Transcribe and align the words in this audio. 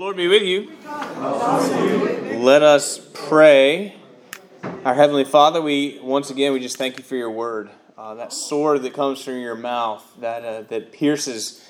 Lord 0.00 0.16
be 0.16 0.28
with 0.28 0.44
you. 0.44 0.72
Let 2.42 2.62
us 2.62 3.06
pray. 3.12 3.96
Our 4.82 4.94
Heavenly 4.94 5.24
Father, 5.24 5.60
we 5.60 5.98
once 6.02 6.30
again 6.30 6.54
we 6.54 6.60
just 6.60 6.78
thank 6.78 6.96
you 6.96 7.04
for 7.04 7.16
your 7.16 7.30
word. 7.30 7.68
Uh, 7.98 8.14
that 8.14 8.32
sword 8.32 8.80
that 8.80 8.94
comes 8.94 9.22
from 9.22 9.38
your 9.38 9.56
mouth, 9.56 10.02
that 10.20 10.42
uh, 10.42 10.62
that 10.62 10.92
pierces 10.92 11.68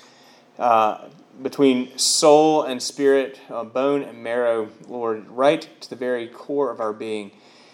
uh, 0.57 1.09
between 1.41 1.97
soul 1.97 2.63
and 2.63 2.81
spirit, 2.81 3.37
uh, 3.49 3.65
bone 3.65 4.01
and 4.01 4.23
marrow, 4.23 4.69
Lord, 4.87 5.27
right 5.27 5.67
to 5.81 5.89
the 5.89 5.97
very 5.97 6.29
core 6.29 6.71
of 6.71 6.79
our 6.79 6.93
being. 6.93 7.31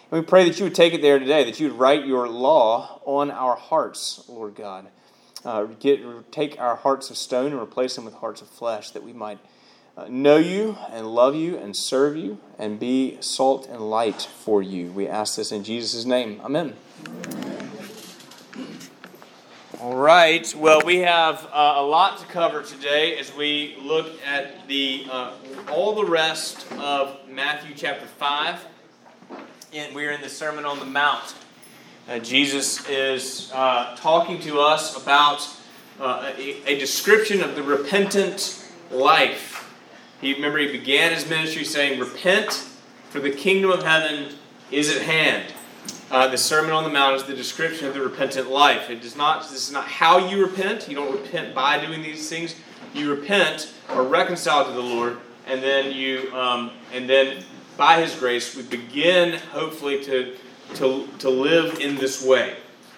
And 0.10 0.20
we 0.20 0.26
pray 0.26 0.44
that 0.50 0.58
you 0.58 0.64
would 0.64 0.74
take 0.74 0.96
it 0.96 1.04
there 1.04 1.20
today, 1.20 1.44
that 1.44 1.60
you 1.60 1.70
would 1.70 1.78
write 1.78 2.08
your 2.08 2.28
law 2.28 3.00
on 3.06 3.30
our 3.30 3.56
hearts, 3.56 4.26
Lord 4.28 4.56
God. 4.56 4.88
Uh, 5.46 5.66
get, 5.66 6.32
take 6.32 6.60
our 6.60 6.78
hearts 6.78 7.12
of 7.12 7.18
stone 7.18 7.52
and 7.52 7.62
replace 7.62 7.96
them 7.96 8.06
with 8.06 8.16
hearts 8.16 8.42
of 8.42 8.50
flesh, 8.50 8.90
that 8.90 9.04
we 9.04 9.14
might 9.14 9.38
know 10.10 10.38
you 10.38 10.78
and 10.92 11.08
love 11.08 11.36
you 11.36 11.58
and 11.58 11.76
serve 11.76 12.16
you 12.16 12.38
and 12.60 12.80
be 12.80 13.18
salt 13.20 13.68
and 13.68 13.90
light 13.90 14.22
for 14.22 14.62
you. 14.62 14.92
We 14.92 15.08
ask 15.08 15.36
this 15.36 15.52
in 15.52 15.64
Jesus' 15.64 16.06
name. 16.06 16.40
Amen. 16.44 16.76
All 19.82 19.96
right. 19.96 20.54
Well, 20.56 20.82
we 20.86 21.00
have 21.00 21.48
uh, 21.52 21.76
a 21.78 21.84
lot 21.84 22.18
to 22.20 22.26
cover 22.26 22.64
today 22.64 23.18
as 23.18 23.36
we 23.36 23.78
look 23.82 24.08
at 24.26 24.68
the 24.68 25.06
uh, 25.10 25.34
all 25.72 25.96
the 25.96 26.06
rest 26.06 26.66
of 26.80 27.18
Matthew 27.30 27.76
chapter 27.76 28.06
five, 28.06 28.66
and 29.74 29.96
we're 29.96 30.12
in 30.12 30.22
the 30.22 30.30
Sermon 30.30 30.66
on 30.66 30.80
the 30.80 30.86
Mount. 30.86 31.36
Uh, 32.10 32.20
Jesus 32.20 32.88
is 32.90 33.52
uh, 33.54 33.96
talking 33.98 34.40
to 34.42 34.60
us 34.60 35.02
about 35.02 35.48
uh, 36.00 36.34
a, 36.38 36.74
a 36.74 36.80
description 36.80 37.42
of 37.42 37.56
the 37.56 37.64
repentant 37.64 38.66
life 38.90 39.57
he 40.22 40.34
remember 40.34 40.58
he 40.58 40.72
began 40.72 41.14
his 41.14 41.30
ministry 41.30 41.64
saying, 41.64 42.00
"Repent, 42.00 42.66
for 43.10 43.20
the 43.20 43.32
kingdom 43.32 43.72
of 43.72 43.84
heaven 43.84 44.34
is 44.72 44.96
at 44.96 45.04
hand." 45.04 45.54
Uh, 46.10 46.28
the 46.28 46.38
Sermon 46.38 46.72
on 46.72 46.84
the 46.84 46.90
Mount 46.90 47.16
is 47.16 47.24
the 47.24 47.36
description 47.36 47.86
of 47.88 47.94
the 47.94 48.02
repentant 48.02 48.50
life. 48.50 48.90
It 48.90 49.02
does 49.02 49.16
not. 49.18 49.44
This 49.44 49.68
is 49.68 49.72
not 49.72 49.86
how 49.86 50.30
you 50.30 50.44
repent. 50.44 50.88
You 50.88 50.96
don't 50.96 51.12
repent 51.12 51.54
by 51.54 51.86
doing 51.86 52.02
these 52.02 52.30
things. 52.30 52.56
You 52.94 53.14
repent 53.14 53.74
or 53.94 54.04
reconcile 54.04 54.66
to 54.66 54.72
the 54.72 54.80
Lord, 54.80 55.18
and 55.46 55.62
then 55.62 55.92
you, 55.92 56.34
um, 56.34 56.72
and 56.94 57.10
then 57.10 57.44
by 57.76 58.02
His 58.02 58.16
grace, 58.16 58.56
we 58.56 58.64
begin 58.64 59.38
hopefully 59.52 60.04
to 60.06 60.36
to 60.76 61.08
to 61.20 61.30
live 61.30 61.80
in 61.80 61.96
this 61.98 62.24
way. 62.24 62.56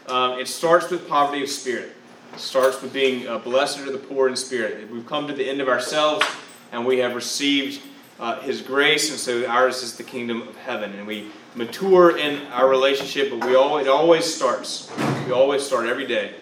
Um, 0.08 0.40
it 0.40 0.48
starts 0.48 0.90
with 0.90 1.08
poverty 1.08 1.44
of 1.44 1.50
spirit. 1.50 1.96
It 2.34 2.40
starts 2.40 2.82
with 2.82 2.94
being 2.94 3.28
uh, 3.28 3.40
blessed 3.40 3.80
are 3.80 3.92
the 3.92 3.98
poor 3.98 4.28
in 4.28 4.36
spirit. 4.36 4.90
We've 4.90 5.06
come 5.06 5.28
to 5.28 5.34
the 5.34 5.50
end 5.50 5.62
of 5.62 5.68
ourselves 5.68 6.26
and 6.72 6.86
we 6.86 7.00
have 7.00 7.16
received 7.16 7.82
uh, 8.20 8.40
His 8.42 8.62
grace, 8.62 9.10
and 9.10 9.20
so 9.20 9.46
ours 9.46 9.82
is 9.82 9.96
the 9.96 10.04
kingdom 10.04 10.42
of 10.42 10.56
heaven. 10.58 10.94
And 10.94 11.08
we 11.08 11.32
mature 11.56 12.18
in 12.18 12.46
our 12.48 12.68
relationship, 12.68 13.30
but 13.30 13.48
we 13.48 13.56
all, 13.56 13.78
it 13.78 13.88
always 13.88 14.26
starts. 14.26 14.92
We 15.26 15.32
always 15.32 15.64
start 15.64 15.88
every 15.88 16.08
day 16.08 16.36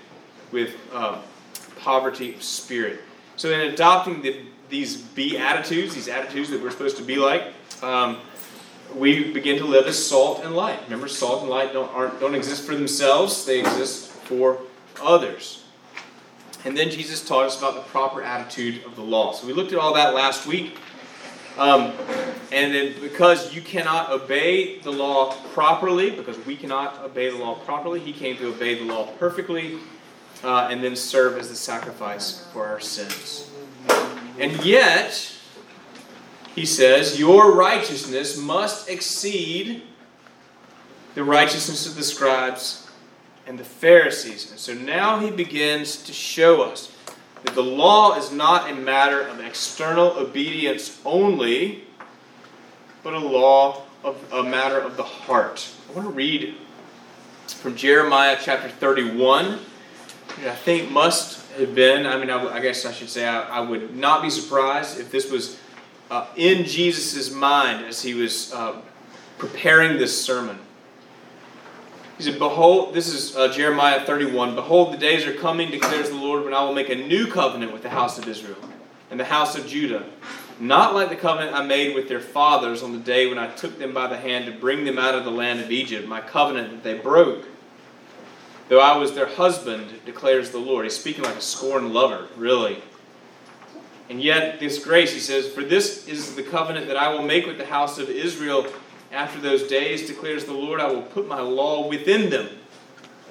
with 0.51 0.75
uh, 0.93 1.21
poverty 1.79 2.35
of 2.35 2.43
spirit. 2.43 3.01
So, 3.35 3.51
in 3.51 3.71
adopting 3.71 4.21
the, 4.21 4.41
these 4.69 4.97
beatitudes, 4.97 5.93
these 5.93 6.07
attitudes 6.07 6.49
that 6.49 6.61
we're 6.61 6.71
supposed 6.71 6.97
to 6.97 7.03
be 7.03 7.17
like, 7.17 7.53
um, 7.83 8.17
we 8.95 9.31
begin 9.31 9.57
to 9.59 9.65
live 9.65 9.85
as 9.85 10.03
salt 10.03 10.43
and 10.43 10.55
light. 10.55 10.79
Remember, 10.85 11.07
salt 11.07 11.41
and 11.41 11.49
light 11.49 11.73
don't, 11.73 11.93
aren't, 11.93 12.19
don't 12.19 12.35
exist 12.35 12.65
for 12.65 12.73
themselves, 12.73 13.45
they 13.45 13.59
exist 13.59 14.09
for 14.09 14.59
others. 15.01 15.63
And 16.67 16.75
then 16.75 16.89
Jesus 16.89 17.25
taught 17.25 17.45
us 17.45 17.57
about 17.57 17.75
the 17.75 17.81
proper 17.91 18.21
attitude 18.21 18.83
of 18.83 18.97
the 18.97 19.01
law. 19.01 19.31
So 19.31 19.47
we 19.47 19.53
looked 19.53 19.71
at 19.71 19.79
all 19.79 19.93
that 19.93 20.13
last 20.13 20.45
week. 20.45 20.77
Um, 21.57 21.93
and 22.51 22.75
then 22.75 22.93
because 22.99 23.55
you 23.55 23.61
cannot 23.61 24.11
obey 24.11 24.79
the 24.79 24.91
law 24.91 25.33
properly, 25.53 26.09
because 26.09 26.37
we 26.45 26.57
cannot 26.57 27.01
obey 27.05 27.29
the 27.29 27.37
law 27.37 27.55
properly, 27.55 28.01
he 28.01 28.11
came 28.11 28.35
to 28.39 28.49
obey 28.49 28.75
the 28.75 28.83
law 28.83 29.07
perfectly 29.17 29.79
uh, 30.43 30.67
and 30.69 30.83
then 30.83 30.97
serve 30.97 31.37
as 31.37 31.47
the 31.47 31.55
sacrifice 31.55 32.45
for 32.51 32.67
our 32.67 32.81
sins. 32.81 33.49
And 34.37 34.65
yet, 34.65 35.33
he 36.53 36.65
says, 36.65 37.17
your 37.17 37.55
righteousness 37.55 38.37
must 38.37 38.89
exceed 38.89 39.83
the 41.15 41.23
righteousness 41.23 41.87
of 41.87 41.95
the 41.95 42.03
scribes 42.03 42.86
and 43.47 43.57
the 43.57 43.63
Pharisees. 43.63 44.51
And 44.51 44.59
so 44.59 44.73
now 44.73 45.19
he 45.19 45.31
begins 45.31 46.03
to 46.03 46.13
show 46.13 46.61
us 46.61 46.91
that 47.43 47.55
the 47.55 47.63
law 47.63 48.17
is 48.17 48.31
not 48.31 48.69
a 48.69 48.75
matter 48.75 49.21
of 49.21 49.39
external 49.39 50.11
obedience 50.17 50.99
only, 51.05 51.85
but 53.03 53.13
a 53.13 53.19
law 53.19 53.83
of 54.03 54.17
a 54.33 54.43
matter 54.43 54.79
of 54.79 54.97
the 54.97 55.03
heart. 55.03 55.69
I 55.89 55.93
want 55.93 56.09
to 56.09 56.13
read 56.13 56.55
from 57.47 57.75
Jeremiah 57.75 58.37
chapter 58.41 58.67
31. 58.67 59.59
I 60.45 60.55
think 60.55 60.91
must 60.91 61.49
have 61.53 61.73
been, 61.73 62.05
I 62.05 62.17
mean, 62.17 62.29
I, 62.29 62.55
I 62.55 62.59
guess 62.59 62.85
I 62.85 62.91
should 62.91 63.09
say, 63.09 63.25
I, 63.25 63.41
I, 63.41 63.59
would 63.61 63.95
not 63.95 64.21
be 64.21 64.29
surprised 64.29 64.99
if 64.99 65.09
this 65.09 65.31
was 65.31 65.57
uh, 66.11 66.27
in 66.35 66.65
Jesus' 66.65 67.31
mind 67.31 67.85
as 67.85 68.01
he 68.01 68.13
was 68.13 68.53
uh, 68.53 68.79
preparing 69.37 69.97
this 69.97 70.21
sermon. 70.23 70.59
He 72.17 72.23
said, 72.23 72.39
Behold, 72.39 72.95
this 72.95 73.13
is 73.13 73.35
uh, 73.35 73.53
Jeremiah 73.53 74.03
31. 74.03 74.55
Behold, 74.55 74.91
the 74.91 74.97
days 74.97 75.27
are 75.27 75.33
coming, 75.33 75.69
declares 75.69 76.09
the 76.09 76.15
Lord, 76.15 76.43
when 76.43 76.53
I 76.53 76.63
will 76.63 76.73
make 76.73 76.89
a 76.89 76.95
new 76.95 77.27
covenant 77.27 77.71
with 77.71 77.83
the 77.83 77.89
house 77.89 78.17
of 78.17 78.27
Israel 78.27 78.57
and 79.11 79.19
the 79.19 79.25
house 79.25 79.55
of 79.55 79.67
Judah. 79.67 80.03
Not 80.59 80.95
like 80.95 81.09
the 81.09 81.15
covenant 81.15 81.55
I 81.55 81.63
made 81.63 81.93
with 81.93 82.09
their 82.09 82.19
fathers 82.19 82.81
on 82.81 82.91
the 82.91 82.97
day 82.97 83.27
when 83.27 83.37
I 83.37 83.53
took 83.53 83.77
them 83.77 83.93
by 83.93 84.07
the 84.07 84.17
hand 84.17 84.47
to 84.47 84.51
bring 84.51 84.83
them 84.83 84.97
out 84.97 85.13
of 85.13 85.25
the 85.25 85.31
land 85.31 85.59
of 85.59 85.69
Egypt, 85.69 86.07
my 86.07 86.19
covenant 86.19 86.71
that 86.71 86.83
they 86.83 86.97
broke. 86.97 87.45
Though 88.67 88.81
I 88.81 88.97
was 88.97 89.13
their 89.13 89.27
husband, 89.27 89.87
declares 90.03 90.49
the 90.49 90.57
Lord. 90.57 90.85
He's 90.85 90.97
speaking 90.97 91.23
like 91.23 91.35
a 91.35 91.41
scorned 91.41 91.93
lover, 91.93 92.27
really. 92.35 92.81
And 94.09 94.21
yet, 94.21 94.59
this 94.59 94.83
grace, 94.83 95.13
he 95.13 95.19
says, 95.19 95.47
For 95.47 95.63
this 95.63 96.07
is 96.07 96.35
the 96.35 96.43
covenant 96.43 96.87
that 96.87 96.97
I 96.97 97.13
will 97.13 97.21
make 97.21 97.45
with 97.45 97.59
the 97.59 97.65
house 97.65 97.99
of 97.99 98.09
Israel 98.09 98.65
after 99.11 99.39
those 99.39 99.67
days, 99.67 100.07
declares 100.07 100.45
the 100.45 100.53
Lord, 100.53 100.79
I 100.79 100.91
will 100.91 101.01
put 101.01 101.27
my 101.27 101.39
law 101.39 101.87
within 101.87 102.29
them. 102.29 102.49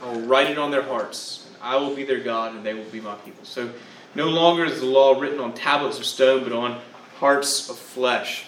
I 0.02 0.10
will 0.10 0.22
write 0.22 0.50
it 0.50 0.58
on 0.58 0.70
their 0.70 0.82
hearts. 0.82 1.48
I 1.60 1.76
will 1.76 1.94
be 1.94 2.04
their 2.04 2.20
God, 2.20 2.54
and 2.54 2.64
they 2.64 2.74
will 2.74 2.84
be 2.84 3.00
my 3.00 3.14
people. 3.16 3.44
So 3.44 3.70
no 4.14 4.28
longer 4.28 4.64
is 4.64 4.80
the 4.80 4.86
law 4.86 5.18
written 5.18 5.40
on 5.40 5.52
tablets 5.54 5.98
of 5.98 6.06
stone, 6.06 6.42
but 6.42 6.52
on 6.52 6.80
hearts 7.18 7.68
of 7.68 7.76
flesh. 7.76 8.46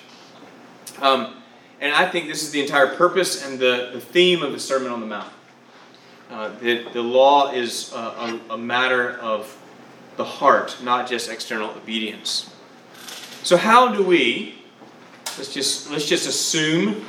Um, 1.00 1.42
and 1.80 1.92
I 1.92 2.08
think 2.08 2.28
this 2.28 2.42
is 2.42 2.50
the 2.50 2.60
entire 2.60 2.94
purpose 2.96 3.46
and 3.46 3.58
the, 3.58 3.90
the 3.92 4.00
theme 4.00 4.42
of 4.42 4.52
the 4.52 4.60
Sermon 4.60 4.90
on 4.90 5.00
the 5.00 5.06
Mount. 5.06 5.32
Uh, 6.30 6.50
the 6.58 7.02
law 7.02 7.52
is 7.52 7.92
a, 7.92 7.96
a, 7.96 8.40
a 8.50 8.58
matter 8.58 9.18
of 9.18 9.56
the 10.16 10.24
heart, 10.24 10.76
not 10.82 11.08
just 11.08 11.30
external 11.30 11.70
obedience. 11.70 12.50
So, 13.42 13.56
how 13.56 13.94
do 13.94 14.02
we, 14.02 14.56
let's 15.38 15.54
just, 15.54 15.90
let's 15.90 16.06
just 16.06 16.28
assume 16.28 17.06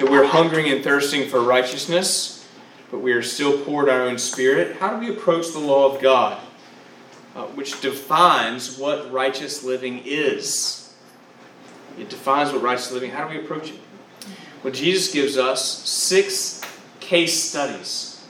that 0.00 0.10
we're 0.10 0.26
hungering 0.26 0.72
and 0.72 0.82
thirsting 0.82 1.28
for 1.28 1.40
righteousness, 1.42 2.48
but 2.90 3.00
we 3.00 3.12
are 3.12 3.22
still 3.22 3.62
poor 3.64 3.86
in 3.86 3.94
our 3.94 4.02
own 4.02 4.16
spirit? 4.16 4.76
How 4.76 4.98
do 4.98 4.98
we 4.98 5.14
approach 5.14 5.52
the 5.52 5.58
law 5.58 5.94
of 5.94 6.00
God, 6.00 6.40
uh, 7.36 7.42
which 7.48 7.82
defines 7.82 8.78
what 8.78 9.12
righteous 9.12 9.62
living 9.62 10.00
is? 10.06 10.94
It 11.98 12.08
defines 12.08 12.50
what 12.50 12.62
righteous 12.62 12.90
living. 12.92 13.10
How 13.10 13.28
do 13.28 13.38
we 13.38 13.44
approach 13.44 13.72
it? 13.72 13.78
Well, 14.62 14.72
Jesus 14.72 15.12
gives 15.12 15.36
us 15.36 15.86
six 15.86 16.62
case 17.00 17.42
studies. 17.42 18.26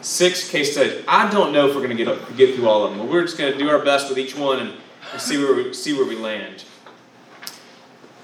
Six 0.00 0.50
case 0.50 0.72
studies. 0.72 1.04
I 1.06 1.30
don't 1.30 1.52
know 1.52 1.68
if 1.68 1.76
we're 1.76 1.86
going 1.86 1.96
to 1.96 2.04
get 2.04 2.36
get 2.36 2.56
through 2.56 2.68
all 2.68 2.82
of 2.82 2.90
them, 2.90 2.98
but 2.98 3.08
we're 3.08 3.22
just 3.22 3.38
going 3.38 3.52
to 3.52 3.58
do 3.58 3.70
our 3.70 3.84
best 3.84 4.08
with 4.08 4.18
each 4.18 4.36
one 4.36 4.58
and, 4.58 4.72
and 5.12 5.20
see 5.20 5.38
where 5.38 5.54
we 5.54 5.72
see 5.72 5.92
where 5.92 6.06
we 6.06 6.16
land. 6.16 6.64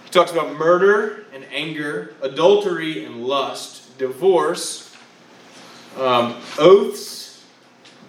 He 0.06 0.12
talks 0.12 0.30
about 0.30 0.56
murder 0.56 1.24
and 1.34 1.44
anger, 1.50 2.14
adultery 2.22 3.04
and 3.04 3.26
lust, 3.26 3.98
divorce, 3.98 4.96
um, 5.98 6.36
oaths, 6.60 7.44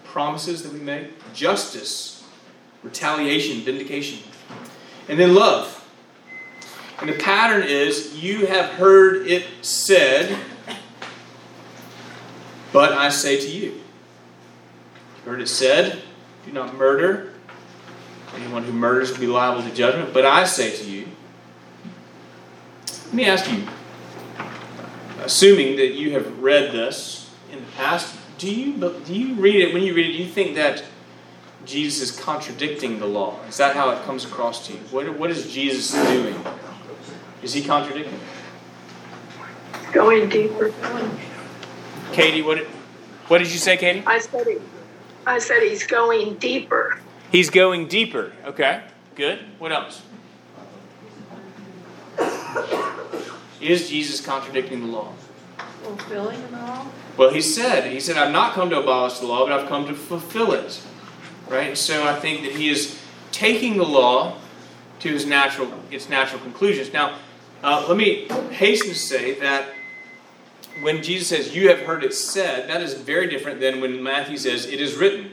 promises 0.04 0.62
that 0.62 0.72
we 0.72 0.80
make, 0.80 1.12
justice, 1.34 2.24
retaliation, 2.84 3.62
vindication, 3.62 4.20
and 5.10 5.20
then 5.20 5.34
love. 5.34 5.74
And 7.00 7.10
the 7.10 7.14
pattern 7.14 7.64
is 7.68 8.16
you 8.22 8.46
have 8.46 8.70
heard 8.74 9.26
it 9.26 9.46
said, 9.64 10.38
but 12.72 12.92
I 12.92 13.10
say 13.10 13.40
to 13.40 13.50
you. 13.50 13.72
You 15.26 15.32
heard 15.32 15.42
it 15.42 15.50
said, 15.50 16.04
do 16.46 16.52
not 16.52 16.76
murder. 16.76 17.34
Anyone 18.36 18.64
who 18.64 18.72
murders 18.72 19.12
will 19.12 19.20
be 19.20 19.26
liable 19.26 19.64
to 19.64 19.74
judgment. 19.74 20.14
But 20.14 20.26
I 20.26 20.44
say 20.44 20.76
to 20.78 20.84
you, 20.84 21.08
let 23.08 23.14
me 23.14 23.26
ask 23.26 23.50
you, 23.52 23.64
assuming 25.24 25.78
that 25.78 25.94
you 25.94 26.12
have 26.12 26.40
read 26.40 26.72
this 26.72 27.30
in 27.52 27.60
the 27.60 27.72
past, 27.72 28.16
do 28.38 28.54
you 28.54 28.74
do 29.06 29.14
you 29.14 29.34
read 29.36 29.56
it 29.56 29.74
when 29.74 29.84
you 29.84 29.94
read 29.94 30.10
it? 30.10 30.14
Do 30.14 30.24
you 30.24 30.30
think 30.30 30.56
that 30.56 30.84
Jesus 31.66 32.10
is 32.12 32.20
contradicting 32.20 33.00
the 33.00 33.06
law? 33.06 33.40
Is 33.48 33.58
that 33.58 33.76
how 33.76 33.90
it 33.92 34.04
comes 34.04 34.26
across 34.26 34.68
to 34.68 34.74
you? 34.74 34.80
What, 34.92 35.18
what 35.18 35.32
is 35.32 35.52
Jesus 35.52 35.92
doing? 36.10 36.36
Is 37.42 37.54
he 37.54 37.64
contradicting? 37.64 38.20
Going 39.92 40.30
deeper. 40.30 40.74
Katie, 42.12 42.42
what 42.42 42.58
did, 42.58 42.68
what 43.28 43.40
did 43.40 43.52
you 43.52 43.60
say, 43.60 43.78
Katie? 43.78 44.04
I 44.06 44.20
said 44.20 44.48
I 45.26 45.40
said 45.40 45.64
he's 45.64 45.86
going 45.86 46.36
deeper. 46.36 47.00
He's 47.32 47.50
going 47.50 47.88
deeper. 47.88 48.34
Okay, 48.46 48.84
good. 49.16 49.40
What 49.60 49.72
else? 49.72 50.02
Is 53.62 53.90
Jesus 53.90 54.26
contradicting 54.26 54.82
the 54.82 54.88
law? 54.88 55.14
Fulfilling 55.84 56.42
the 56.52 56.58
law? 56.58 56.88
Well, 57.18 57.34
he 57.34 57.42
said, 57.42 57.92
he 57.92 58.00
said, 58.00 58.18
I've 58.18 58.32
not 58.32 58.54
come 58.54 58.70
to 58.70 58.80
abolish 58.80 59.20
the 59.20 59.26
law, 59.26 59.46
but 59.46 59.58
I've 59.58 59.68
come 59.68 59.88
to 59.88 59.94
fulfill 59.94 60.54
it. 60.54 60.82
Right? 61.48 61.78
So 61.78 62.06
I 62.06 62.14
think 62.20 62.44
that 62.44 62.54
he 62.54 62.70
is 62.70 63.00
taking 63.32 63.78
the 63.78 63.86
law 63.86 64.38
to 65.00 65.10
his 65.10 65.26
natural, 65.26 65.72
its 65.92 66.10
natural 66.10 66.42
conclusions. 66.42 66.92
Now, 66.92 67.18
uh, 67.64 67.86
let 67.88 67.98
me 67.98 68.28
hasten 68.52 68.90
to 68.90 68.96
say 68.96 69.40
that 69.40 69.68
when 70.82 71.02
Jesus 71.02 71.28
says, 71.28 71.56
You 71.56 71.70
have 71.70 71.80
heard 71.80 72.04
it 72.04 72.14
said, 72.14 72.70
that 72.70 72.82
is 72.82 72.94
very 72.94 73.28
different 73.28 73.60
than 73.60 73.82
when 73.82 74.02
Matthew 74.02 74.38
says, 74.38 74.66
It 74.66 74.80
is 74.80 74.96
written. 74.96 75.32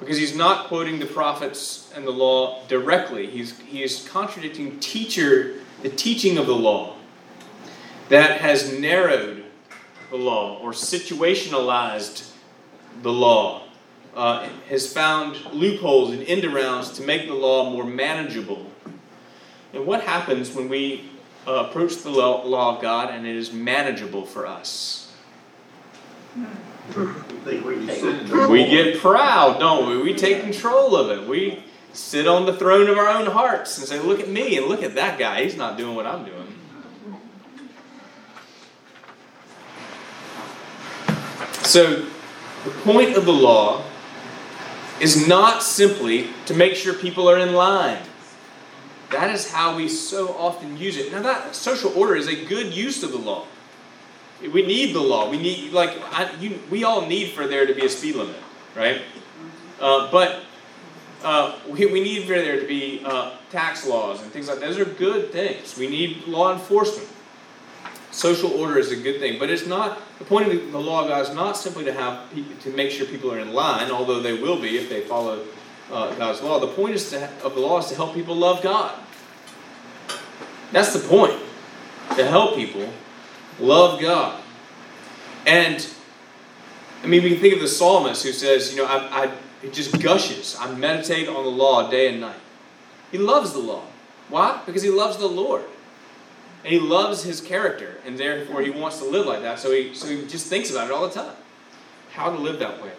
Because 0.00 0.16
he's 0.18 0.36
not 0.36 0.66
quoting 0.66 0.98
the 0.98 1.06
prophets 1.06 1.92
and 1.94 2.06
the 2.06 2.10
law 2.10 2.64
directly. 2.66 3.26
He's, 3.26 3.58
he 3.60 3.82
is 3.82 4.06
contradicting 4.08 4.80
teacher, 4.80 5.60
the 5.84 5.90
teaching 5.90 6.38
of 6.38 6.46
the 6.46 6.56
law 6.56 6.96
that 8.08 8.40
has 8.40 8.72
narrowed 8.72 9.44
the 10.08 10.16
law 10.16 10.58
or 10.60 10.70
situationalized 10.70 12.30
the 13.02 13.12
law, 13.12 13.64
uh, 14.16 14.48
has 14.70 14.90
found 14.90 15.36
loopholes 15.52 16.10
and 16.12 16.22
end 16.22 16.42
arounds 16.42 16.94
to 16.96 17.02
make 17.02 17.26
the 17.26 17.34
law 17.34 17.68
more 17.68 17.84
manageable. 17.84 18.64
And 19.74 19.84
what 19.84 20.00
happens 20.00 20.54
when 20.54 20.70
we 20.70 21.10
uh, 21.46 21.66
approach 21.68 21.96
the 21.98 22.08
law, 22.08 22.46
law 22.46 22.76
of 22.76 22.82
God 22.82 23.10
and 23.10 23.26
it 23.26 23.36
is 23.36 23.52
manageable 23.52 24.24
for 24.24 24.46
us? 24.46 25.12
We 26.94 28.64
get 28.70 29.00
proud, 29.00 29.58
don't 29.58 29.86
we? 29.90 29.98
We 30.02 30.14
take 30.14 30.40
control 30.40 30.96
of 30.96 31.10
it. 31.10 31.28
We 31.28 31.63
sit 31.94 32.26
on 32.26 32.44
the 32.44 32.52
throne 32.52 32.88
of 32.88 32.98
our 32.98 33.08
own 33.08 33.26
hearts 33.26 33.78
and 33.78 33.86
say, 33.86 33.98
Look 34.00 34.20
at 34.20 34.28
me 34.28 34.58
and 34.58 34.66
look 34.66 34.82
at 34.82 34.94
that 34.96 35.18
guy. 35.18 35.44
He's 35.44 35.56
not 35.56 35.78
doing 35.78 35.96
what 35.96 36.06
I'm 36.06 36.24
doing. 36.24 36.54
So, 41.62 42.06
the 42.64 42.70
point 42.82 43.16
of 43.16 43.24
the 43.24 43.32
law 43.32 43.82
is 45.00 45.26
not 45.26 45.62
simply 45.62 46.28
to 46.46 46.54
make 46.54 46.74
sure 46.76 46.94
people 46.94 47.28
are 47.28 47.38
in 47.38 47.54
line. 47.54 48.02
That 49.10 49.34
is 49.34 49.50
how 49.50 49.76
we 49.76 49.88
so 49.88 50.34
often 50.36 50.76
use 50.76 50.96
it. 50.96 51.10
Now, 51.12 51.22
that 51.22 51.54
social 51.54 51.92
order 51.98 52.16
is 52.16 52.28
a 52.28 52.44
good 52.44 52.74
use 52.74 53.02
of 53.02 53.12
the 53.12 53.18
law. 53.18 53.46
We 54.40 54.66
need 54.66 54.94
the 54.94 55.00
law. 55.00 55.30
We 55.30 55.38
need, 55.38 55.72
like, 55.72 55.96
I, 56.12 56.34
you, 56.38 56.58
we 56.70 56.84
all 56.84 57.06
need 57.06 57.32
for 57.32 57.46
there 57.46 57.66
to 57.66 57.74
be 57.74 57.86
a 57.86 57.88
speed 57.88 58.16
limit, 58.16 58.36
right? 58.76 59.02
Uh, 59.80 60.10
but 60.10 60.44
uh, 61.24 61.56
we, 61.68 61.86
we 61.86 62.02
need 62.02 62.24
for 62.24 62.34
there 62.34 62.60
to 62.60 62.66
be 62.66 63.02
uh, 63.04 63.32
tax 63.50 63.86
laws 63.86 64.22
and 64.22 64.30
things 64.30 64.46
like 64.46 64.60
that. 64.60 64.66
Those 64.66 64.78
are 64.78 64.84
good 64.84 65.32
things. 65.32 65.76
We 65.76 65.88
need 65.88 66.26
law 66.26 66.52
enforcement. 66.52 67.08
Social 68.10 68.52
order 68.52 68.78
is 68.78 68.92
a 68.92 68.96
good 68.96 69.18
thing, 69.18 69.40
but 69.40 69.50
it's 69.50 69.66
not 69.66 70.00
the 70.18 70.24
point 70.24 70.52
of 70.52 70.70
the 70.70 70.78
law 70.78 71.02
of 71.02 71.08
God 71.08 71.22
is 71.22 71.34
not 71.34 71.56
simply 71.56 71.84
to 71.84 71.92
have 71.92 72.30
to 72.60 72.70
make 72.70 72.92
sure 72.92 73.06
people 73.06 73.32
are 73.32 73.40
in 73.40 73.52
line, 73.52 73.90
although 73.90 74.20
they 74.20 74.34
will 74.34 74.60
be 74.60 74.76
if 74.76 74.88
they 74.88 75.00
follow 75.00 75.44
uh, 75.90 76.14
God's 76.14 76.40
law. 76.40 76.60
The 76.60 76.68
point 76.68 76.94
is 76.94 77.10
to, 77.10 77.28
of 77.42 77.54
the 77.54 77.60
law 77.60 77.78
is 77.78 77.86
to 77.86 77.96
help 77.96 78.14
people 78.14 78.36
love 78.36 78.62
God. 78.62 78.94
That's 80.70 80.92
the 80.92 81.08
point. 81.08 81.40
To 82.16 82.24
help 82.26 82.54
people 82.54 82.88
love 83.58 84.00
God. 84.00 84.40
And 85.46 85.86
I 87.02 87.06
mean, 87.06 87.22
we 87.22 87.30
can 87.30 87.40
think 87.40 87.54
of 87.54 87.60
the 87.60 87.68
psalmist 87.68 88.24
who 88.24 88.32
says, 88.32 88.72
you 88.72 88.78
know, 88.78 88.86
I, 88.86 89.24
I 89.24 89.32
it 89.64 89.72
just 89.72 90.00
gushes. 90.00 90.56
I 90.60 90.72
meditate 90.74 91.28
on 91.28 91.44
the 91.44 91.50
law 91.50 91.90
day 91.90 92.08
and 92.08 92.20
night. 92.20 92.40
He 93.10 93.18
loves 93.18 93.52
the 93.52 93.60
law. 93.60 93.82
Why? 94.28 94.60
Because 94.66 94.82
he 94.82 94.90
loves 94.90 95.16
the 95.16 95.26
Lord. 95.26 95.62
And 96.64 96.72
he 96.72 96.78
loves 96.78 97.22
his 97.22 97.40
character, 97.40 97.98
and 98.06 98.18
therefore 98.18 98.62
he 98.62 98.70
wants 98.70 98.98
to 98.98 99.04
live 99.04 99.26
like 99.26 99.42
that. 99.42 99.58
So 99.58 99.70
he, 99.70 99.94
so 99.94 100.08
he 100.08 100.26
just 100.26 100.46
thinks 100.46 100.70
about 100.70 100.88
it 100.88 100.92
all 100.92 101.06
the 101.06 101.14
time. 101.14 101.36
How 102.12 102.30
to 102.30 102.38
live 102.38 102.58
that 102.58 102.82
way. 102.82 102.90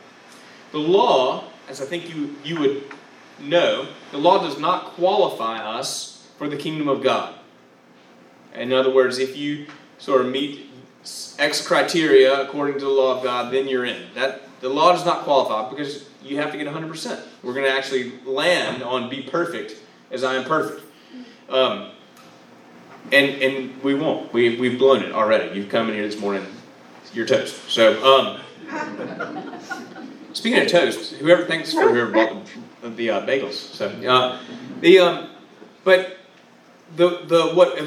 The 0.71 0.79
law, 0.79 1.45
as 1.67 1.81
I 1.81 1.85
think 1.85 2.13
you, 2.13 2.35
you 2.44 2.59
would 2.59 2.83
know, 3.39 3.88
the 4.12 4.17
law 4.17 4.41
does 4.41 4.59
not 4.59 4.94
qualify 4.94 5.57
us 5.57 6.27
for 6.38 6.47
the 6.47 6.57
kingdom 6.57 6.88
of 6.88 7.01
God. 7.01 7.33
In 8.53 8.71
other 8.71 8.94
words, 8.94 9.17
if 9.19 9.35
you 9.35 9.67
sort 9.97 10.21
of 10.21 10.27
meet 10.27 10.69
X 11.39 11.65
criteria 11.65 12.41
according 12.41 12.75
to 12.75 12.85
the 12.85 12.91
law 12.91 13.17
of 13.17 13.23
God, 13.23 13.53
then 13.53 13.67
you're 13.67 13.85
in. 13.85 14.03
That 14.15 14.41
the 14.62 14.69
law 14.69 14.91
does 14.91 15.06
not 15.06 15.23
qualify 15.23 15.69
because 15.69 16.07
you 16.25 16.38
have 16.38 16.51
to 16.51 16.57
get 16.57 16.68
100%. 16.68 17.22
We're 17.44 17.54
going 17.54 17.66
to 17.66 17.72
actually 17.72 18.13
land 18.25 18.83
on 18.83 19.10
be 19.10 19.22
perfect 19.22 19.75
as 20.12 20.24
I 20.24 20.36
am 20.36 20.44
perfect. 20.44 20.81
Um, 21.50 21.92
and 23.12 23.42
and 23.42 23.83
we 23.83 23.94
won't. 23.94 24.33
We 24.33 24.57
we've 24.57 24.80
blown 24.80 25.04
it 25.04 25.12
already. 25.12 25.56
You've 25.56 25.69
come 25.69 25.89
in 25.89 25.95
here 25.95 26.07
this 26.07 26.19
morning, 26.19 26.45
you're 27.13 27.27
toast. 27.27 27.69
So 27.69 28.04
um, 28.04 28.42
speaking 30.33 30.60
of 30.60 30.68
toast, 30.68 31.13
whoever 31.13 31.45
thanks 31.45 31.72
for 31.72 31.81
whoever 31.81 32.12
bought 32.12 32.48
the, 32.81 32.89
the 32.89 33.10
uh, 33.12 33.25
bagels. 33.25 33.54
So 33.54 33.89
uh, 33.89 34.39
the 34.81 35.00
um, 35.00 35.30
but 35.83 36.18
the 36.95 37.22
the 37.25 37.51
what 37.54 37.77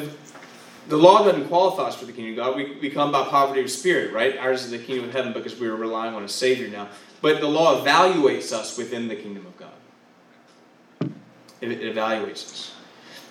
the 0.88 0.96
law 0.96 1.24
doesn't 1.24 1.48
qualify 1.48 1.84
us 1.84 1.96
for 1.96 2.06
the 2.06 2.12
kingdom 2.12 2.32
of 2.32 2.36
God. 2.36 2.56
We, 2.56 2.78
we 2.80 2.90
come 2.90 3.12
by 3.12 3.24
poverty 3.24 3.60
of 3.60 3.70
spirit, 3.70 4.12
right? 4.12 4.38
Ours 4.38 4.64
is 4.64 4.70
the 4.70 4.78
kingdom 4.78 5.08
of 5.08 5.14
heaven 5.14 5.32
because 5.34 5.58
we 5.58 5.68
are 5.68 5.76
relying 5.76 6.14
on 6.14 6.22
a 6.22 6.28
Savior 6.28 6.68
now. 6.68 6.88
But 7.20 7.40
the 7.40 7.48
law 7.48 7.84
evaluates 7.84 8.52
us 8.52 8.78
within 8.78 9.08
the 9.08 9.16
kingdom 9.16 9.46
of 9.46 9.56
God. 9.56 11.10
It, 11.60 11.72
it 11.72 11.94
evaluates 11.94 12.44
us. 12.44 12.74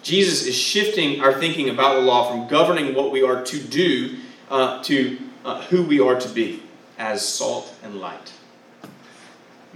Jesus 0.03 0.45
is 0.45 0.55
shifting 0.55 1.21
our 1.21 1.33
thinking 1.33 1.69
about 1.69 1.95
the 1.95 2.01
law 2.01 2.29
from 2.29 2.47
governing 2.47 2.95
what 2.95 3.11
we 3.11 3.23
are 3.23 3.43
to 3.43 3.59
do 3.59 4.17
uh, 4.49 4.81
to 4.83 5.17
uh, 5.43 5.61
who 5.63 5.83
we 5.83 5.99
are 5.99 6.19
to 6.19 6.29
be 6.29 6.63
as 6.97 7.27
salt 7.27 7.73
and 7.83 7.95
light. 7.99 8.33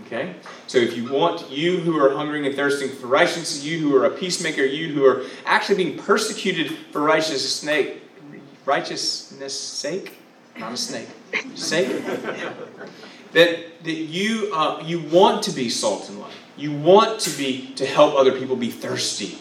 Okay? 0.05 0.35
So 0.67 0.77
if 0.77 0.95
you 0.95 1.11
want, 1.11 1.49
you 1.49 1.79
who 1.79 1.97
are 1.99 2.15
hungering 2.15 2.45
and 2.45 2.55
thirsting 2.55 2.89
for 2.89 3.07
righteousness, 3.07 3.63
you 3.63 3.79
who 3.79 3.95
are 3.95 4.05
a 4.05 4.09
peacemaker, 4.09 4.63
you 4.63 4.93
who 4.93 5.05
are 5.05 5.23
actually 5.45 5.83
being 5.83 5.97
persecuted 5.97 6.77
for 6.91 7.01
righteousness' 7.01 7.53
sake, 7.53 8.01
righteousness' 8.65 9.59
sake, 9.59 10.17
not 10.57 10.73
a 10.73 10.77
snake, 10.77 11.07
sake, 11.55 12.03
that, 13.33 13.83
that 13.83 13.91
you, 13.91 14.51
uh, 14.53 14.83
you 14.85 14.99
want 14.99 15.43
to 15.43 15.51
be 15.51 15.69
salt 15.69 16.09
and 16.09 16.19
light. 16.19 16.33
You 16.57 16.71
want 16.73 17.19
to 17.21 17.37
be 17.37 17.73
to 17.75 17.85
help 17.85 18.15
other 18.15 18.37
people 18.37 18.55
be 18.55 18.69
thirsty 18.69 19.37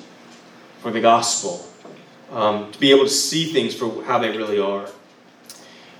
for 0.81 0.91
the 0.91 1.01
gospel, 1.01 1.67
um, 2.31 2.73
to 2.73 2.79
be 2.79 2.91
able 2.91 3.05
to 3.05 3.11
see 3.11 3.53
things 3.53 3.75
for 3.75 4.03
how 4.05 4.19
they 4.19 4.37
really 4.37 4.59
are. 4.59 4.89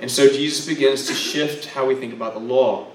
And 0.01 0.11
so 0.11 0.29
Jesus 0.29 0.67
begins 0.67 1.07
to 1.09 1.15
shift 1.15 1.67
how 1.67 1.87
we 1.87 1.95
think 1.95 2.15
about 2.15 2.35
the 2.35 2.41
law. 2.41 2.87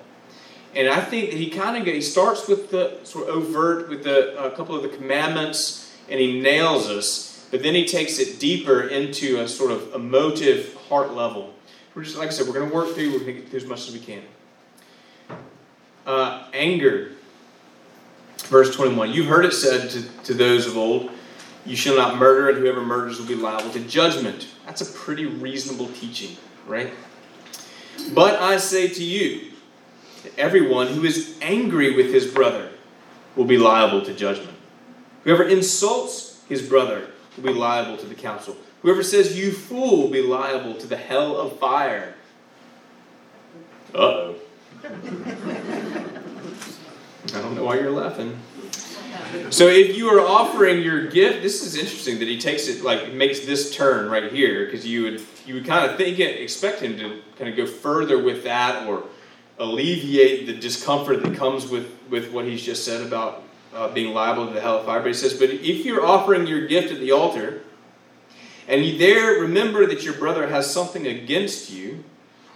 And 0.76 0.90
I 0.90 1.00
think 1.00 1.30
that 1.30 1.38
he 1.38 1.50
kind 1.50 1.78
of 1.78 1.86
he 1.86 2.02
starts 2.02 2.48
with 2.48 2.72
the 2.72 3.00
sort 3.04 3.30
of 3.30 3.36
overt 3.36 3.90
with 3.90 4.04
the 4.04 4.44
a 4.44 4.52
couple 4.52 4.76
of 4.76 4.82
the 4.82 4.90
commandments, 4.90 5.96
and 6.10 6.20
he 6.20 6.42
nails 6.42 6.90
us. 6.90 7.48
But 7.52 7.64
then 7.64 7.76
he 7.76 7.86
takes 7.86 8.20
it 8.20 8.40
deeper 8.40 8.82
into 8.82 9.40
a 9.40 9.48
sort 9.48 9.72
of 9.72 9.94
emotive 9.94 10.74
heart 10.90 11.14
level. 11.14 11.54
We're 11.94 12.04
just 12.04 12.18
like 12.18 12.28
I 12.28 12.32
said, 12.32 12.48
we're 12.48 12.54
going 12.54 12.70
to 12.70 12.76
work 12.76 12.94
through. 12.94 13.12
We're 13.12 13.20
going 13.20 13.36
to 13.36 13.42
get 13.42 13.50
through 13.50 13.60
as 13.60 13.66
much 13.68 13.88
as 13.88 13.94
we 13.94 14.00
can. 14.00 14.24
Anger, 16.56 17.12
verse 18.46 18.74
twenty-one. 18.76 19.12
You've 19.12 19.28
heard 19.28 19.46
it 19.46 19.54
said 19.54 19.90
to, 19.92 20.02
to 20.24 20.34
those 20.34 20.66
of 20.66 20.78
old, 20.78 21.12
"You 21.66 21.76
shall 21.76 21.96
not 21.98 22.18
murder, 22.18 22.50
and 22.50 22.58
whoever 22.58 22.82
murders 22.82 23.20
will 23.20 23.28
be 23.28 23.36
liable 23.36 23.72
to 23.72 23.80
judgment." 23.82 24.48
That's 24.66 24.82
a 24.82 24.86
pretty 24.86 25.26
reasonable 25.26 25.90
teaching, 25.90 26.38
right? 26.66 26.94
But 28.14 28.42
I 28.42 28.58
say 28.58 28.88
to 28.88 29.04
you 29.04 29.52
everyone 30.38 30.88
who 30.88 31.04
is 31.06 31.38
angry 31.42 31.96
with 31.96 32.12
his 32.12 32.26
brother 32.26 32.70
will 33.36 33.46
be 33.46 33.58
liable 33.58 34.04
to 34.06 34.14
judgment. 34.14 34.58
Whoever 35.24 35.44
insults 35.44 36.42
his 36.48 36.68
brother 36.68 37.08
will 37.36 37.44
be 37.44 37.54
liable 37.54 37.98
to 37.98 38.06
the 38.06 38.16
council. 38.16 38.56
Whoever 38.82 39.04
says, 39.04 39.38
You 39.38 39.52
fool, 39.52 40.04
will 40.04 40.10
be 40.10 40.22
liable 40.22 40.76
to 40.76 40.88
the 40.88 40.98
hell 40.98 41.38
of 41.38 41.60
fire. 41.60 42.14
Uh 43.94 43.98
oh. 43.98 44.36
I 44.86 44.90
don't 47.42 47.56
know 47.56 47.64
why 47.64 47.80
you're 47.80 47.92
laughing. 47.92 48.38
So 49.50 49.68
if 49.68 49.98
you 49.98 50.10
are 50.10 50.20
offering 50.20 50.84
your 50.84 51.08
gift, 51.08 51.42
this 51.42 51.66
is 51.66 51.76
interesting 51.76 52.20
that 52.20 52.28
he 52.28 52.40
takes 52.40 52.68
it 52.68 52.84
like 52.84 53.14
makes 53.14 53.40
this 53.42 53.76
turn 53.76 54.10
right 54.10 54.32
here 54.32 54.66
because 54.66 54.86
you 54.86 55.04
would 55.04 55.22
you 55.46 55.56
would 55.56 55.66
kind 55.66 55.90
of 55.90 55.98
think 55.98 56.20
it, 56.20 56.40
expect 56.40 56.82
him 56.82 56.98
to 56.98 57.22
kind 57.38 57.50
of 57.50 57.58
go 57.58 57.66
further 57.66 58.22
with 58.22 58.44
that 58.44 58.88
or 58.88 59.04
alleviate 59.58 60.46
the 60.46 60.54
discomfort 60.54 61.24
that 61.24 61.36
comes 61.36 61.68
with 61.68 61.92
with 62.10 62.32
what 62.32 62.46
he's 62.46 62.62
just 62.62 62.86
said 62.86 63.06
about 63.06 63.44
uh, 63.74 63.88
being 63.90 64.14
liable 64.14 64.48
to 64.48 64.54
the 64.54 64.62
hell 64.62 64.78
of 64.78 64.86
fire. 64.86 65.00
But 65.00 65.08
he 65.08 65.14
says, 65.14 65.34
But 65.34 65.50
if 65.50 65.86
you're 65.86 66.06
offering 66.06 66.48
your 66.48 66.68
gift 66.68 66.92
at 66.92 67.00
the 67.00 67.12
altar, 67.12 67.62
and 68.68 68.86
you 68.86 68.98
there 68.98 69.42
remember 69.42 69.86
that 69.88 70.04
your 70.04 70.14
brother 70.14 70.48
has 70.48 70.72
something 70.72 71.08
against 71.08 71.72
you, 71.72 72.04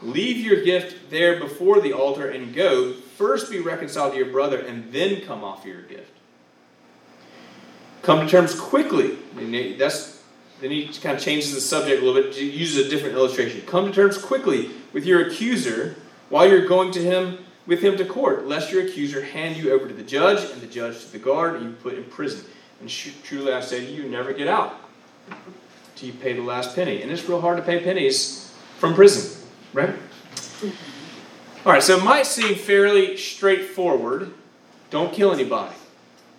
leave 0.02 0.38
your 0.38 0.64
gift 0.64 1.10
there 1.10 1.40
before 1.40 1.82
the 1.82 1.94
altar 1.94 2.30
and 2.30 2.54
go. 2.54 2.94
First 2.94 3.52
be 3.52 3.60
reconciled 3.60 4.14
to 4.14 4.18
your 4.18 4.32
brother, 4.32 4.60
and 4.60 4.92
then 4.94 5.22
come 5.22 5.44
offer 5.44 5.68
your 5.68 5.82
gift. 5.82 6.12
Come 8.02 8.22
to 8.22 8.28
terms 8.28 8.58
quickly. 8.58 9.18
That's 9.78 10.18
then 10.62 10.72
he 10.72 10.88
kind 10.88 11.16
of 11.18 11.24
changes 11.24 11.54
the 11.54 11.62
subject 11.62 12.02
a 12.02 12.06
little 12.06 12.22
bit, 12.22 12.38
uses 12.38 12.86
a 12.86 12.90
different 12.90 13.16
illustration. 13.16 13.62
Come 13.62 13.86
to 13.86 13.92
terms 13.94 14.18
quickly 14.18 14.72
with 14.92 15.06
your 15.06 15.26
accuser 15.28 15.96
while 16.28 16.48
you're 16.48 16.68
going 16.68 16.92
to 16.92 17.02
him 17.02 17.38
with 17.66 17.82
him 17.82 17.96
to 17.98 18.04
court, 18.04 18.48
lest 18.48 18.72
your 18.72 18.84
accuser 18.84 19.22
hand 19.24 19.56
you 19.56 19.72
over 19.72 19.88
to 19.88 19.94
the 19.94 20.04
judge, 20.04 20.50
and 20.52 20.60
the 20.60 20.68
judge 20.68 21.00
to 21.06 21.12
the 21.12 21.20
guard, 21.20 21.56
and 21.56 21.66
you 21.66 21.72
put 21.74 21.94
in 21.94 22.04
prison. 22.06 22.44
And 22.82 22.90
truly 22.90 23.54
I 23.54 23.62
say 23.62 23.86
to 23.86 23.92
you, 23.92 24.04
you 24.04 24.10
never 24.10 24.34
get 24.34 24.48
out 24.48 24.76
till 25.96 26.08
you 26.08 26.14
pay 26.14 26.34
the 26.34 26.42
last 26.42 26.76
penny. 26.76 27.04
And 27.04 27.12
it's 27.12 27.30
real 27.30 27.40
hard 27.40 27.58
to 27.58 27.64
pay 27.64 27.84
pennies 27.84 28.54
from 28.80 28.96
prison, 28.96 29.39
right? 29.74 29.96
All 31.66 31.74
right, 31.74 31.84
so 31.84 31.98
it 31.98 32.04
might 32.04 32.26
seem 32.26 32.56
fairly 32.56 33.18
straightforward. 33.18 34.34
Don't 34.90 35.14
kill 35.14 35.32
anybody. 35.32 35.76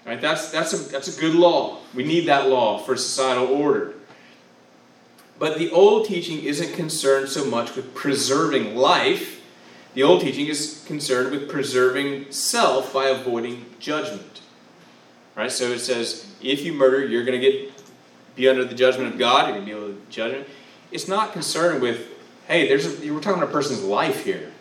Right? 0.06 0.20
That's, 0.20 0.50
that's, 0.50 0.72
a, 0.72 0.76
that's 0.90 1.16
a 1.16 1.20
good 1.20 1.34
law. 1.34 1.78
We 1.94 2.04
need 2.04 2.26
that 2.26 2.48
law 2.48 2.78
for 2.78 2.96
societal 2.96 3.46
order. 3.46 3.94
But 5.38 5.58
the 5.58 5.70
old 5.70 6.06
teaching 6.06 6.42
isn't 6.42 6.74
concerned 6.74 7.28
so 7.28 7.44
much 7.44 7.76
with 7.76 7.94
preserving 7.94 8.76
life. 8.76 9.40
The 9.94 10.02
old 10.02 10.20
teaching 10.20 10.46
is 10.46 10.84
concerned 10.86 11.30
with 11.30 11.48
preserving 11.48 12.32
self 12.32 12.92
by 12.92 13.06
avoiding 13.06 13.66
judgment. 13.78 14.42
Right? 15.36 15.50
So 15.50 15.66
it 15.66 15.80
says, 15.80 16.26
if 16.42 16.62
you 16.62 16.72
murder, 16.72 17.04
you're 17.04 17.24
going 17.24 17.40
to 17.40 17.50
get 17.50 17.72
be 18.36 18.48
under 18.48 18.64
the 18.64 18.74
judgment 18.74 19.12
of 19.12 19.18
God. 19.18 19.46
You're 19.48 19.56
going 19.56 19.66
to 19.66 19.72
be 19.72 19.78
able 19.78 19.92
to 19.94 20.00
judge 20.10 20.32
him. 20.32 20.44
It's 20.92 21.08
not 21.08 21.32
concerned 21.32 21.82
with, 21.82 22.08
hey, 22.50 22.66
there's 22.66 22.84
a, 22.84 23.12
we're 23.12 23.20
talking 23.20 23.40
about 23.40 23.48
a 23.48 23.52
person's 23.52 23.82
life 23.82 24.24
here. 24.24 24.52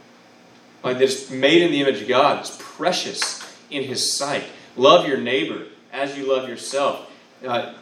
Like 0.84 1.00
this 1.00 1.30
made 1.32 1.64
in 1.64 1.72
the 1.72 1.82
image 1.82 2.02
of 2.02 2.08
God. 2.08 2.40
It's 2.40 2.56
precious 2.60 3.44
in 3.70 3.84
His 3.84 4.14
sight. 4.14 4.44
Love 4.78 5.08
your 5.08 5.18
neighbor 5.18 5.66
as 5.92 6.18
you 6.18 6.32
love 6.32 6.48
yourself. 6.48 7.12
Uh, 7.46 7.74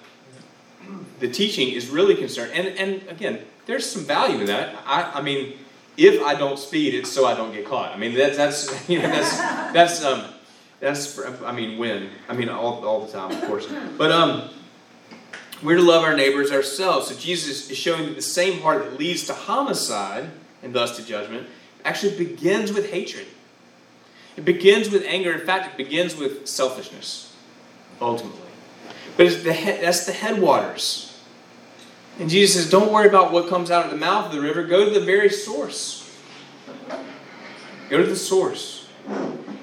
the 1.19 1.27
teaching 1.27 1.69
is 1.69 1.89
really 1.89 2.15
concerned. 2.15 2.53
And, 2.53 2.67
and 2.67 3.07
again, 3.09 3.41
there's 3.65 3.87
some 3.87 4.03
value 4.03 4.39
in 4.39 4.45
that. 4.45 4.75
I, 4.85 5.11
I 5.15 5.21
mean, 5.21 5.57
if 5.97 6.23
I 6.23 6.35
don't 6.35 6.57
speed, 6.57 6.93
it's 6.93 7.11
so 7.11 7.25
I 7.25 7.35
don't 7.35 7.51
get 7.51 7.65
caught. 7.65 7.93
I 7.93 7.97
mean, 7.97 8.15
that, 8.15 8.35
that's, 8.37 8.89
you 8.89 9.01
know, 9.01 9.09
that's, 9.09 9.37
that's, 9.73 10.03
um, 10.05 10.23
that's, 10.79 11.19
I 11.43 11.51
mean, 11.51 11.77
when? 11.77 12.09
I 12.29 12.33
mean, 12.33 12.47
all, 12.49 12.85
all 12.85 13.05
the 13.05 13.11
time, 13.11 13.31
of 13.31 13.41
course. 13.45 13.67
But, 13.97 14.11
um, 14.11 14.49
we're 15.63 15.77
to 15.77 15.81
love 15.81 16.03
our 16.03 16.15
neighbors 16.15 16.51
ourselves. 16.51 17.07
So 17.07 17.15
Jesus 17.15 17.69
is 17.69 17.77
showing 17.77 18.05
that 18.05 18.15
the 18.15 18.21
same 18.21 18.61
heart 18.61 18.83
that 18.83 18.99
leads 18.99 19.25
to 19.27 19.33
homicide 19.33 20.29
and 20.61 20.73
thus 20.73 20.97
to 20.97 21.03
judgment 21.03 21.47
actually 21.83 22.17
begins 22.17 22.71
with 22.71 22.91
hatred. 22.91 23.25
It 24.35 24.45
begins 24.45 24.89
with 24.89 25.03
anger. 25.05 25.31
In 25.33 25.45
fact, 25.45 25.73
it 25.73 25.77
begins 25.77 26.15
with 26.15 26.47
selfishness, 26.47 27.35
ultimately. 27.99 28.41
But 29.15 29.43
the 29.43 29.53
head, 29.53 29.83
that's 29.83 30.05
the 30.05 30.11
headwaters. 30.11 31.19
And 32.19 32.29
Jesus 32.29 32.55
says, 32.55 32.71
don't 32.71 32.91
worry 32.91 33.07
about 33.07 33.31
what 33.31 33.49
comes 33.49 33.71
out 33.71 33.85
of 33.85 33.91
the 33.91 33.97
mouth 33.97 34.27
of 34.27 34.31
the 34.31 34.41
river. 34.41 34.63
Go 34.63 34.85
to 34.85 34.91
the 34.91 35.05
very 35.05 35.29
source. 35.29 36.03
Go 37.89 37.97
to 37.97 38.07
the 38.07 38.15
source. 38.15 38.87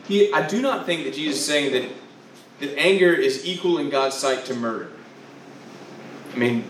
He, 0.08 0.32
I 0.32 0.46
do 0.46 0.60
not 0.60 0.86
think 0.86 1.04
that 1.04 1.14
Jesus 1.14 1.38
is 1.38 1.44
saying 1.44 1.72
that, 1.72 1.90
that 2.60 2.78
anger 2.78 3.12
is 3.12 3.44
equal 3.44 3.78
in 3.78 3.90
God's 3.90 4.16
sight 4.16 4.44
to 4.46 4.54
murder. 4.54 4.90
I 6.34 6.36
mean, 6.36 6.64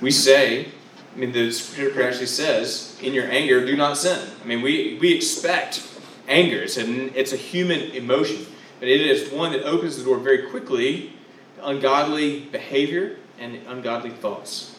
we 0.00 0.10
say, 0.10 0.68
I 1.14 1.18
mean, 1.18 1.32
the 1.32 1.52
scripture 1.52 2.02
actually 2.02 2.26
says, 2.26 2.96
in 3.02 3.12
your 3.12 3.26
anger, 3.26 3.64
do 3.66 3.76
not 3.76 3.98
sin. 3.98 4.30
I 4.42 4.46
mean, 4.46 4.62
we, 4.62 4.96
we 4.98 5.12
expect 5.12 5.86
anger. 6.26 6.62
It's 6.62 6.78
a, 6.78 7.18
it's 7.18 7.34
a 7.34 7.36
human 7.36 7.80
emotion, 7.90 8.46
but 8.80 8.88
it 8.88 9.02
is 9.02 9.30
one 9.30 9.52
that 9.52 9.64
opens 9.64 9.98
the 9.98 10.04
door 10.04 10.16
very 10.16 10.48
quickly 10.48 11.12
to 11.56 11.68
ungodly 11.68 12.40
behavior 12.40 13.16
and 13.38 13.58
ungodly 13.66 14.10
thoughts. 14.10 14.74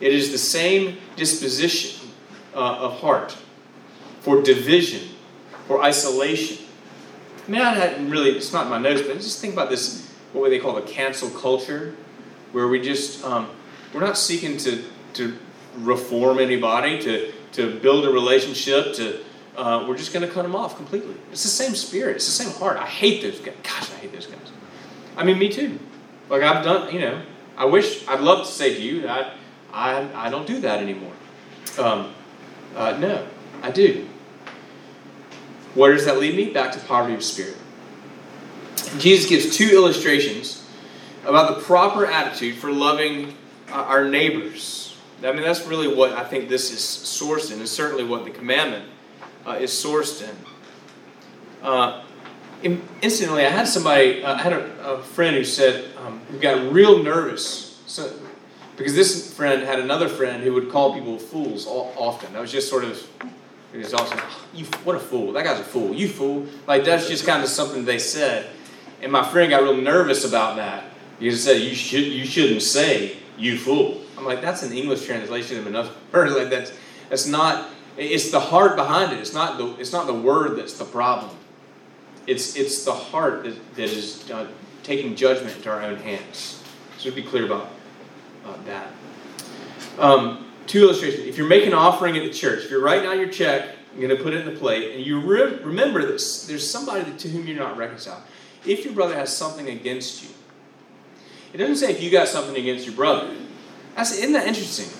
It 0.00 0.12
is 0.12 0.32
the 0.32 0.38
same 0.38 0.98
disposition 1.14 2.10
uh, 2.52 2.58
of 2.58 3.00
heart 3.00 3.36
for 4.22 4.42
division, 4.42 5.08
for 5.68 5.82
isolation. 5.82 6.66
I 7.46 7.50
mean, 7.50 7.60
I 7.60 7.74
hadn't 7.74 8.10
really, 8.10 8.30
it's 8.30 8.52
not 8.52 8.68
my 8.68 8.78
notes, 8.78 9.02
but 9.02 9.14
just 9.18 9.40
think 9.40 9.52
about 9.52 9.70
this, 9.70 10.10
what 10.32 10.50
they 10.50 10.58
call 10.58 10.74
the 10.74 10.82
cancel 10.82 11.30
culture, 11.30 11.94
where 12.52 12.68
we 12.68 12.80
just, 12.80 13.24
um, 13.24 13.48
we're 13.92 14.00
not 14.00 14.18
seeking 14.18 14.56
to, 14.58 14.82
to 15.14 15.36
reform 15.78 16.38
anybody, 16.38 17.00
to, 17.02 17.32
to 17.52 17.78
build 17.80 18.04
a 18.04 18.10
relationship, 18.10 18.94
to, 18.94 19.20
uh, 19.56 19.84
we're 19.88 19.96
just 19.96 20.12
going 20.12 20.26
to 20.26 20.32
cut 20.32 20.42
them 20.42 20.54
off 20.54 20.76
completely. 20.76 21.14
It's 21.32 21.42
the 21.42 21.48
same 21.48 21.74
spirit. 21.74 22.16
It's 22.16 22.26
the 22.26 22.44
same 22.44 22.52
heart. 22.58 22.76
I 22.76 22.86
hate 22.86 23.22
those 23.22 23.40
guys. 23.40 23.54
Gosh, 23.62 23.90
I 23.92 23.96
hate 23.96 24.12
those 24.12 24.26
guys. 24.26 24.38
I 25.16 25.24
mean, 25.24 25.38
me 25.38 25.48
too. 25.48 25.78
Like 26.28 26.42
I've 26.42 26.64
done, 26.64 26.92
you 26.92 27.00
know. 27.00 27.22
I 27.56 27.64
wish 27.64 28.06
I'd 28.06 28.20
love 28.20 28.46
to 28.46 28.52
say 28.52 28.74
to 28.74 28.80
you 28.80 29.02
that 29.02 29.10
I 29.10 29.32
I, 29.76 30.26
I 30.26 30.30
don't 30.30 30.46
do 30.46 30.60
that 30.60 30.80
anymore. 30.80 31.12
Um, 31.78 32.14
uh, 32.74 32.96
no, 32.98 33.26
I 33.62 33.70
do. 33.70 34.08
Where 35.74 35.92
does 35.92 36.06
that 36.06 36.18
lead 36.18 36.34
me? 36.34 36.50
Back 36.50 36.72
to 36.72 36.80
poverty 36.80 37.14
of 37.14 37.22
spirit. 37.22 37.56
Jesus 38.98 39.28
gives 39.28 39.54
two 39.54 39.68
illustrations 39.68 40.55
about 41.26 41.56
the 41.56 41.62
proper 41.62 42.06
attitude 42.06 42.56
for 42.56 42.70
loving 42.70 43.34
our 43.70 44.08
neighbors. 44.08 44.96
I 45.22 45.32
mean, 45.32 45.42
that's 45.42 45.66
really 45.66 45.92
what 45.92 46.12
I 46.12 46.24
think 46.24 46.48
this 46.48 46.70
is 46.70 46.80
sourced 46.80 47.52
in, 47.52 47.58
and 47.58 47.68
certainly 47.68 48.04
what 48.04 48.24
the 48.24 48.30
commandment 48.30 48.84
uh, 49.46 49.52
is 49.52 49.70
sourced 49.70 50.22
in. 50.22 50.36
Uh, 51.62 52.04
instantly, 52.62 53.44
I 53.44 53.50
had 53.50 53.66
somebody, 53.66 54.22
uh, 54.22 54.34
I 54.34 54.42
had 54.42 54.52
a, 54.52 54.78
a, 54.80 55.02
friend 55.02 55.34
who 55.34 55.44
said, 55.44 55.84
um, 56.04 56.20
who 56.30 56.38
got 56.38 56.72
real 56.72 57.02
nervous. 57.02 57.82
So, 57.86 58.12
because 58.76 58.94
this 58.94 59.34
friend 59.34 59.62
had 59.62 59.80
another 59.80 60.08
friend 60.08 60.42
who 60.42 60.52
would 60.52 60.70
call 60.70 60.94
people 60.94 61.18
fools 61.18 61.66
all, 61.66 61.94
often. 61.96 62.32
That 62.34 62.40
was 62.40 62.52
just 62.52 62.68
sort 62.68 62.84
of, 62.84 63.02
it 63.72 63.78
was 63.78 63.94
also, 63.94 64.20
you, 64.54 64.66
what 64.84 64.96
a 64.96 65.00
fool. 65.00 65.32
That 65.32 65.44
guy's 65.44 65.58
a 65.58 65.64
fool. 65.64 65.94
You 65.94 66.08
fool. 66.08 66.46
Like, 66.66 66.84
that's 66.84 67.08
just 67.08 67.26
kind 67.26 67.42
of 67.42 67.48
something 67.48 67.84
they 67.84 67.98
said. 67.98 68.50
And 69.00 69.10
my 69.10 69.26
friend 69.26 69.50
got 69.50 69.62
real 69.62 69.76
nervous 69.76 70.24
about 70.24 70.56
that. 70.56 70.84
He 71.18 71.30
said, 71.32 71.62
you, 71.62 71.74
should, 71.74 72.04
you 72.04 72.24
shouldn't 72.24 72.62
say, 72.62 73.16
you 73.38 73.58
fool. 73.58 74.02
I'm 74.18 74.24
like, 74.24 74.42
that's 74.42 74.62
an 74.62 74.72
English 74.72 75.06
translation 75.06 75.58
of 75.58 75.66
another 75.66 75.90
word. 76.12 76.32
Like, 76.32 76.50
that's, 76.50 76.72
that's 77.08 77.26
not, 77.26 77.70
it's 77.96 78.30
the 78.30 78.40
heart 78.40 78.76
behind 78.76 79.12
it. 79.12 79.18
It's 79.18 79.34
not 79.34 79.58
the, 79.58 79.74
it's 79.78 79.92
not 79.92 80.06
the 80.06 80.14
word 80.14 80.58
that's 80.58 80.78
the 80.78 80.84
problem. 80.84 81.34
It's, 82.26 82.56
it's 82.56 82.84
the 82.84 82.92
heart 82.92 83.44
that, 83.44 83.74
that 83.76 83.90
is 83.90 84.30
uh, 84.30 84.48
taking 84.82 85.14
judgment 85.14 85.56
into 85.56 85.70
our 85.70 85.82
own 85.82 85.96
hands. 85.96 86.62
So 86.98 87.10
be 87.10 87.22
clear 87.22 87.46
about 87.46 87.68
uh, 88.44 88.56
that. 88.66 88.88
Um, 89.98 90.46
two 90.66 90.82
illustrations. 90.82 91.26
If 91.26 91.38
you're 91.38 91.48
making 91.48 91.68
an 91.68 91.78
offering 91.78 92.16
at 92.16 92.24
the 92.24 92.32
church, 92.32 92.64
if 92.64 92.70
you're 92.70 92.82
writing 92.82 93.06
out 93.06 93.16
your 93.16 93.28
check, 93.28 93.76
you're 93.96 94.08
going 94.08 94.16
to 94.16 94.22
put 94.22 94.34
it 94.34 94.46
in 94.46 94.52
the 94.52 94.58
plate, 94.58 94.94
and 94.94 95.06
you 95.06 95.20
re- 95.20 95.56
remember 95.62 96.02
that 96.02 96.44
there's 96.48 96.68
somebody 96.68 97.10
to 97.10 97.28
whom 97.28 97.46
you're 97.46 97.56
not 97.56 97.76
reconciled. 97.76 98.22
If 98.66 98.84
your 98.84 98.92
brother 98.92 99.14
has 99.14 99.34
something 99.34 99.68
against 99.68 100.22
you, 100.22 100.30
it 101.56 101.60
doesn't 101.60 101.76
say 101.76 101.90
if 101.90 102.02
you 102.02 102.10
got 102.10 102.28
something 102.28 102.54
against 102.54 102.84
your 102.84 102.94
brother. 102.94 103.34
That's, 103.94 104.12
isn't 104.12 104.34
that 104.34 104.46
interesting? 104.46 104.90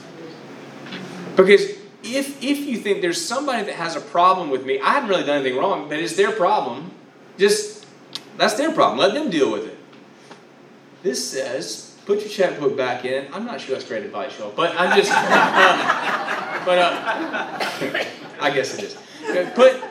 Because 1.36 1.60
if 2.02 2.42
if 2.42 2.60
you 2.60 2.78
think 2.78 3.02
there's 3.02 3.22
somebody 3.22 3.64
that 3.64 3.74
has 3.74 3.94
a 3.94 4.00
problem 4.00 4.48
with 4.48 4.64
me, 4.64 4.80
I 4.80 4.94
haven't 4.94 5.10
really 5.10 5.24
done 5.24 5.40
anything 5.42 5.58
wrong, 5.58 5.86
but 5.90 5.98
it's 5.98 6.16
their 6.16 6.32
problem. 6.32 6.92
Just 7.36 7.84
that's 8.38 8.54
their 8.54 8.72
problem. 8.72 8.98
Let 8.98 9.12
them 9.12 9.28
deal 9.28 9.52
with 9.52 9.66
it. 9.66 9.76
This 11.02 11.30
says, 11.30 11.94
put 12.06 12.20
your 12.20 12.30
checkbook 12.30 12.74
back 12.74 13.04
in. 13.04 13.30
I'm 13.34 13.44
not 13.44 13.60
sure 13.60 13.74
that's 13.74 13.86
great 13.86 14.04
advice, 14.04 14.38
y'all, 14.38 14.54
but 14.56 14.74
I'm 14.78 14.98
just. 14.98 15.12
um, 15.12 15.18
but 16.64 16.78
uh, 16.78 18.04
I 18.40 18.50
guess 18.50 18.78
it 18.78 18.82
is. 18.82 18.96
Put 19.54 19.82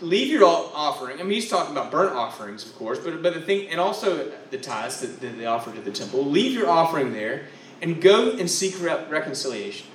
leave 0.00 0.28
your 0.28 0.44
offering. 0.44 1.20
I 1.20 1.22
mean, 1.22 1.32
he's 1.32 1.48
talking 1.48 1.72
about 1.72 1.90
burnt 1.90 2.14
offerings, 2.14 2.66
of 2.66 2.74
course, 2.76 2.98
but 2.98 3.22
but 3.22 3.34
the 3.34 3.40
thing, 3.40 3.68
and 3.68 3.80
also 3.80 4.30
the 4.50 4.58
tithes 4.58 5.00
that, 5.00 5.20
that 5.20 5.38
they 5.38 5.46
offer 5.46 5.72
to 5.72 5.80
the 5.80 5.90
temple. 5.90 6.24
Leave 6.24 6.52
your 6.52 6.68
offering 6.68 7.12
there 7.12 7.46
and 7.80 8.00
go 8.00 8.32
and 8.32 8.50
seek 8.50 8.80
re- 8.80 9.04
reconciliation. 9.08 9.86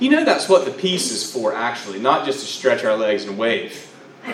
You 0.00 0.10
know 0.10 0.24
that's 0.24 0.48
what 0.48 0.64
the 0.64 0.72
peace 0.72 1.10
is 1.12 1.30
for, 1.30 1.54
actually, 1.54 2.00
not 2.00 2.26
just 2.26 2.40
to 2.40 2.46
stretch 2.46 2.84
our 2.84 2.96
legs 2.96 3.24
and 3.24 3.38
wave. 3.38 3.88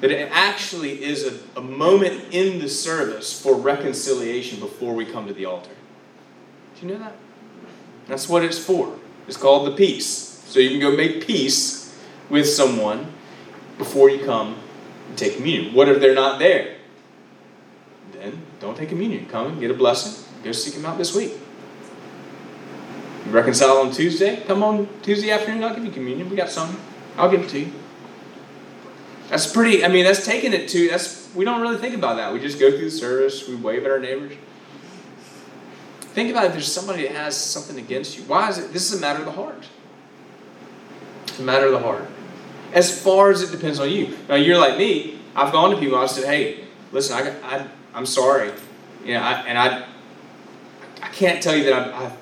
That 0.00 0.10
it 0.10 0.28
actually 0.32 1.02
is 1.02 1.24
a, 1.24 1.58
a 1.58 1.62
moment 1.62 2.24
in 2.30 2.58
the 2.58 2.68
service 2.68 3.40
for 3.40 3.54
reconciliation 3.54 4.60
before 4.60 4.92
we 4.92 5.06
come 5.06 5.26
to 5.28 5.32
the 5.32 5.46
altar. 5.46 5.70
Do 6.78 6.86
you 6.86 6.92
know 6.92 6.98
that? 6.98 7.14
That's 8.06 8.28
what 8.28 8.44
it's 8.44 8.58
for. 8.58 8.98
It's 9.26 9.38
called 9.38 9.66
the 9.66 9.74
peace. 9.74 10.42
So 10.46 10.60
you 10.60 10.68
can 10.68 10.80
go 10.80 10.94
make 10.94 11.26
peace 11.26 11.96
with 12.28 12.46
someone 12.46 13.13
before 13.78 14.10
you 14.10 14.24
come 14.24 14.56
take 15.16 15.36
communion. 15.36 15.74
What 15.74 15.88
if 15.88 16.00
they're 16.00 16.14
not 16.14 16.38
there? 16.38 16.76
Then 18.12 18.42
don't 18.60 18.76
take 18.76 18.88
communion. 18.88 19.26
Come 19.26 19.46
and 19.46 19.60
get 19.60 19.70
a 19.70 19.74
blessing. 19.74 20.24
Go 20.42 20.52
seek 20.52 20.74
them 20.74 20.86
out 20.86 20.98
this 20.98 21.14
week. 21.14 21.32
You 23.26 23.32
reconcile 23.32 23.78
on 23.78 23.90
Tuesday. 23.90 24.42
Come 24.46 24.62
on 24.62 24.88
Tuesday 25.02 25.30
afternoon. 25.30 25.64
I'll 25.64 25.74
give 25.74 25.84
you 25.84 25.90
communion. 25.90 26.28
We 26.30 26.36
got 26.36 26.50
some. 26.50 26.78
I'll 27.16 27.30
give 27.30 27.42
it 27.42 27.48
to 27.50 27.60
you. 27.60 27.72
That's 29.28 29.50
pretty. 29.50 29.84
I 29.84 29.88
mean, 29.88 30.04
that's 30.04 30.24
taking 30.24 30.52
it 30.52 30.68
to. 30.68 30.88
That's 30.88 31.34
we 31.34 31.44
don't 31.44 31.60
really 31.60 31.78
think 31.78 31.94
about 31.94 32.16
that. 32.16 32.32
We 32.32 32.40
just 32.40 32.60
go 32.60 32.70
through 32.70 32.84
the 32.84 32.90
service. 32.90 33.48
We 33.48 33.56
wave 33.56 33.84
at 33.84 33.90
our 33.90 33.98
neighbors. 33.98 34.34
Think 36.00 36.30
about 36.30 36.44
if 36.44 36.52
there's 36.52 36.70
somebody 36.70 37.02
that 37.02 37.12
has 37.12 37.36
something 37.36 37.76
against 37.78 38.16
you. 38.16 38.24
Why 38.24 38.48
is 38.48 38.58
it? 38.58 38.72
This 38.72 38.92
is 38.92 38.98
a 38.98 39.00
matter 39.00 39.18
of 39.18 39.24
the 39.24 39.32
heart. 39.32 39.66
It's 41.24 41.40
a 41.40 41.42
matter 41.42 41.66
of 41.66 41.72
the 41.72 41.80
heart. 41.80 42.06
As 42.74 43.02
far 43.02 43.30
as 43.30 43.40
it 43.40 43.50
depends 43.50 43.80
on 43.80 43.90
you. 43.90 44.16
Now 44.28 44.34
you're 44.34 44.58
like 44.58 44.76
me. 44.76 45.18
I've 45.34 45.52
gone 45.52 45.70
to 45.70 45.76
people. 45.78 45.96
I 45.96 46.06
said, 46.06 46.24
"Hey, 46.24 46.64
listen, 46.92 47.16
I, 47.16 47.56
I 47.56 47.66
I'm 47.94 48.04
sorry. 48.04 48.52
You 49.04 49.14
know, 49.14 49.20
I, 49.20 49.32
and 49.46 49.56
I 49.56 49.86
I 51.00 51.08
can't 51.08 51.42
tell 51.42 51.56
you 51.56 51.64
that 51.64 51.72
I, 51.72 52.06
I 52.06 52.16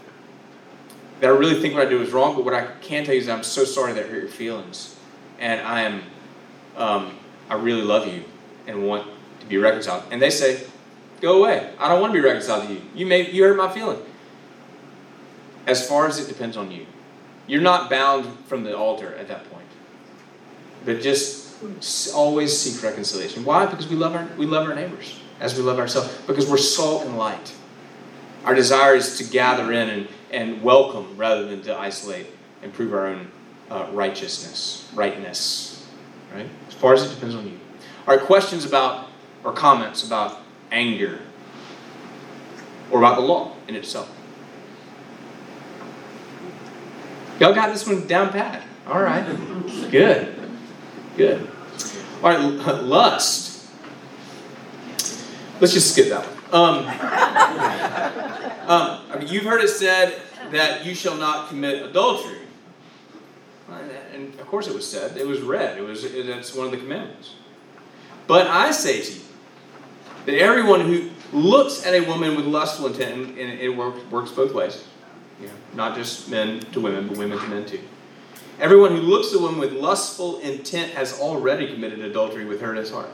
that 1.21 1.27
I 1.29 1.31
really 1.31 1.61
think 1.61 1.75
what 1.75 1.87
I 1.87 1.91
do 1.91 2.01
is 2.03 2.13
wrong. 2.13 2.37
But 2.37 2.45
what 2.45 2.55
I 2.55 2.67
can 2.81 3.05
tell 3.05 3.15
you 3.15 3.21
is 3.21 3.29
I'm 3.29 3.43
so 3.43 3.65
sorry 3.65 3.93
that 3.95 4.05
I 4.05 4.09
hurt 4.09 4.23
your 4.23 4.29
feelings, 4.29 4.97
and 5.41 5.61
I 5.61 5.83
am 5.83 6.03
um, 6.77 7.17
I 7.49 7.55
really 7.55 7.83
love 7.83 8.07
you 8.07 8.25
and 8.67 8.87
want 8.87 9.07
to 9.41 9.47
be 9.47 9.59
reconciled. 9.59 10.05
And 10.11 10.21
they 10.21 10.31
say, 10.31 10.67
Go 11.21 11.39
away. 11.39 11.73
I 11.79 11.89
don't 11.89 12.01
want 12.01 12.13
to 12.13 12.21
be 12.21 12.27
reconciled 12.27 12.67
to 12.67 12.75
you. 12.75 12.83
You 12.95 13.07
made 13.07 13.33
you 13.33 13.45
hurt 13.45 13.57
my 13.57 13.73
feeling. 13.73 14.01
As 15.67 15.87
far 15.87 16.07
as 16.07 16.19
it 16.19 16.29
depends 16.29 16.57
on 16.57 16.71
you. 16.71 16.87
You're 17.47 17.61
not 17.63 17.89
bound 17.89 18.27
from 18.47 18.65
the 18.65 18.77
altar 18.77 19.15
at 19.15 19.29
that 19.29 19.49
point. 19.51 19.62
But 20.85 21.01
just 21.01 21.55
always 22.15 22.57
seek 22.57 22.83
reconciliation. 22.83 23.45
Why? 23.45 23.67
Because 23.67 23.89
we 23.89 23.97
love 23.97 24.15
our 24.15 24.29
we 24.37 24.47
love 24.47 24.69
our 24.69 24.75
neighbors 24.75 25.19
as 25.41 25.57
we 25.57 25.63
love 25.63 25.79
ourselves. 25.79 26.13
Because 26.27 26.49
we're 26.49 26.57
salt 26.57 27.05
and 27.05 27.17
light. 27.17 27.53
Our 28.45 28.55
desire 28.55 28.95
is 28.95 29.19
to 29.19 29.25
gather 29.25 29.73
in 29.73 29.89
and, 29.89 30.09
and 30.31 30.63
welcome 30.63 31.17
rather 31.17 31.45
than 31.47 31.63
to 31.63 31.79
isolate 31.79 32.27
and 32.63 32.73
prove 32.73 32.93
our 32.93 33.07
own 33.07 33.31
uh, 33.71 33.89
righteousness, 33.93 34.91
rightness. 34.95 35.87
Right? 36.35 36.49
As 36.67 36.75
far 36.75 36.95
as 36.95 37.05
it 37.05 37.15
depends 37.15 37.35
on 37.35 37.47
you. 37.47 37.59
Right, 38.07 38.21
questions 38.21 38.65
about 38.65 39.09
or 39.45 39.53
comments 39.53 40.05
about 40.05 40.41
anger 40.73 41.21
or 42.91 42.99
about 42.99 43.17
the 43.17 43.23
law 43.23 43.55
in 43.69 43.77
itself. 43.77 44.11
Y'all 47.39 47.55
got 47.55 47.73
this 47.73 47.87
one 47.87 48.07
down 48.07 48.31
pat. 48.31 48.63
All 48.87 49.03
right. 49.03 49.25
Good. 49.91 50.42
Good. 51.17 51.51
All 52.23 52.31
right, 52.31 52.41
lust. 52.83 53.69
Let's 55.61 55.73
just 55.73 55.93
skip 55.93 56.09
that 56.09 56.25
one. 56.27 56.39
Um, 56.53 56.79
um, 58.69 59.01
I 59.11 59.17
mean, 59.19 59.29
you've 59.29 59.45
heard 59.45 59.63
it 59.63 59.69
said 59.69 60.21
that 60.51 60.85
you 60.85 60.95
shall 60.95 61.17
not 61.17 61.49
commit 61.49 61.83
adultery. 61.83 62.39
And 64.13 64.39
of 64.39 64.47
course 64.47 64.67
it 64.69 64.75
was 64.75 64.89
said. 64.89 65.17
It 65.17 65.27
was 65.27 65.41
read. 65.41 65.79
It 65.79 65.83
was, 65.83 66.05
it's 66.05 66.55
one 66.55 66.67
of 66.67 66.73
the 66.73 66.79
commandments. 66.79 67.35
But 68.27 68.47
I 68.47 68.71
say 68.71 69.03
to 69.03 69.13
you, 69.13 69.21
that 70.27 70.39
everyone 70.39 70.81
who 70.81 71.11
looks 71.33 71.85
at 71.87 71.95
a 71.95 72.01
woman 72.03 72.37
with 72.37 72.47
lustful 72.47 72.87
intent, 72.87 73.39
and, 73.39 73.39
it 73.39 73.77
works, 73.77 74.01
works 74.11 74.31
both 74.31 74.53
ways, 74.53 74.85
you 75.41 75.49
know, 75.49 75.53
not 75.75 75.97
just 75.97 76.31
men 76.31 76.61
to 76.61 76.81
women, 76.81 77.09
but 77.09 77.17
women 77.17 77.39
to 77.39 77.49
men 77.49 77.67
too. 77.67 77.81
Everyone 78.61 78.93
who 78.93 79.03
looks 79.03 79.33
at 79.33 79.39
a 79.39 79.43
woman 79.43 79.59
with 79.59 79.73
lustful 79.73 80.39
intent 80.39 80.93
has 80.93 81.19
already 81.19 81.67
committed 81.67 82.01
adultery 82.01 82.45
with 82.45 82.61
her 82.61 82.71
in 82.71 82.77
his 82.77 82.91
heart. 82.91 83.11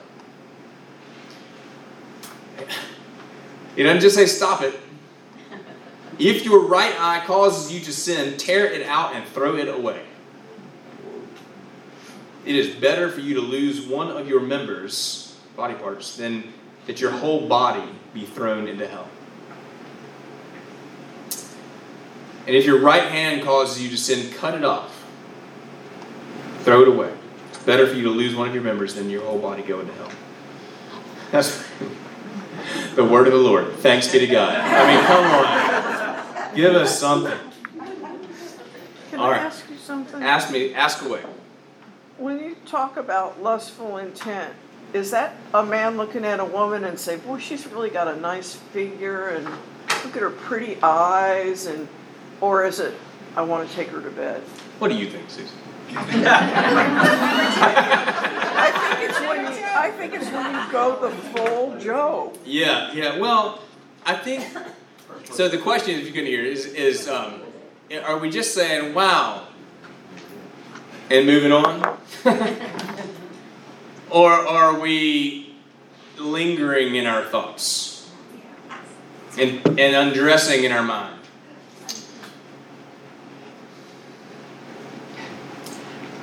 He 3.76 3.82
doesn't 3.82 4.00
just 4.00 4.16
say 4.16 4.26
stop 4.26 4.62
it. 4.62 4.74
If 6.18 6.44
your 6.44 6.66
right 6.66 6.94
eye 6.98 7.22
causes 7.24 7.72
you 7.72 7.80
to 7.80 7.92
sin, 7.92 8.36
tear 8.36 8.66
it 8.66 8.84
out 8.86 9.14
and 9.14 9.24
throw 9.28 9.56
it 9.56 9.68
away. 9.68 10.02
It 12.44 12.56
is 12.56 12.74
better 12.74 13.08
for 13.10 13.20
you 13.20 13.34
to 13.34 13.40
lose 13.40 13.86
one 13.86 14.10
of 14.10 14.28
your 14.28 14.40
members, 14.40 15.38
body 15.54 15.74
parts, 15.74 16.16
than 16.16 16.52
that 16.86 17.00
your 17.00 17.10
whole 17.10 17.46
body 17.46 17.88
be 18.12 18.24
thrown 18.24 18.66
into 18.66 18.86
hell. 18.86 19.08
And 22.46 22.56
if 22.56 22.64
your 22.64 22.80
right 22.80 23.04
hand 23.04 23.42
causes 23.42 23.82
you 23.82 23.90
to 23.90 23.96
sin, 23.96 24.32
cut 24.32 24.54
it 24.54 24.64
off. 24.64 24.97
Throw 26.68 26.82
it 26.82 26.88
away. 26.88 27.10
It's 27.48 27.62
better 27.62 27.86
for 27.86 27.94
you 27.94 28.02
to 28.02 28.10
lose 28.10 28.36
one 28.36 28.46
of 28.46 28.52
your 28.54 28.62
members 28.62 28.92
than 28.92 29.08
your 29.08 29.22
whole 29.22 29.38
body 29.38 29.62
go 29.62 29.80
into 29.80 29.94
hell. 29.94 30.10
That's 31.30 31.66
the 32.94 33.06
word 33.06 33.26
of 33.26 33.32
the 33.32 33.38
Lord. 33.38 33.72
Thanks 33.76 34.12
be 34.12 34.18
to 34.18 34.26
God. 34.26 34.54
I 34.54 34.94
mean, 34.94 35.04
come 35.06 36.44
on. 36.44 36.54
Give 36.54 36.74
us 36.74 37.00
something. 37.00 37.38
Can 39.10 39.18
All 39.18 39.28
I 39.28 39.30
right. 39.30 39.40
ask 39.40 39.64
you 39.70 39.78
something? 39.78 40.22
Ask 40.22 40.50
me, 40.50 40.74
ask 40.74 41.02
away. 41.02 41.22
When 42.18 42.38
you 42.38 42.54
talk 42.66 42.98
about 42.98 43.42
lustful 43.42 43.96
intent, 43.96 44.52
is 44.92 45.10
that 45.12 45.36
a 45.54 45.64
man 45.64 45.96
looking 45.96 46.26
at 46.26 46.38
a 46.38 46.44
woman 46.44 46.84
and 46.84 47.00
say, 47.00 47.16
"Boy, 47.16 47.38
she's 47.38 47.66
really 47.66 47.88
got 47.88 48.08
a 48.08 48.16
nice 48.16 48.56
figure 48.74 49.28
and 49.28 49.46
look 50.04 50.16
at 50.16 50.20
her 50.20 50.28
pretty 50.28 50.76
eyes," 50.82 51.64
and 51.64 51.88
or 52.42 52.66
is 52.66 52.78
it, 52.78 52.92
"I 53.36 53.40
want 53.40 53.70
to 53.70 53.74
take 53.74 53.88
her 53.88 54.02
to 54.02 54.10
bed"? 54.10 54.42
What 54.80 54.88
do 54.88 54.96
you 54.96 55.08
think, 55.08 55.30
Susan? 55.30 55.56
I 55.96 57.60
think 58.72 59.10
it's 59.10 59.20
when 59.20 59.40
you, 59.40 59.64
I 59.64 59.90
think 59.90 60.14
it's 60.14 60.30
when 60.30 60.54
you 60.54 60.72
go 60.72 61.00
the 61.00 61.10
full 61.10 61.78
Joe. 61.78 62.32
Yeah, 62.44 62.92
yeah. 62.92 63.18
Well, 63.18 63.60
I 64.04 64.14
think 64.14 64.44
so. 65.24 65.48
The 65.48 65.58
question, 65.58 65.98
if 65.98 66.04
you're 66.04 66.14
going 66.14 66.26
to 66.26 66.30
hear, 66.30 66.44
is 66.44 66.66
is 66.66 67.08
um, 67.08 67.40
are 68.04 68.18
we 68.18 68.30
just 68.30 68.54
saying 68.54 68.94
"Wow" 68.94 69.48
and 71.10 71.26
moving 71.26 71.52
on, 71.52 71.98
or 74.10 74.32
are 74.32 74.78
we 74.78 75.54
lingering 76.18 76.96
in 76.96 77.06
our 77.06 77.24
thoughts 77.24 78.10
and 79.38 79.66
and 79.78 79.96
undressing 79.96 80.64
in 80.64 80.72
our 80.72 80.82
mind? 80.82 81.17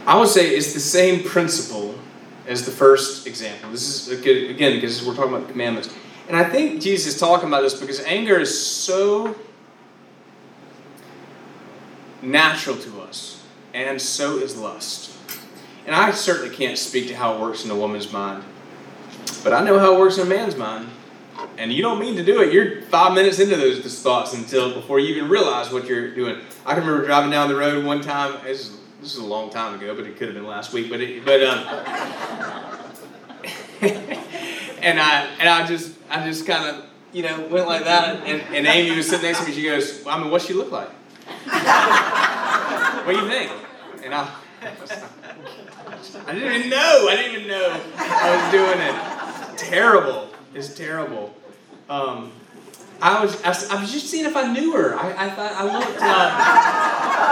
I 0.05 0.19
would 0.19 0.27
say 0.27 0.49
it's 0.49 0.73
the 0.73 0.79
same 0.79 1.23
principle 1.23 1.95
as 2.47 2.65
the 2.65 2.71
first 2.71 3.25
example. 3.25 3.71
This 3.71 4.07
is 4.07 4.19
a 4.19 4.21
good, 4.21 4.51
again 4.51 4.75
because 4.75 5.05
we're 5.05 5.15
talking 5.15 5.33
about 5.33 5.47
the 5.47 5.51
commandments. 5.51 5.89
And 6.27 6.37
I 6.37 6.43
think 6.43 6.81
Jesus 6.81 7.13
is 7.13 7.19
talking 7.19 7.47
about 7.47 7.61
this 7.61 7.79
because 7.79 7.99
anger 8.01 8.37
is 8.39 8.59
so 8.59 9.35
natural 12.21 12.75
to 12.77 13.01
us, 13.01 13.43
and 13.73 14.01
so 14.01 14.37
is 14.37 14.57
lust. 14.57 15.11
And 15.85 15.95
I 15.95 16.11
certainly 16.11 16.55
can't 16.55 16.77
speak 16.77 17.07
to 17.09 17.15
how 17.15 17.35
it 17.35 17.41
works 17.41 17.63
in 17.63 17.71
a 17.71 17.75
woman's 17.75 18.11
mind, 18.11 18.43
but 19.43 19.53
I 19.53 19.63
know 19.63 19.77
how 19.77 19.95
it 19.95 19.99
works 19.99 20.17
in 20.17 20.25
a 20.25 20.29
man's 20.29 20.55
mind. 20.55 20.89
And 21.57 21.71
you 21.71 21.81
don't 21.81 21.99
mean 21.99 22.15
to 22.15 22.23
do 22.23 22.41
it. 22.41 22.51
You're 22.51 22.81
five 22.83 23.13
minutes 23.13 23.39
into 23.39 23.55
those, 23.55 23.79
thoughts 23.99 24.33
until 24.33 24.73
before 24.73 24.99
you 24.99 25.15
even 25.15 25.29
realize 25.29 25.71
what 25.71 25.85
you're 25.85 26.13
doing. 26.13 26.41
I 26.65 26.73
can 26.73 26.85
remember 26.85 27.05
driving 27.05 27.29
down 27.29 27.49
the 27.49 27.55
road 27.55 27.85
one 27.85 28.01
time. 28.01 28.45
Is, 28.45 28.77
this 29.05 29.13
is 29.13 29.19
a 29.19 29.25
long 29.25 29.51
time 29.51 29.75
ago, 29.75 29.93
but 29.93 30.07
it 30.07 30.17
could 30.17 30.29
have 30.29 30.35
been 30.35 30.47
last 30.47 30.73
week. 30.73 30.89
But 30.89 30.99
it, 30.99 31.23
but 31.23 31.43
um, 31.43 31.59
and 34.81 34.99
I 34.99 35.27
and 35.39 35.47
I 35.47 35.63
just 35.67 35.93
I 36.09 36.27
just 36.27 36.47
kind 36.47 36.75
of 36.75 36.85
you 37.13 37.21
know 37.21 37.47
went 37.51 37.67
like 37.67 37.83
that, 37.83 38.23
and, 38.25 38.41
and 38.41 38.65
Amy 38.65 38.95
was 38.95 39.07
sitting 39.07 39.27
next 39.27 39.41
to 39.41 39.45
me. 39.45 39.53
She 39.53 39.61
goes, 39.61 40.01
well, 40.03 40.17
"I 40.17 40.23
mean, 40.23 40.31
what's 40.31 40.47
she 40.47 40.53
look 40.53 40.71
like? 40.71 40.89
what 43.05 43.13
do 43.13 43.19
you 43.21 43.27
think?" 43.29 43.51
And 44.03 44.15
I, 44.15 44.27
I 46.25 46.33
didn't 46.33 46.51
even 46.51 46.71
know. 46.71 47.07
I 47.07 47.15
didn't 47.15 47.33
even 47.33 47.47
know 47.47 47.79
I 47.95 48.35
was 48.35 48.43
doing 48.51 48.79
it. 48.79 48.95
Terrible. 49.59 50.29
It's 50.55 50.73
terrible. 50.73 51.31
Um, 51.89 52.31
I 53.03 53.23
was 53.23 53.39
I 53.43 53.49
was 53.49 53.69
I 53.69 53.79
was 53.79 53.91
just 53.91 54.07
seeing 54.07 54.25
if 54.25 54.35
I 54.35 54.51
knew 54.51 54.71
her. 54.71 54.97
I, 54.97 55.27
I 55.27 55.29
thought 55.29 55.51
I 55.51 55.63
looked. 55.63 56.01
Uh, 56.01 56.31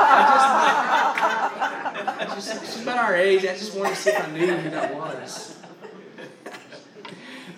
I 0.06 0.36
just 0.36 1.23
I 2.08 2.26
just 2.26 2.66
she's 2.66 2.82
about 2.84 2.98
our 2.98 3.16
age. 3.16 3.46
I 3.46 3.56
just 3.56 3.76
wanted 3.76 3.92
to 3.92 3.96
see 3.96 4.10
if 4.12 4.28
I 4.28 4.32
knew 4.32 4.48
who 4.48 4.70
that 4.72 4.96
was. 4.96 5.58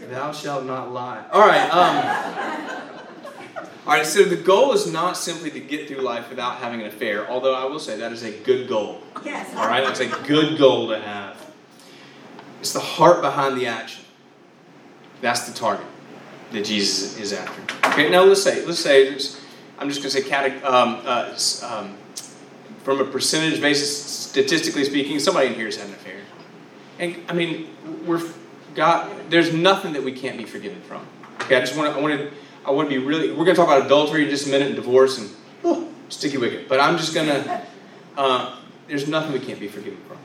Thou 0.10 0.32
shalt 0.32 0.66
not 0.66 0.92
lie. 0.92 1.26
All 1.32 1.48
right. 1.48 1.68
Um, 1.70 3.68
all 3.88 3.94
right. 3.94 4.06
So 4.06 4.24
the 4.24 4.36
goal 4.36 4.74
is 4.74 4.92
not 4.92 5.18
simply 5.18 5.50
to 5.52 5.60
get 5.60 5.88
through 5.88 6.02
life 6.02 6.30
without 6.30 6.58
having 6.58 6.82
an 6.82 6.88
affair. 6.88 7.28
Although 7.30 7.56
I 7.56 7.66
will 7.66 7.80
say 7.80 7.98
that 7.98 8.12
is 8.12 8.24
a 8.24 8.32
good 8.32 8.68
goal. 8.68 9.02
Yes. 9.24 9.56
All 9.56 9.68
right. 9.68 9.84
That's 9.84 10.02
a 10.02 10.10
good 10.28 10.58
goal 10.58 10.90
to 10.90 11.00
have. 11.00 11.54
It's 12.60 12.74
the 12.74 12.80
heart 12.80 13.22
behind 13.22 13.58
the 13.60 13.68
action. 13.68 14.06
That's 15.22 15.48
the 15.48 15.54
target 15.58 15.88
that 16.52 16.66
Jesus 16.66 17.18
is 17.20 17.34
after. 17.34 17.90
Okay. 17.90 18.10
Now 18.10 18.24
let's 18.24 18.44
say 18.44 18.64
let's 18.66 18.80
say 18.80 19.08
I'm 19.78 19.90
just 19.90 20.02
going 20.02 20.12
to 20.12 20.22
say 20.22 20.22
cate- 20.22 20.64
um, 20.64 21.02
uh, 21.04 21.38
um, 21.64 21.98
from 22.86 23.02
a 23.02 23.04
percentage 23.04 23.60
basis, 23.60 23.98
statistically 23.98 24.86
speaking, 24.86 25.20
somebody 25.20 25.48
in 25.48 25.56
here 25.56 25.66
has 25.66 25.76
had 25.76 25.88
an 25.88 25.96
affair. 25.96 26.22
And 27.00 27.16
I 27.28 27.34
mean, 27.34 27.76
we're 28.06 28.22
God, 28.76 29.12
there's 29.30 29.52
nothing 29.52 29.94
that 29.94 30.04
we 30.04 30.12
can't 30.12 30.38
be 30.38 30.46
forgiven 30.46 30.80
from. 30.82 31.06
Okay, 31.42 31.58
I 31.58 31.62
just 31.62 31.76
want 31.76 31.92
to, 31.92 32.00
I 32.00 32.02
want 32.02 32.20
to, 32.20 32.32
I 32.64 32.72
want 32.72 32.90
to 32.90 33.00
be 33.00 33.04
really. 33.04 33.30
We're 33.30 33.46
going 33.46 33.56
to 33.56 33.62
talk 33.62 33.68
about 33.68 33.86
adultery 33.86 34.26
in 34.26 34.30
just 34.30 34.48
a 34.48 34.50
minute 34.50 34.68
and 34.68 34.76
divorce 34.76 35.18
and 35.18 35.30
oh, 35.64 35.92
sticky 36.10 36.38
wicket. 36.38 36.70
But 36.70 36.80
I'm 36.80 36.98
just 36.98 37.14
going 37.14 37.28
to. 37.28 37.62
Uh, 38.16 38.56
there's 38.88 39.08
nothing 39.08 39.34
we 39.34 39.40
can't 39.40 39.60
be 39.60 39.68
forgiven 39.68 40.00
from. 40.08 40.18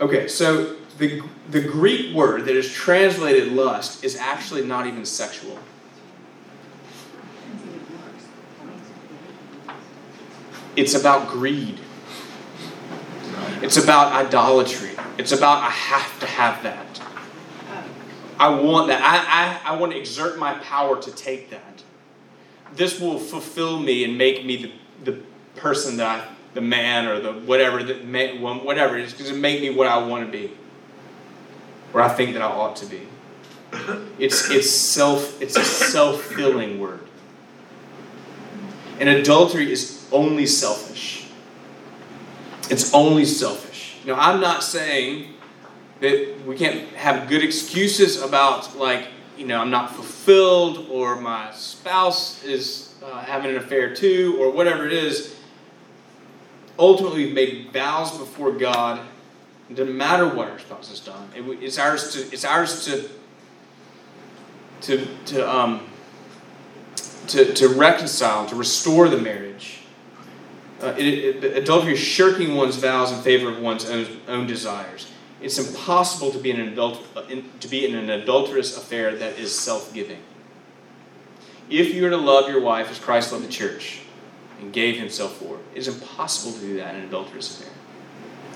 Okay, 0.00 0.28
so 0.28 0.76
the 0.98 1.22
the 1.50 1.60
Greek 1.60 2.14
word 2.14 2.44
that 2.44 2.56
is 2.56 2.70
translated 2.70 3.52
lust 3.52 4.04
is 4.04 4.16
actually 4.16 4.66
not 4.66 4.86
even 4.86 5.06
sexual. 5.06 5.58
It's 10.80 10.94
about 10.94 11.28
greed. 11.28 11.78
It's 13.60 13.76
about 13.76 14.14
idolatry. 14.14 14.92
It's 15.18 15.30
about 15.30 15.62
I 15.62 15.68
have 15.68 16.18
to 16.20 16.26
have 16.26 16.62
that. 16.62 17.02
I 18.38 18.48
want 18.48 18.88
that. 18.88 19.02
I, 19.02 19.72
I, 19.72 19.74
I 19.74 19.76
want 19.76 19.92
to 19.92 19.98
exert 19.98 20.38
my 20.38 20.54
power 20.54 21.00
to 21.02 21.12
take 21.12 21.50
that. 21.50 21.82
This 22.74 22.98
will 22.98 23.18
fulfill 23.18 23.78
me 23.78 24.04
and 24.04 24.16
make 24.16 24.46
me 24.46 24.56
the, 24.56 24.72
the 25.04 25.22
person 25.54 25.98
that 25.98 26.06
I, 26.06 26.28
the 26.54 26.62
man 26.62 27.06
or 27.06 27.20
the 27.20 27.34
whatever, 27.34 27.82
that 27.82 28.06
may, 28.06 28.38
whatever. 28.38 28.96
It's 28.96 29.12
going 29.12 29.30
to 29.30 29.36
make 29.36 29.60
me 29.60 29.68
what 29.68 29.86
I 29.86 29.98
want 29.98 30.24
to 30.24 30.32
be, 30.32 30.50
or 31.92 32.00
I 32.00 32.08
think 32.08 32.32
that 32.32 32.40
I 32.40 32.46
ought 32.46 32.76
to 32.76 32.86
be. 32.86 33.06
It's, 34.18 34.48
it's, 34.50 34.70
self, 34.70 35.42
it's 35.42 35.56
a 35.56 35.64
self 35.64 36.22
filling 36.22 36.80
word. 36.80 37.06
And 38.98 39.10
adultery 39.10 39.70
is 39.70 39.99
only 40.12 40.46
selfish. 40.46 41.26
It's 42.70 42.94
only 42.94 43.24
selfish. 43.24 43.96
Know, 44.04 44.14
I'm 44.14 44.40
not 44.40 44.62
saying 44.62 45.34
that 46.00 46.46
we 46.46 46.56
can't 46.56 46.88
have 46.90 47.28
good 47.28 47.42
excuses 47.44 48.22
about, 48.22 48.76
like, 48.76 49.08
you 49.36 49.46
know, 49.46 49.60
I'm 49.60 49.70
not 49.70 49.94
fulfilled 49.94 50.88
or 50.90 51.20
my 51.20 51.50
spouse 51.52 52.42
is 52.44 52.94
uh, 53.04 53.20
having 53.22 53.50
an 53.50 53.56
affair 53.56 53.94
too 53.94 54.36
or 54.38 54.50
whatever 54.50 54.86
it 54.86 54.92
is. 54.92 55.36
Ultimately, 56.78 57.26
we've 57.26 57.34
made 57.34 57.72
vows 57.72 58.16
before 58.16 58.52
God. 58.52 59.00
It 59.68 59.76
doesn't 59.76 59.96
matter 59.96 60.26
what 60.26 60.48
our 60.48 60.58
spouse 60.58 60.88
has 60.88 61.00
done. 61.00 61.28
It, 61.34 61.42
it's 61.62 61.78
ours 61.78 62.12
to. 62.14 62.20
It's 62.32 62.44
ours 62.44 62.86
to. 62.86 63.08
To 64.82 65.06
to 65.26 65.50
um. 65.50 65.86
To, 67.28 67.54
to 67.54 67.68
reconcile, 67.68 68.46
to 68.46 68.56
restore 68.56 69.08
the 69.08 69.18
marriage. 69.18 69.79
Uh, 70.80 70.94
it, 70.96 71.44
it, 71.44 71.56
adultery 71.58 71.92
is 71.92 71.98
shirking 71.98 72.56
one's 72.56 72.76
vows 72.76 73.12
in 73.12 73.20
favor 73.20 73.50
of 73.50 73.60
one's 73.60 73.88
own, 73.88 74.06
own 74.28 74.46
desires. 74.46 75.10
It's 75.42 75.58
impossible 75.58 76.32
to 76.32 76.38
be 76.38 76.50
in 76.50 76.60
an 76.60 76.68
adult, 76.68 77.06
in, 77.28 77.44
to 77.60 77.68
be 77.68 77.86
in 77.86 77.94
an 77.94 78.10
adulterous 78.10 78.76
affair 78.76 79.14
that 79.16 79.38
is 79.38 79.56
self-giving. 79.56 80.18
If 81.68 81.94
you 81.94 82.06
are 82.06 82.10
to 82.10 82.16
love 82.16 82.48
your 82.48 82.60
wife 82.60 82.90
as 82.90 82.98
Christ 82.98 83.32
loved 83.32 83.44
the 83.44 83.50
church 83.50 84.00
and 84.60 84.72
gave 84.72 84.98
himself 84.98 85.36
for 85.36 85.56
it, 85.56 85.64
it's 85.74 85.88
impossible 85.88 86.52
to 86.52 86.60
do 86.60 86.76
that 86.78 86.94
in 86.94 87.02
an 87.02 87.08
adulterous 87.08 87.60
affair. 87.60 87.72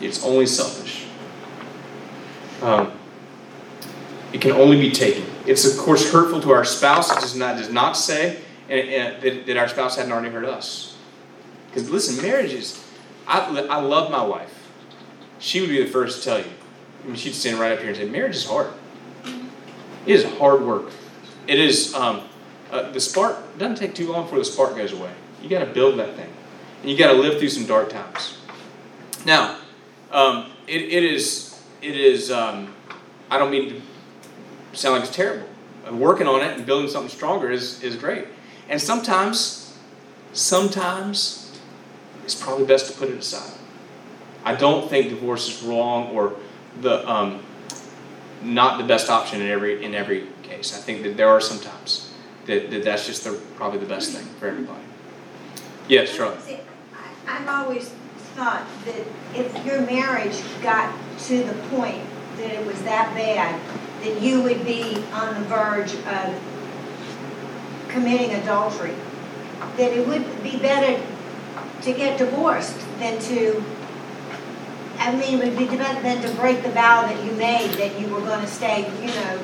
It's 0.00 0.24
only 0.24 0.46
selfish. 0.46 1.06
Um, 2.62 2.92
it 4.32 4.40
can 4.40 4.52
only 4.52 4.80
be 4.80 4.90
taken. 4.90 5.24
It's 5.46 5.64
of 5.64 5.78
course 5.78 6.10
hurtful 6.10 6.40
to 6.42 6.50
our 6.50 6.64
spouse. 6.64 7.10
It 7.12 7.20
does 7.20 7.36
not, 7.36 7.56
does 7.56 7.70
not 7.70 7.92
say 7.96 8.40
and, 8.68 8.88
and, 8.88 9.22
that, 9.22 9.46
that 9.46 9.56
our 9.56 9.68
spouse 9.68 9.96
hadn't 9.96 10.10
already 10.10 10.30
hurt 10.30 10.44
us. 10.44 10.93
Because 11.74 11.90
listen, 11.90 12.22
marriage 12.22 12.52
is. 12.52 12.80
I, 13.26 13.40
I 13.68 13.80
love 13.80 14.10
my 14.10 14.24
wife. 14.24 14.70
She 15.40 15.60
would 15.60 15.70
be 15.70 15.82
the 15.82 15.90
first 15.90 16.22
to 16.22 16.24
tell 16.24 16.38
you. 16.38 16.52
I 17.02 17.06
mean, 17.08 17.16
she'd 17.16 17.34
stand 17.34 17.58
right 17.58 17.72
up 17.72 17.80
here 17.80 17.88
and 17.88 17.96
say, 17.96 18.08
"Marriage 18.08 18.36
is 18.36 18.46
hard. 18.46 18.68
It 20.06 20.14
is 20.14 20.24
hard 20.38 20.62
work. 20.62 20.92
It 21.48 21.58
is. 21.58 21.92
Um, 21.94 22.28
uh, 22.70 22.92
the 22.92 23.00
spark 23.00 23.58
doesn't 23.58 23.76
take 23.76 23.94
too 23.94 24.12
long 24.12 24.22
before 24.24 24.38
the 24.38 24.44
spark 24.44 24.76
goes 24.76 24.92
away. 24.92 25.10
You 25.42 25.48
got 25.48 25.60
to 25.60 25.66
build 25.66 25.98
that 25.98 26.14
thing, 26.14 26.30
and 26.82 26.90
you 26.90 26.96
got 26.96 27.12
to 27.12 27.18
live 27.18 27.40
through 27.40 27.48
some 27.48 27.66
dark 27.66 27.90
times. 27.90 28.38
Now, 29.26 29.58
um, 30.12 30.52
it, 30.68 30.82
it 30.82 31.02
is. 31.02 31.60
It 31.82 31.96
is. 31.96 32.30
Um, 32.30 32.72
I 33.30 33.38
don't 33.38 33.50
mean 33.50 33.68
to 33.70 34.78
sound 34.78 34.94
like 34.94 35.08
it's 35.08 35.16
terrible. 35.16 35.48
Working 35.90 36.28
on 36.28 36.40
it 36.40 36.56
and 36.56 36.64
building 36.64 36.88
something 36.88 37.10
stronger 37.10 37.50
is 37.50 37.82
is 37.82 37.96
great. 37.96 38.28
And 38.68 38.80
sometimes, 38.80 39.76
sometimes, 40.32 41.43
it's 42.24 42.34
probably 42.34 42.64
best 42.64 42.90
to 42.90 42.98
put 42.98 43.10
it 43.10 43.18
aside. 43.18 43.52
I 44.44 44.54
don't 44.54 44.88
think 44.88 45.10
divorce 45.10 45.48
is 45.48 45.62
wrong 45.62 46.08
or 46.08 46.36
the 46.80 47.08
um, 47.08 47.42
not 48.42 48.78
the 48.78 48.84
best 48.84 49.08
option 49.08 49.40
in 49.40 49.48
every 49.48 49.84
in 49.84 49.94
every 49.94 50.26
case. 50.42 50.76
I 50.76 50.80
think 50.80 51.02
that 51.02 51.16
there 51.16 51.28
are 51.28 51.40
some 51.40 51.60
times 51.60 52.12
that, 52.46 52.70
that 52.70 52.84
that's 52.84 53.06
just 53.06 53.24
the, 53.24 53.40
probably 53.56 53.78
the 53.78 53.86
best 53.86 54.12
thing 54.12 54.26
for 54.38 54.48
everybody. 54.48 54.82
Yes, 55.88 56.10
Charlotte. 56.10 56.40
I've 57.26 57.48
always 57.48 57.88
thought 58.34 58.66
that 58.84 59.06
if 59.34 59.64
your 59.64 59.80
marriage 59.82 60.36
got 60.62 60.94
to 61.20 61.44
the 61.44 61.54
point 61.68 62.02
that 62.36 62.50
it 62.50 62.66
was 62.66 62.80
that 62.82 63.14
bad, 63.14 63.60
that 64.02 64.20
you 64.20 64.42
would 64.42 64.64
be 64.64 65.02
on 65.12 65.34
the 65.34 65.46
verge 65.46 65.94
of 65.94 67.88
committing 67.88 68.32
adultery, 68.32 68.94
that 69.76 69.92
it 69.92 70.06
would 70.06 70.42
be 70.42 70.58
better 70.58 71.00
to 71.84 71.92
get 71.92 72.18
divorced 72.18 72.78
than 72.98 73.20
to 73.20 73.62
I 74.98 75.14
mean, 75.14 75.40
it 75.40 75.44
would 75.44 75.58
be 75.58 75.76
better 75.76 76.00
than 76.02 76.22
to 76.22 76.34
break 76.36 76.62
the 76.62 76.70
vow 76.70 77.02
that 77.02 77.24
you 77.24 77.32
made 77.32 77.72
that 77.72 78.00
you 78.00 78.08
were 78.08 78.20
going 78.20 78.40
to 78.40 78.46
stay, 78.46 78.90
you 79.00 79.08
know, 79.08 79.40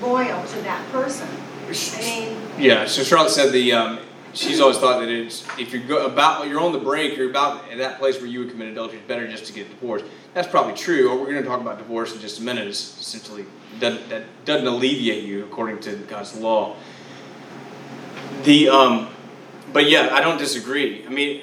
loyal 0.00 0.44
to 0.44 0.60
that 0.62 0.90
person. 0.90 1.28
I 1.66 2.00
mean, 2.00 2.36
yeah. 2.58 2.86
So 2.86 3.02
Charlotte 3.02 3.30
said 3.30 3.52
the 3.52 3.72
um, 3.72 3.98
she's 4.32 4.60
always 4.60 4.78
thought 4.78 5.00
that 5.00 5.08
it's 5.08 5.46
if 5.58 5.72
you're 5.72 5.82
go, 5.82 6.06
about 6.06 6.46
you're 6.48 6.60
on 6.60 6.72
the 6.72 6.78
brink, 6.78 7.16
you're 7.16 7.30
about 7.30 7.70
at 7.70 7.78
that 7.78 7.98
place 7.98 8.18
where 8.18 8.26
you 8.26 8.40
would 8.40 8.50
commit 8.50 8.68
adultery. 8.68 8.98
It's 8.98 9.06
better 9.06 9.26
just 9.28 9.46
to 9.46 9.52
get 9.52 9.68
divorced. 9.68 10.04
That's 10.34 10.48
probably 10.48 10.74
true. 10.74 11.10
What 11.10 11.20
we're 11.20 11.32
going 11.32 11.42
to 11.42 11.48
talk 11.48 11.60
about 11.60 11.78
divorce 11.78 12.14
in 12.14 12.20
just 12.20 12.40
a 12.40 12.42
minute 12.42 12.66
is 12.66 12.78
essentially 12.78 13.44
doesn't, 13.80 14.08
that 14.08 14.24
doesn't 14.44 14.66
alleviate 14.66 15.24
you 15.24 15.44
according 15.44 15.80
to 15.80 15.96
God's 15.96 16.36
law. 16.38 16.76
The 18.44 18.68
um, 18.68 19.08
but 19.72 19.88
yeah, 19.88 20.10
I 20.12 20.20
don't 20.20 20.38
disagree. 20.38 21.06
I 21.06 21.08
mean, 21.08 21.42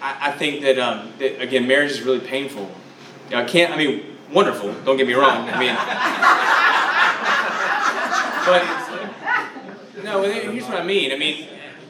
I, 0.00 0.28
I 0.28 0.32
think 0.32 0.62
that, 0.62 0.78
um, 0.78 1.12
that 1.18 1.40
again, 1.40 1.66
marriage 1.66 1.90
is 1.92 2.02
really 2.02 2.20
painful. 2.20 2.70
You 3.30 3.36
know, 3.36 3.42
I 3.42 3.44
can't. 3.44 3.72
I 3.72 3.76
mean, 3.76 4.16
wonderful. 4.32 4.72
Don't 4.84 4.96
get 4.96 5.06
me 5.06 5.14
wrong. 5.14 5.48
I 5.48 5.58
mean, 5.58 5.74
but 8.46 10.04
no. 10.04 10.22
Here's 10.22 10.64
what 10.64 10.80
I 10.80 10.84
mean. 10.84 11.12
I 11.12 11.16
mean, 11.16 11.48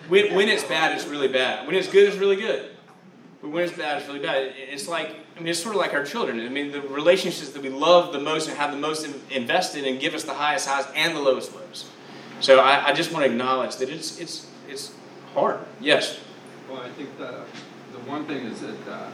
when, 0.08 0.34
when 0.34 0.48
it's 0.48 0.64
bad, 0.64 0.96
it's 0.96 1.06
really 1.06 1.28
bad. 1.28 1.66
When 1.66 1.76
it's 1.76 1.88
good, 1.88 2.08
it's 2.08 2.16
really 2.16 2.36
good. 2.36 2.70
But 3.40 3.50
when 3.50 3.64
it's 3.64 3.76
bad, 3.76 3.98
it's 3.98 4.08
really 4.08 4.20
bad. 4.20 4.52
It's 4.56 4.88
like 4.88 5.14
I 5.36 5.40
mean, 5.40 5.48
it's 5.48 5.62
sort 5.62 5.76
of 5.76 5.80
like 5.80 5.94
our 5.94 6.04
children. 6.04 6.40
I 6.40 6.48
mean, 6.48 6.72
the 6.72 6.80
relationships 6.80 7.50
that 7.50 7.62
we 7.62 7.68
love 7.68 8.12
the 8.12 8.18
most 8.18 8.48
and 8.48 8.58
have 8.58 8.72
the 8.72 8.78
most 8.78 9.06
invested 9.30 9.84
and 9.84 10.00
give 10.00 10.14
us 10.14 10.24
the 10.24 10.34
highest 10.34 10.66
highs 10.66 10.86
and 10.96 11.14
the 11.14 11.20
lowest 11.20 11.54
lows. 11.54 11.88
So 12.40 12.58
I, 12.58 12.88
I 12.88 12.92
just 12.92 13.12
want 13.12 13.24
to 13.24 13.30
acknowledge 13.30 13.76
that 13.76 13.88
it's 13.88 14.18
it's 14.18 14.46
it's 14.68 14.92
hard. 15.34 15.60
Yes. 15.80 16.18
Well, 16.68 16.82
I 16.82 16.88
think 16.90 17.16
the 17.16 17.44
one 18.08 18.24
thing 18.26 18.46
is 18.46 18.60
that. 18.60 18.88
Uh, 18.88 19.10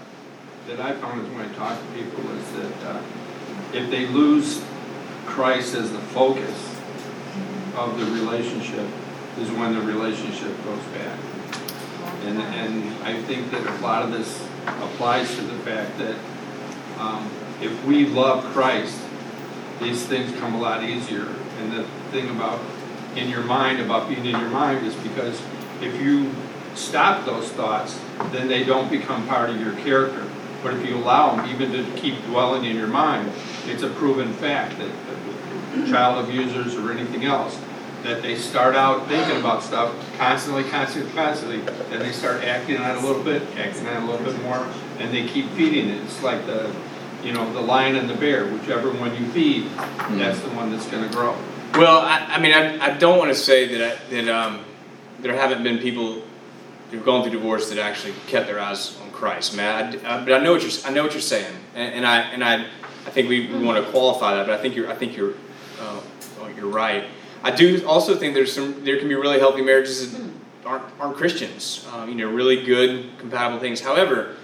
that 0.67 0.81
I 0.81 0.95
found 0.95 1.21
is 1.21 1.29
when 1.33 1.47
I 1.47 1.53
talk 1.55 1.79
to 1.79 1.87
people 1.93 2.31
is 2.31 2.53
that 2.53 2.97
uh, 2.97 3.03
if 3.73 3.91
they 3.91 4.07
lose 4.07 4.65
Christ 5.27 5.75
as 5.75 5.93
the 5.93 5.99
focus 5.99 6.81
of 7.77 7.99
the 7.99 8.07
relationship, 8.07 8.89
is 9.39 9.51
when 9.51 9.75
the 9.75 9.81
relationship 9.81 10.57
goes 10.65 10.83
bad. 10.95 11.19
And, 12.25 12.39
and 12.39 13.05
I 13.05 13.21
think 13.23 13.51
that 13.51 13.67
a 13.67 13.81
lot 13.83 14.03
of 14.03 14.13
this 14.13 14.41
applies 14.67 15.35
to 15.35 15.43
the 15.43 15.59
fact 15.65 15.99
that 15.99 16.17
um, 16.99 17.29
if 17.61 17.85
we 17.85 18.07
love 18.07 18.45
Christ, 18.53 18.99
these 19.83 20.07
things 20.07 20.35
come 20.39 20.55
a 20.55 20.61
lot 20.61 20.85
easier. 20.85 21.27
And 21.59 21.73
the 21.73 21.85
thing 22.11 22.31
about 22.31 22.61
in 23.17 23.29
your 23.29 23.43
mind, 23.43 23.81
about 23.81 24.09
being 24.09 24.25
in 24.25 24.39
your 24.39 24.51
mind, 24.51 24.87
is 24.87 24.95
because 24.97 25.41
if 25.83 26.01
you 26.01 26.31
stop 26.75 27.25
those 27.25 27.49
thoughts, 27.51 27.99
then 28.33 28.49
they 28.49 28.65
don't 28.65 28.91
become 28.91 29.27
part 29.27 29.51
of 29.51 29.61
your 29.61 29.73
character. 29.77 30.25
But 30.63 30.75
if 30.75 30.89
you 30.89 30.97
allow 30.97 31.37
them 31.37 31.51
even 31.51 31.73
to 31.73 32.01
keep 32.01 32.23
dwelling 32.25 32.65
in 32.65 32.77
your 32.77 32.87
mind, 32.87 33.31
it's 33.67 33.83
a 33.83 33.91
proven 33.91 34.33
fact 34.33 34.79
that, 34.79 34.91
that 34.91 35.89
child 35.89 36.27
abusers 36.27 36.75
or 36.77 36.91
anything 36.93 37.25
else, 37.25 37.61
that 38.03 38.23
they 38.23 38.37
start 38.37 38.75
out 38.77 39.07
thinking 39.09 39.39
about 39.39 39.63
stuff 39.63 39.95
constantly, 40.19 40.65
constantly, 40.65 41.11
constantly, 41.13 41.61
then 41.91 42.01
they 42.01 42.13
start 42.13 42.45
acting 42.45 42.77
on 42.77 42.97
it 42.97 43.03
a 43.03 43.07
little 43.07 43.23
bit, 43.23 43.43
acting 43.57 43.87
on 43.87 43.97
it 43.97 44.03
a 44.03 44.11
little 44.11 44.25
bit 44.25 44.41
more, 44.43 44.67
and 44.99 45.13
they 45.13 45.27
keep 45.27 45.49
feeding 45.51 45.89
it. 45.89 46.03
It's 46.03 46.23
like 46.23 46.45
the, 46.47 46.75
you 47.23 47.33
know, 47.33 47.51
the 47.53 47.61
lion 47.61 47.97
and 47.97 48.09
the 48.09 48.15
bear. 48.15 48.47
Whichever 48.47 48.91
one 48.93 49.15
you 49.17 49.27
feed, 49.33 49.71
that's 50.19 50.41
the 50.41 50.51
one 50.51 50.71
that's 50.71 50.87
going 50.87 51.09
to 51.09 51.15
grow. 51.15 51.37
Well, 51.75 52.01
I, 52.01 52.19
I 52.29 52.39
mean, 52.39 52.53
I, 52.53 52.79
I 52.79 52.97
don't 52.97 53.19
want 53.19 53.31
to 53.31 53.35
say 53.35 53.77
that 53.77 53.99
I, 53.99 54.11
that 54.11 54.29
um, 54.29 54.61
there 55.21 55.35
haven't 55.35 55.63
been 55.63 55.79
people 55.79 56.23
who've 56.95 57.05
gone 57.05 57.23
through 57.23 57.33
divorce 57.33 57.69
that 57.71 57.79
actually 57.79 58.15
kept 58.27 58.47
their 58.47 58.61
eyes 58.61 58.99
on 59.03 59.11
Christ, 59.11 59.57
man. 59.57 60.01
I, 60.05 60.17
I, 60.21 60.25
but 60.25 60.33
I 60.33 60.39
know 60.39 60.53
what 60.53 60.63
you're 60.63 60.87
I 60.87 60.91
know 60.91 61.03
what 61.03 61.13
you're 61.13 61.21
saying, 61.21 61.55
and, 61.75 61.95
and 61.95 62.07
I 62.07 62.21
and 62.21 62.45
I 62.45 62.67
I 63.07 63.11
think 63.11 63.29
we, 63.29 63.49
we 63.49 63.63
want 63.63 63.85
to 63.85 63.91
qualify 63.91 64.35
that, 64.35 64.47
but 64.47 64.59
I 64.59 64.63
think 64.63 64.75
you're 64.75 64.89
I 64.91 64.95
think 64.95 65.17
you're 65.17 65.35
uh, 65.81 66.01
oh, 66.41 66.49
you're 66.57 66.69
right. 66.69 67.05
I 67.43 67.51
do 67.51 67.87
also 67.87 68.15
think 68.17 68.35
there's 68.35 68.53
some 68.53 68.85
there 68.85 68.99
can 68.99 69.09
be 69.09 69.15
really 69.15 69.39
healthy 69.39 69.63
marriages 69.63 70.13
that 70.13 70.31
aren't 70.65 70.85
aren't 71.01 71.17
Christians. 71.17 71.87
Um, 71.93 72.09
you 72.09 72.15
know, 72.15 72.31
really 72.31 72.65
good 72.65 73.19
compatible 73.19 73.61
things. 73.61 73.81
However, 73.81 74.37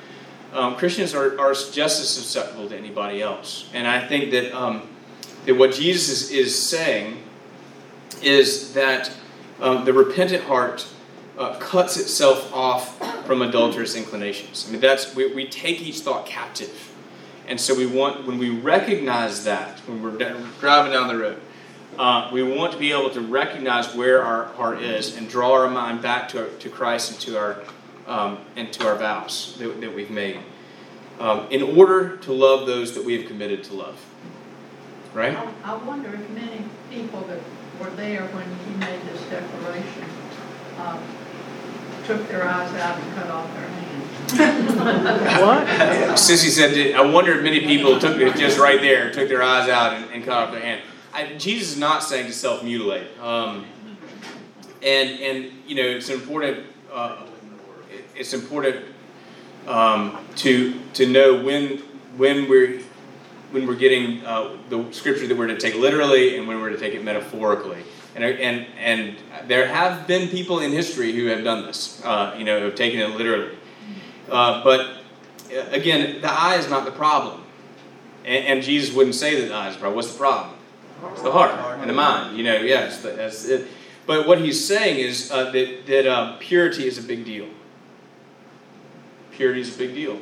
um, 0.53 0.77
Christians 0.77 1.15
are, 1.15 1.39
are 1.41 1.53
just 1.53 2.01
as 2.01 2.09
susceptible 2.09 2.69
to 2.69 2.77
anybody 2.77 3.23
else, 3.23 3.71
and 3.73 3.87
I 3.87 4.07
think 4.07 4.33
that 4.33 4.53
um, 4.53 4.89
that 5.47 5.55
what 5.55 5.73
Jesus 5.73 6.09
is, 6.09 6.31
is 6.31 6.69
saying 6.69 7.23
is 8.23 8.75
that 8.75 9.11
um, 9.61 9.85
the 9.85 9.93
repentant 9.93 10.45
heart 10.45 10.87
uh, 11.41 11.57
cuts 11.59 11.97
itself 11.97 12.53
off 12.53 12.99
from 13.27 13.41
adulterous 13.41 13.97
inclinations. 13.97 14.67
I 14.69 14.73
mean, 14.73 14.81
that's 14.81 15.17
we, 15.17 15.33
we 15.33 15.49
take 15.49 15.81
each 15.81 16.01
thought 16.01 16.27
captive, 16.27 16.93
and 17.49 17.59
so 17.59 17.75
we 17.75 17.87
want 17.87 18.27
when 18.27 18.39
we 18.39 18.51
recognize 18.51 19.45
that 19.45 19.79
when 19.81 20.03
we're 20.03 20.19
driving 20.61 20.93
down 20.93 21.09
the 21.09 21.17
road, 21.17 21.41
uh, 21.99 22.29
we 22.31 22.43
want 22.43 22.73
to 22.73 22.79
be 22.79 22.93
able 22.93 23.09
to 23.11 23.23
recognize 23.23 23.95
where 23.95 24.23
our 24.23 24.45
heart 24.55 24.83
is 24.83 25.17
and 25.17 25.31
draw 25.31 25.55
our 25.55 25.71
mind 25.71 26.03
back 26.03 26.29
to, 26.29 26.51
to 26.59 26.69
Christ 26.69 27.13
and 27.13 27.21
to 27.21 27.39
our 27.39 27.63
um, 28.07 28.39
and 28.57 28.71
to 28.75 28.87
our 28.87 28.97
vows 28.97 29.57
that, 29.59 29.81
that 29.81 29.95
we've 29.95 30.11
made, 30.11 30.41
um, 31.21 31.47
in 31.51 31.63
order 31.63 32.19
to 32.19 32.33
love 32.33 32.67
those 32.67 32.95
that 32.95 33.05
we 33.05 33.19
have 33.19 33.27
committed 33.27 33.65
to 33.65 33.75
love. 33.75 33.99
Right? 35.15 35.35
I 35.35 35.73
I 35.73 35.75
wonder 35.75 36.13
if 36.13 36.29
many 36.31 36.65
people 36.91 37.23
that 37.23 37.41
were 37.81 37.91
there 37.97 38.27
when 38.27 38.45
he 38.67 38.79
made 38.79 39.01
this 39.11 39.23
declaration 39.31 40.05
um, 40.79 41.01
took 42.05 42.27
their 42.29 42.45
eyes 42.45 42.73
out 42.75 42.99
and 43.03 43.15
cut 43.15 43.31
off 43.31 43.53
their 43.55 43.69
hands. 43.69 43.81
What? 45.41 45.67
Sissy 46.17 46.51
said, 46.51 46.95
I 46.95 47.01
wonder 47.01 47.33
if 47.33 47.43
many 47.43 47.61
people 47.61 47.99
took 47.99 48.17
it 48.19 48.37
just 48.37 48.59
right 48.59 48.81
there, 48.81 49.11
took 49.13 49.29
their 49.29 49.43
eyes 49.43 49.69
out 49.69 49.95
and, 49.95 50.11
and 50.13 50.25
cut 50.25 50.35
off 50.35 50.53
their 50.53 50.61
hand. 50.61 50.83
I, 51.13 51.35
Jesus 51.37 51.73
is 51.73 51.79
not 51.79 52.03
saying 52.03 52.27
to 52.27 52.33
self 52.33 52.63
mutilate. 52.63 53.09
Um, 53.21 53.67
and, 54.83 55.21
and, 55.21 55.53
you 55.67 55.75
know, 55.75 55.83
it's 55.83 56.09
important, 56.09 56.67
uh, 56.93 57.17
it's 58.15 58.33
important 58.33 58.85
um, 59.67 60.25
to, 60.37 60.81
to 60.95 61.07
know 61.07 61.43
when, 61.43 61.79
when 62.17 62.49
we're, 62.49 62.81
when 63.51 63.67
we're 63.67 63.75
getting 63.75 64.25
uh, 64.25 64.57
the 64.69 64.91
scripture 64.93 65.27
that 65.27 65.37
we're 65.37 65.49
to 65.49 65.59
take 65.59 65.75
literally 65.75 66.39
and 66.39 66.47
when 66.47 66.61
we're 66.61 66.71
to 66.71 66.79
take 66.79 66.95
it 66.95 67.05
metaphorically. 67.05 67.83
And, 68.23 68.39
and, 68.39 68.67
and 68.79 69.17
there 69.49 69.67
have 69.67 70.07
been 70.07 70.29
people 70.29 70.61
in 70.61 70.73
history 70.73 71.13
who 71.13 71.27
have 71.27 71.43
done 71.43 71.65
this, 71.67 72.03
uh, 72.05 72.35
you 72.39 72.45
know, 72.45 72.59
who 72.59 72.67
have 72.67 72.75
taken 72.75 73.01
it 73.01 73.11
literally. 73.17 73.57
Uh, 74.29 74.63
but 74.63 74.81
uh, 75.51 75.71
again, 75.71 76.21
the 76.21 76.31
eye 76.31 76.57
is 76.57 76.69
not 76.69 76.85
the 76.85 76.91
problem. 76.91 77.43
And, 78.25 78.47
and, 78.47 78.63
Jesus 78.63 78.95
wouldn't 78.95 79.15
say 79.15 79.41
that 79.41 79.49
the 79.49 79.55
eye 79.55 79.69
is 79.69 79.75
the 79.75 79.81
problem. 79.81 79.97
What's 79.97 80.13
the 80.13 80.19
problem? 80.19 80.57
It's 81.13 81.23
the 81.23 81.33
heart 81.33 81.53
and 81.81 81.89
the 81.89 81.95
mind. 81.95 82.37
You 82.37 82.45
know, 82.45 82.57
yes. 82.57 83.03
That's 83.03 83.47
it. 83.47 83.67
But 84.07 84.27
what 84.27 84.41
he's 84.41 84.63
saying 84.65 84.99
is 84.99 85.31
uh, 85.31 85.51
that, 85.51 85.87
that 85.87 86.07
uh, 86.07 86.37
purity 86.39 86.87
is 86.87 86.99
a 86.99 87.03
big 87.03 87.25
deal. 87.25 87.49
Purity 89.33 89.61
is 89.61 89.75
a 89.75 89.79
big 89.79 89.95
deal. 89.95 90.21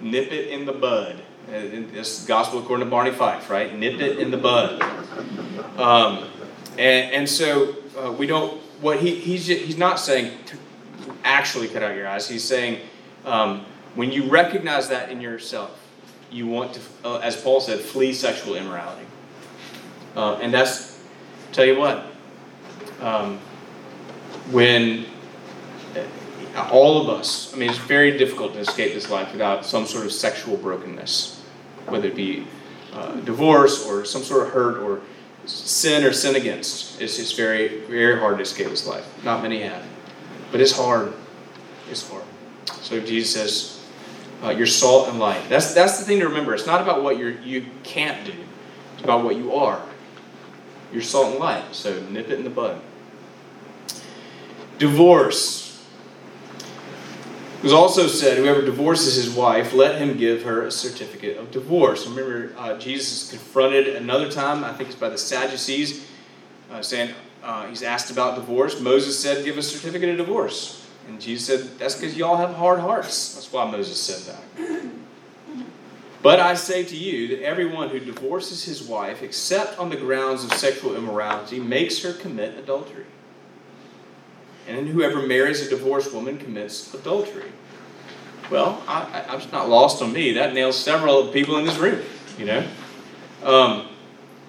Nip 0.00 0.30
it 0.30 0.48
in 0.48 0.66
the 0.66 0.72
bud. 0.72 1.22
Uh, 1.48 1.60
this 1.92 2.26
gospel 2.26 2.58
according 2.58 2.84
to 2.84 2.90
Barney 2.90 3.10
Fife, 3.10 3.48
right? 3.48 3.74
Nip 3.74 4.00
it 4.00 4.18
in 4.18 4.30
the 4.30 4.36
bud. 4.36 4.82
Um, 5.78 6.28
and, 6.78 7.12
and 7.12 7.28
so 7.28 7.76
uh, 7.98 8.12
we 8.12 8.26
don't, 8.26 8.60
what 8.80 9.00
he, 9.00 9.14
he's, 9.16 9.46
he's 9.46 9.76
not 9.76 9.98
saying 9.98 10.32
actually 11.24 11.68
cut 11.68 11.82
out 11.82 11.96
your 11.96 12.08
eyes. 12.08 12.28
He's 12.28 12.44
saying 12.44 12.80
um, 13.24 13.66
when 13.94 14.12
you 14.12 14.28
recognize 14.30 14.88
that 14.88 15.10
in 15.10 15.20
yourself, 15.20 15.84
you 16.30 16.46
want 16.46 16.74
to, 16.74 16.80
uh, 17.04 17.18
as 17.18 17.40
Paul 17.40 17.60
said, 17.60 17.80
flee 17.80 18.12
sexual 18.12 18.54
immorality. 18.54 19.06
Uh, 20.14 20.34
and 20.36 20.52
that's, 20.52 21.02
tell 21.52 21.64
you 21.64 21.78
what, 21.78 22.06
um, 23.00 23.38
when 24.50 25.06
uh, 26.54 26.68
all 26.70 27.00
of 27.00 27.08
us, 27.08 27.54
I 27.54 27.56
mean, 27.56 27.70
it's 27.70 27.78
very 27.78 28.16
difficult 28.18 28.52
to 28.54 28.60
escape 28.60 28.94
this 28.94 29.10
life 29.10 29.32
without 29.32 29.64
some 29.64 29.86
sort 29.86 30.04
of 30.06 30.12
sexual 30.12 30.56
brokenness, 30.56 31.42
whether 31.86 32.08
it 32.08 32.16
be 32.16 32.46
uh, 32.92 33.12
divorce 33.20 33.86
or 33.86 34.04
some 34.04 34.22
sort 34.22 34.46
of 34.46 34.52
hurt 34.52 34.78
or 34.78 35.00
sin 35.48 36.04
or 36.04 36.12
sin 36.12 36.36
against. 36.36 37.00
It's 37.00 37.16
just 37.16 37.36
very, 37.36 37.80
very 37.86 38.18
hard 38.18 38.36
to 38.36 38.42
escape 38.42 38.68
this 38.68 38.86
life. 38.86 39.06
Not 39.24 39.42
many 39.42 39.62
have. 39.62 39.84
But 40.52 40.60
it's 40.60 40.72
hard. 40.72 41.12
It's 41.90 42.08
hard. 42.08 42.24
So 42.82 43.00
Jesus 43.00 43.32
says, 43.32 43.78
uh, 44.42 44.50
you're 44.50 44.66
salt 44.66 45.08
and 45.08 45.18
light. 45.18 45.48
That's, 45.48 45.74
that's 45.74 45.98
the 45.98 46.04
thing 46.04 46.20
to 46.20 46.28
remember. 46.28 46.54
It's 46.54 46.66
not 46.66 46.80
about 46.80 47.02
what 47.02 47.18
you're, 47.18 47.32
you 47.40 47.66
can't 47.82 48.24
do, 48.24 48.34
it's 48.94 49.02
about 49.02 49.24
what 49.24 49.36
you 49.36 49.54
are. 49.54 49.82
You're 50.92 51.02
salt 51.02 51.32
and 51.32 51.38
light. 51.38 51.74
So 51.74 52.00
nip 52.08 52.30
it 52.30 52.38
in 52.38 52.44
the 52.44 52.50
bud. 52.50 52.80
Divorce. 54.78 55.67
It 57.58 57.64
was 57.64 57.72
also 57.72 58.06
said, 58.06 58.38
whoever 58.38 58.62
divorces 58.62 59.16
his 59.16 59.34
wife, 59.34 59.72
let 59.72 60.00
him 60.00 60.16
give 60.16 60.44
her 60.44 60.66
a 60.66 60.70
certificate 60.70 61.38
of 61.38 61.50
divorce. 61.50 62.06
Remember, 62.06 62.52
uh, 62.56 62.78
Jesus 62.78 63.24
is 63.24 63.30
confronted 63.30 63.96
another 63.96 64.30
time, 64.30 64.62
I 64.62 64.72
think 64.72 64.90
it's 64.90 64.98
by 64.98 65.08
the 65.08 65.18
Sadducees, 65.18 66.06
uh, 66.70 66.82
saying, 66.82 67.12
uh, 67.42 67.66
he's 67.66 67.82
asked 67.82 68.12
about 68.12 68.36
divorce. 68.36 68.80
Moses 68.80 69.18
said, 69.18 69.44
give 69.44 69.58
a 69.58 69.62
certificate 69.62 70.10
of 70.10 70.18
divorce. 70.18 70.86
And 71.08 71.20
Jesus 71.20 71.46
said, 71.46 71.78
that's 71.80 71.96
because 71.96 72.16
y'all 72.16 72.36
have 72.36 72.54
hard 72.54 72.78
hearts. 72.78 73.34
That's 73.34 73.50
why 73.52 73.68
Moses 73.68 74.00
said 74.00 74.36
that. 74.56 74.84
But 76.20 76.40
I 76.40 76.54
say 76.54 76.84
to 76.84 76.96
you 76.96 77.28
that 77.28 77.44
everyone 77.44 77.90
who 77.90 78.00
divorces 78.00 78.64
his 78.64 78.82
wife, 78.82 79.22
except 79.22 79.78
on 79.78 79.88
the 79.88 79.96
grounds 79.96 80.42
of 80.42 80.52
sexual 80.52 80.96
immorality, 80.96 81.60
makes 81.60 82.02
her 82.02 82.12
commit 82.12 82.58
adultery. 82.58 83.06
And 84.68 84.86
whoever 84.86 85.26
marries 85.26 85.66
a 85.66 85.70
divorced 85.70 86.12
woman 86.12 86.36
commits 86.36 86.92
adultery. 86.92 87.50
Well, 88.50 88.82
I, 88.86 89.24
I, 89.28 89.36
it's 89.36 89.50
not 89.50 89.68
lost 89.68 90.02
on 90.02 90.12
me. 90.12 90.32
That 90.34 90.54
nails 90.54 90.76
several 90.76 91.28
people 91.28 91.56
in 91.56 91.64
this 91.64 91.78
room, 91.78 92.00
you 92.38 92.44
know. 92.44 92.66
Um, 93.42 93.88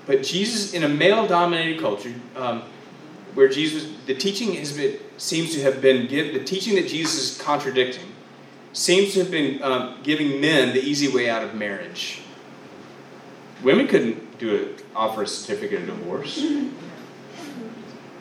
but 0.05 0.23
Jesus, 0.23 0.73
in 0.73 0.83
a 0.83 0.89
male-dominated 0.89 1.79
culture, 1.79 2.13
um, 2.35 2.63
where 3.33 3.47
Jesus, 3.47 3.87
the 4.07 4.15
teaching 4.15 4.53
has 4.55 4.73
been, 4.75 4.97
seems 5.17 5.53
to 5.53 5.61
have 5.61 5.81
been 5.81 6.07
give, 6.07 6.33
the 6.33 6.43
teaching 6.43 6.75
that 6.75 6.87
Jesus 6.87 7.31
is 7.31 7.41
contradicting 7.41 8.07
seems 8.73 9.13
to 9.13 9.19
have 9.19 9.31
been 9.31 9.61
um, 9.63 9.99
giving 10.03 10.41
men 10.41 10.73
the 10.73 10.81
easy 10.81 11.07
way 11.07 11.29
out 11.29 11.43
of 11.43 11.55
marriage. 11.55 12.21
Women 13.63 13.87
couldn't 13.87 14.39
do 14.39 14.55
it, 14.55 14.83
offer 14.95 15.23
a 15.23 15.27
certificate 15.27 15.81
of 15.81 15.87
divorce. 15.87 16.43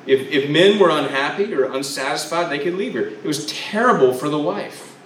If, 0.09 0.31
if 0.31 0.49
men 0.49 0.79
were 0.79 0.89
unhappy 0.89 1.53
or 1.53 1.65
unsatisfied, 1.65 2.51
they 2.51 2.59
could 2.59 2.75
leave 2.75 2.95
her. 2.95 3.09
It 3.09 3.25
was 3.25 3.45
terrible 3.45 4.15
for 4.15 4.31
the 4.31 4.39
wife. 4.39 4.97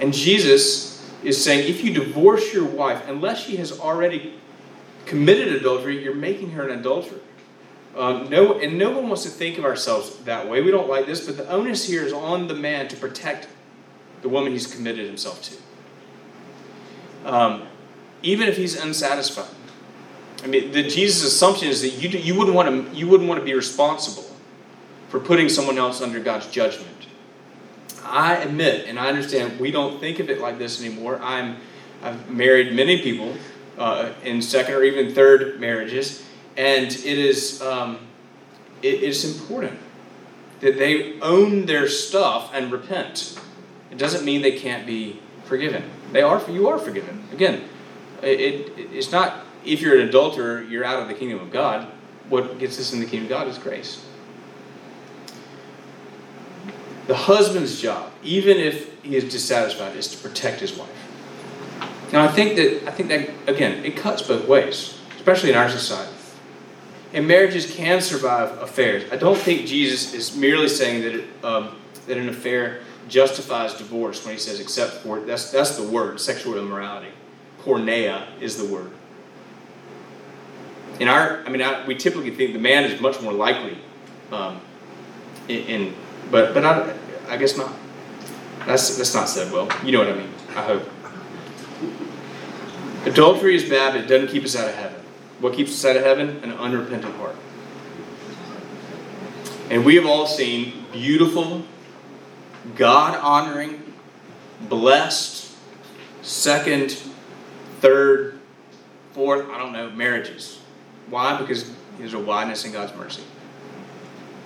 And 0.00 0.12
Jesus 0.12 1.08
is 1.22 1.42
saying 1.42 1.68
if 1.70 1.84
you 1.84 1.94
divorce 1.94 2.52
your 2.52 2.64
wife, 2.64 3.08
unless 3.08 3.44
she 3.44 3.56
has 3.58 3.78
already 3.78 4.34
committed 5.06 5.54
adultery, 5.54 6.02
you're 6.02 6.12
making 6.12 6.50
her 6.50 6.68
an 6.68 6.80
adulterer. 6.80 7.20
Um, 7.96 8.28
no, 8.28 8.58
and 8.58 8.76
no 8.78 8.90
one 8.90 9.06
wants 9.06 9.22
to 9.22 9.28
think 9.28 9.58
of 9.58 9.64
ourselves 9.64 10.16
that 10.24 10.48
way. 10.48 10.60
We 10.60 10.72
don't 10.72 10.88
like 10.88 11.06
this, 11.06 11.24
but 11.24 11.36
the 11.36 11.48
onus 11.48 11.86
here 11.86 12.02
is 12.02 12.12
on 12.12 12.48
the 12.48 12.54
man 12.54 12.88
to 12.88 12.96
protect 12.96 13.46
the 14.22 14.28
woman 14.28 14.50
he's 14.50 14.66
committed 14.66 15.06
himself 15.06 15.40
to. 17.24 17.32
Um, 17.32 17.68
even 18.22 18.48
if 18.48 18.56
he's 18.56 18.74
unsatisfied. 18.74 19.54
I 20.42 20.46
mean, 20.46 20.72
the 20.72 20.82
Jesus' 20.82 21.24
assumption 21.24 21.68
is 21.68 21.82
that 21.82 21.90
you, 21.90 22.08
you, 22.08 22.34
wouldn't 22.34 22.54
want 22.56 22.68
to, 22.68 22.96
you 22.96 23.06
wouldn't 23.06 23.28
want 23.28 23.40
to 23.40 23.44
be 23.44 23.54
responsible 23.54 24.28
for 25.08 25.20
putting 25.20 25.48
someone 25.48 25.78
else 25.78 26.00
under 26.00 26.18
God's 26.18 26.46
judgment. 26.48 26.88
I 28.04 28.36
admit, 28.36 28.86
and 28.88 28.98
I 28.98 29.08
understand, 29.08 29.60
we 29.60 29.70
don't 29.70 30.00
think 30.00 30.18
of 30.18 30.28
it 30.28 30.40
like 30.40 30.58
this 30.58 30.84
anymore. 30.84 31.20
I'm, 31.22 31.56
I've 32.02 32.30
married 32.30 32.74
many 32.74 33.00
people 33.00 33.34
uh, 33.78 34.12
in 34.24 34.42
second 34.42 34.74
or 34.74 34.82
even 34.82 35.14
third 35.14 35.60
marriages, 35.60 36.24
and 36.56 36.86
it 36.86 37.04
is 37.04 37.62
um, 37.62 37.98
it 38.82 39.02
is 39.02 39.24
important 39.24 39.78
that 40.60 40.78
they 40.78 41.20
own 41.20 41.66
their 41.66 41.88
stuff 41.88 42.50
and 42.52 42.70
repent. 42.70 43.38
It 43.90 43.98
doesn't 43.98 44.24
mean 44.24 44.42
they 44.42 44.58
can't 44.58 44.86
be 44.86 45.20
forgiven. 45.44 45.84
They 46.12 46.22
are. 46.22 46.42
You 46.50 46.68
are 46.68 46.78
forgiven. 46.78 47.24
Again, 47.32 47.64
it, 48.22 48.40
it, 48.40 48.72
it's 48.92 49.10
not 49.10 49.44
if 49.64 49.80
you're 49.80 50.00
an 50.00 50.08
adulterer, 50.08 50.62
you're 50.62 50.84
out 50.84 51.02
of 51.02 51.08
the 51.08 51.14
kingdom 51.14 51.40
of 51.40 51.50
God. 51.50 51.88
What 52.28 52.58
gets 52.58 52.78
us 52.78 52.92
in 52.92 53.00
the 53.00 53.06
kingdom 53.06 53.24
of 53.24 53.30
God 53.30 53.48
is 53.48 53.58
grace. 53.58 54.04
The 57.06 57.14
husband's 57.14 57.80
job, 57.80 58.12
even 58.22 58.58
if 58.58 59.02
he 59.02 59.16
is 59.16 59.30
dissatisfied, 59.30 59.96
is 59.96 60.08
to 60.08 60.16
protect 60.16 60.60
his 60.60 60.72
wife. 60.76 60.88
Now, 62.12 62.24
I 62.24 62.28
think 62.28 62.56
that 62.56 62.86
I 62.86 62.90
think 62.90 63.08
that 63.08 63.30
again, 63.46 63.84
it 63.84 63.96
cuts 63.96 64.22
both 64.22 64.46
ways, 64.46 64.98
especially 65.16 65.50
in 65.50 65.56
our 65.56 65.68
society. 65.68 66.12
And 67.12 67.26
marriages 67.26 67.70
can 67.74 68.00
survive 68.00 68.56
affairs. 68.62 69.04
I 69.12 69.16
don't 69.16 69.36
think 69.36 69.66
Jesus 69.66 70.14
is 70.14 70.34
merely 70.34 70.68
saying 70.68 71.02
that 71.02 71.14
it, 71.14 71.44
um, 71.44 71.76
that 72.06 72.16
an 72.16 72.28
affair 72.28 72.80
justifies 73.08 73.74
divorce 73.74 74.24
when 74.24 74.34
he 74.34 74.40
says 74.40 74.60
except 74.60 74.92
for 75.02 75.20
that's 75.20 75.50
that's 75.50 75.76
the 75.76 75.82
word 75.82 76.20
sexual 76.20 76.56
immorality. 76.58 77.08
porneia 77.62 78.26
is 78.40 78.56
the 78.56 78.64
word. 78.64 78.90
In 81.00 81.08
our, 81.08 81.42
I 81.44 81.48
mean, 81.48 81.62
I, 81.62 81.84
we 81.86 81.94
typically 81.94 82.30
think 82.30 82.52
the 82.52 82.58
man 82.58 82.84
is 82.84 83.00
much 83.00 83.20
more 83.20 83.32
likely, 83.32 83.78
um, 84.30 84.60
in, 85.48 85.56
in 85.66 85.94
but 86.30 86.54
but 86.54 86.60
not, 86.60 86.88
I 87.28 87.36
guess 87.36 87.56
not. 87.56 87.72
That's 88.66 88.96
that's 88.96 89.14
not 89.14 89.28
said 89.28 89.52
well. 89.52 89.68
You 89.84 89.92
know 89.92 89.98
what 89.98 90.08
I 90.08 90.14
mean? 90.14 90.30
I 90.50 90.62
hope. 90.62 90.88
Adultery 93.06 93.56
is 93.56 93.68
bad, 93.68 93.94
but 93.94 94.02
it 94.02 94.06
doesn't 94.06 94.28
keep 94.28 94.44
us 94.44 94.54
out 94.54 94.68
of 94.68 94.74
heaven. 94.74 95.00
What 95.40 95.54
keeps 95.54 95.72
us 95.72 95.84
out 95.84 95.96
of 95.96 96.04
heaven? 96.04 96.40
An 96.44 96.52
unrepentant 96.52 97.16
heart. 97.16 97.36
And 99.70 99.84
we 99.84 99.96
have 99.96 100.06
all 100.06 100.26
seen 100.26 100.84
beautiful, 100.92 101.64
God 102.76 103.18
honoring, 103.18 103.92
blessed, 104.68 105.52
second, 106.20 106.96
third, 107.80 108.38
fourth, 109.12 109.48
I 109.48 109.58
don't 109.58 109.72
know, 109.72 109.90
marriages. 109.90 110.61
Why? 111.12 111.36
Because 111.36 111.70
there's 111.98 112.14
a 112.14 112.18
wideness 112.18 112.64
in 112.64 112.72
God's 112.72 112.96
mercy. 112.96 113.22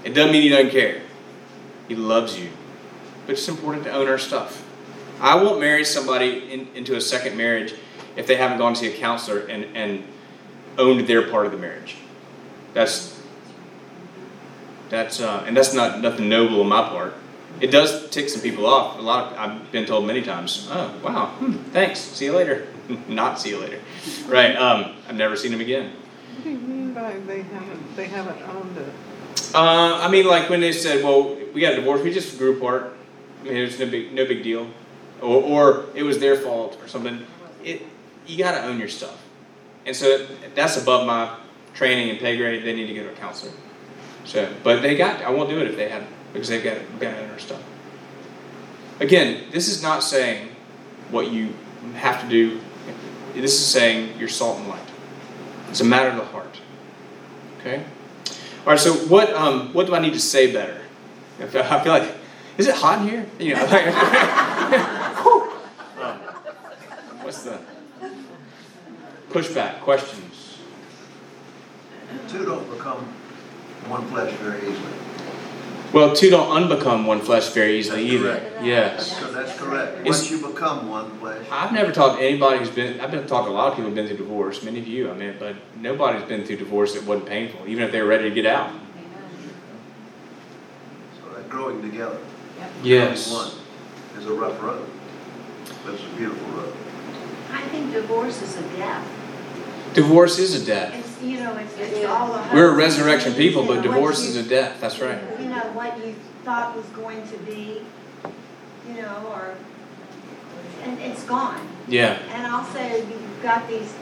It 0.03 0.15
doesn't 0.15 0.33
mean 0.33 0.43
He 0.43 0.49
doesn't 0.49 0.71
care, 0.71 1.01
He 1.87 1.95
loves 1.95 2.37
you. 2.37 2.51
But 3.25 3.35
it's 3.35 3.49
important 3.49 3.85
to 3.85 3.93
own 3.93 4.09
our 4.09 4.19
stuff. 4.19 4.65
I 5.21 5.37
won't 5.37 5.61
marry 5.61 5.85
somebody 5.85 6.53
in, 6.53 6.67
into 6.75 6.97
a 6.97 7.01
second 7.01 7.37
marriage 7.37 7.75
if 8.17 8.27
they 8.27 8.35
haven't 8.35 8.59
gone 8.59 8.75
to 8.75 8.81
see 8.81 8.89
a 8.89 8.97
counselor 8.97 9.47
and, 9.47 9.65
and 9.77 10.03
owned 10.77 11.07
their 11.07 11.31
part 11.31 11.47
of 11.47 11.53
the 11.53 11.59
marriage. 11.59 11.99
That's 12.75 13.17
that's 14.89 15.21
uh, 15.21 15.45
and 15.47 15.57
that's 15.57 15.73
not 15.73 16.01
nothing 16.01 16.29
noble 16.29 16.61
on 16.63 16.69
my 16.69 16.89
part. 16.89 17.15
It 17.61 17.69
does 17.69 18.11
tick 18.11 18.29
some 18.29 18.43
people 18.43 18.67
off. 18.67 18.99
A 18.99 19.03
lot 19.03 19.33
of 19.33 19.39
I've 19.39 19.71
been 19.71 19.87
told 19.87 20.05
many 20.05 20.23
times. 20.23 20.67
Oh 20.69 20.99
wow, 21.05 21.27
hmm, 21.27 21.59
thanks. 21.71 22.01
See 22.01 22.25
you 22.25 22.33
later. 22.37 22.67
not 23.09 23.39
see 23.39 23.51
you 23.51 23.59
later. 23.59 23.81
Right. 24.27 24.57
Um, 24.57 24.97
I've 25.09 25.15
never 25.15 25.37
seen 25.37 25.53
him 25.53 25.61
again. 25.61 25.93
Do 26.43 26.51
you 26.51 26.59
mean 26.59 26.95
by 26.95 27.13
they 27.27 27.43
haven't, 27.43 27.97
they 27.97 28.07
haven't 28.07 28.43
owned 28.43 28.77
it? 28.77 28.93
Uh, 29.55 30.01
I 30.03 30.09
mean, 30.11 30.27
like 30.27 30.51
when 30.51 30.61
they 30.61 30.73
said, 30.73 31.03
"Well, 31.05 31.37
we 31.55 31.61
got 31.61 31.73
a 31.73 31.77
divorce. 31.77 32.03
We 32.03 32.13
just 32.13 32.39
grew 32.39 32.57
apart. 32.57 32.93
I 33.43 33.45
mean, 33.45 33.57
it's 33.57 33.79
no 33.79 33.87
big, 33.87 34.13
no 34.13 34.27
big 34.27 34.43
deal," 34.43 34.69
or, 35.21 35.43
or 35.43 35.85
it 35.95 36.03
was 36.03 36.19
their 36.19 36.37
fault 36.37 36.79
or 36.83 36.89
something. 36.89 37.25
It, 37.65 37.83
you 38.27 38.39
got 38.39 38.53
to 38.53 38.65
own 38.65 38.79
your 38.79 38.89
stuff, 38.89 39.23
and 39.87 39.95
so 39.95 40.27
that's 40.55 40.81
above 40.81 41.07
my 41.07 41.37
training 41.75 42.11
and 42.11 42.19
pay 42.19 42.37
grade. 42.37 42.65
They 42.65 42.75
need 42.75 42.87
to 42.89 42.95
go 42.95 43.05
to 43.05 43.13
a 43.13 43.17
counselor. 43.17 43.53
So, 44.25 44.53
but 44.63 44.83
they 44.83 44.97
got. 44.97 45.23
I 45.23 45.31
won't 45.31 45.49
do 45.49 45.59
it 45.61 45.69
if 45.69 45.77
they 45.77 45.89
haven't 45.89 46.11
because 46.33 46.49
they've 46.49 46.65
got 46.65 46.77
got 47.01 47.13
to 47.13 47.21
own 47.21 47.29
their 47.29 47.39
stuff. 47.39 47.63
Again, 49.01 49.45
this 49.51 49.69
is 49.69 49.83
not 49.83 50.03
saying 50.03 50.49
what 51.11 51.31
you 51.31 51.53
have 51.95 52.21
to 52.23 52.29
do. 52.29 52.61
This 53.35 53.55
is 53.55 53.67
saying 53.67 54.19
you're 54.19 54.29
salt 54.29 54.59
and 54.59 54.69
light. 54.69 54.86
It's 55.77 55.83
a 55.83 55.85
matter 55.85 56.09
of 56.09 56.17
the 56.17 56.25
heart. 56.25 56.59
Okay. 57.61 57.85
All 58.65 58.69
right. 58.69 58.81
So 58.81 58.95
what 58.95 59.31
um, 59.35 59.75
what 59.75 59.87
do 59.87 59.95
I 59.95 59.99
need 59.99 60.15
to 60.15 60.21
say 60.21 60.51
better? 60.51 60.81
I 61.39 61.47
feel, 61.49 61.63
I 61.65 61.85
feel 61.85 61.93
like 61.93 62.15
is 62.57 62.67
it 62.67 62.77
hot 62.77 63.03
in 63.03 63.09
here? 63.09 63.27
You 63.39 63.57
know. 63.57 63.61
um, 66.01 66.19
what's 67.23 67.43
the 67.43 67.61
pushback 69.29 69.81
questions? 69.81 70.57
Two 72.31 72.47
don't 72.47 72.71
become 72.71 73.05
one 73.87 74.07
flesh 74.07 74.33
very 74.37 74.61
easily. 74.61 75.06
Well, 75.97 76.15
two 76.15 76.29
don't 76.29 76.51
unbecome 76.51 77.07
one 77.07 77.21
flesh 77.21 77.49
very 77.55 77.79
easily 77.79 78.03
That's 78.03 78.13
either. 78.13 78.29
correct. 78.39 78.65
Yes. 78.67 79.19
So 79.19 79.33
that's 79.33 79.59
correct. 79.59 80.01
It's- 80.01 80.07
Once 80.07 80.31
you 80.31 80.47
become 80.47 80.91
one 80.91 81.11
flesh, 81.21 81.47
I've 81.51 81.73
never 81.73 81.91
talked 81.91 82.19
to 82.19 82.23
anybody 82.27 82.59
who's 82.59 82.69
been. 82.69 83.01
I've 83.01 83.11
been 83.11 83.27
talking 83.27 83.47
to 83.47 83.53
a 83.53 83.57
lot 83.57 83.69
of 83.69 83.77
people 83.77 83.85
who've 83.87 83.95
been 83.95 84.07
through 84.07 84.19
divorce. 84.19 84.63
Many 84.63 84.79
of 84.79 84.87
you, 84.87 85.11
I 85.11 85.15
mean, 85.15 85.37
but 85.39 85.55
nobody's 85.81 86.25
been 86.25 86.45
through 86.45 86.57
divorce 86.59 86.93
that 86.93 87.05
wasn't 87.05 87.27
painful, 87.31 87.67
even 87.67 87.83
if 87.83 87.93
they 87.93 88.03
were 88.03 88.09
ready 88.09 88.25
to 88.29 88.35
get 88.35 88.45
out. 88.45 88.73
so 91.19 91.35
that 91.35 91.49
growing 91.49 91.81
together, 91.81 92.19
Yes. 92.83 93.31
becoming 93.31 93.49
one, 93.49 94.21
is 94.21 94.27
a 94.27 94.35
rough 94.35 94.63
road. 94.63 94.85
But 95.87 95.95
it's 95.95 96.03
a 96.03 96.17
beautiful 96.19 96.47
road. 96.59 96.75
I 97.55 97.63
think 97.69 97.95
divorce 97.95 98.43
is 98.43 98.59
a 98.59 98.63
death. 98.77 99.07
Divorce 99.95 100.39
is 100.39 100.63
a 100.63 100.67
death. 100.67 100.95
It's, 100.95 101.23
you 101.23 101.41
know, 101.41 101.57
it's, 101.57 101.75
it's 101.79 102.05
all 102.07 102.35
the. 102.35 102.55
We're 102.55 102.69
a 102.69 102.75
resurrection 102.75 103.33
people, 103.33 103.65
but 103.65 103.81
divorce 103.81 104.23
is 104.25 104.37
a 104.37 104.43
death. 104.43 104.79
That's 104.79 105.01
right. 105.01 105.19
Know, 105.57 105.73
what 105.73 105.97
you 106.05 106.15
thought 106.45 106.77
was 106.77 106.85
going 106.87 107.27
to 107.29 107.39
be, 107.39 107.81
you 108.89 109.01
know, 109.01 109.27
or, 109.33 109.55
and 110.83 111.01
it's 111.01 111.25
gone. 111.25 111.67
Yeah. 111.89 112.19
And 112.31 112.53
also, 112.53 112.79
you've 112.79 113.43
got 113.43 113.67
these, 113.67 113.95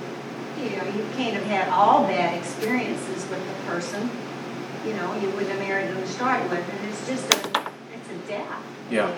you 0.58 0.70
know, 0.70 0.84
you 0.84 1.06
can't 1.14 1.34
have 1.34 1.44
had 1.44 1.68
all 1.68 2.02
bad 2.08 2.36
experiences 2.36 3.30
with 3.30 3.46
the 3.46 3.70
person. 3.70 4.10
You 4.84 4.94
know, 4.94 5.14
you 5.20 5.30
wouldn't 5.30 5.50
have 5.50 5.60
married 5.60 5.90
them 5.90 6.00
to 6.00 6.08
start 6.08 6.42
with, 6.50 6.68
and 6.68 6.88
it's 6.90 7.06
just 7.06 7.32
a, 7.32 7.60
it's 7.94 8.10
a 8.10 8.28
death. 8.28 8.62
Yeah. 8.90 9.14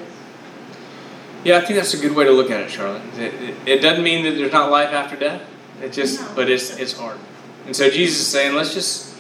Yeah, 1.43 1.57
I 1.57 1.61
think 1.63 1.79
that's 1.79 1.95
a 1.95 1.99
good 1.99 2.15
way 2.15 2.25
to 2.25 2.33
look 2.33 2.51
at 2.51 2.61
it, 2.61 2.71
Charlotte. 2.71 3.03
It, 3.17 3.33
it, 3.35 3.55
it 3.67 3.81
doesn't 3.81 4.05
mean 4.05 4.25
that 4.25 4.33
there's 4.33 4.53
not 4.53 4.71
life 4.71 4.91
after 4.91 5.17
death. 5.17 5.43
It 5.83 5.93
just, 5.93 6.21
No. 6.21 6.29
but 6.35 6.51
it's 6.51 6.77
it's 6.77 6.93
hard. 6.93 7.19
And 7.65 7.75
so 7.75 7.89
Jesus 7.89 8.21
is 8.21 8.27
saying, 8.27 8.55
let's 8.55 8.75
just. 8.75 9.17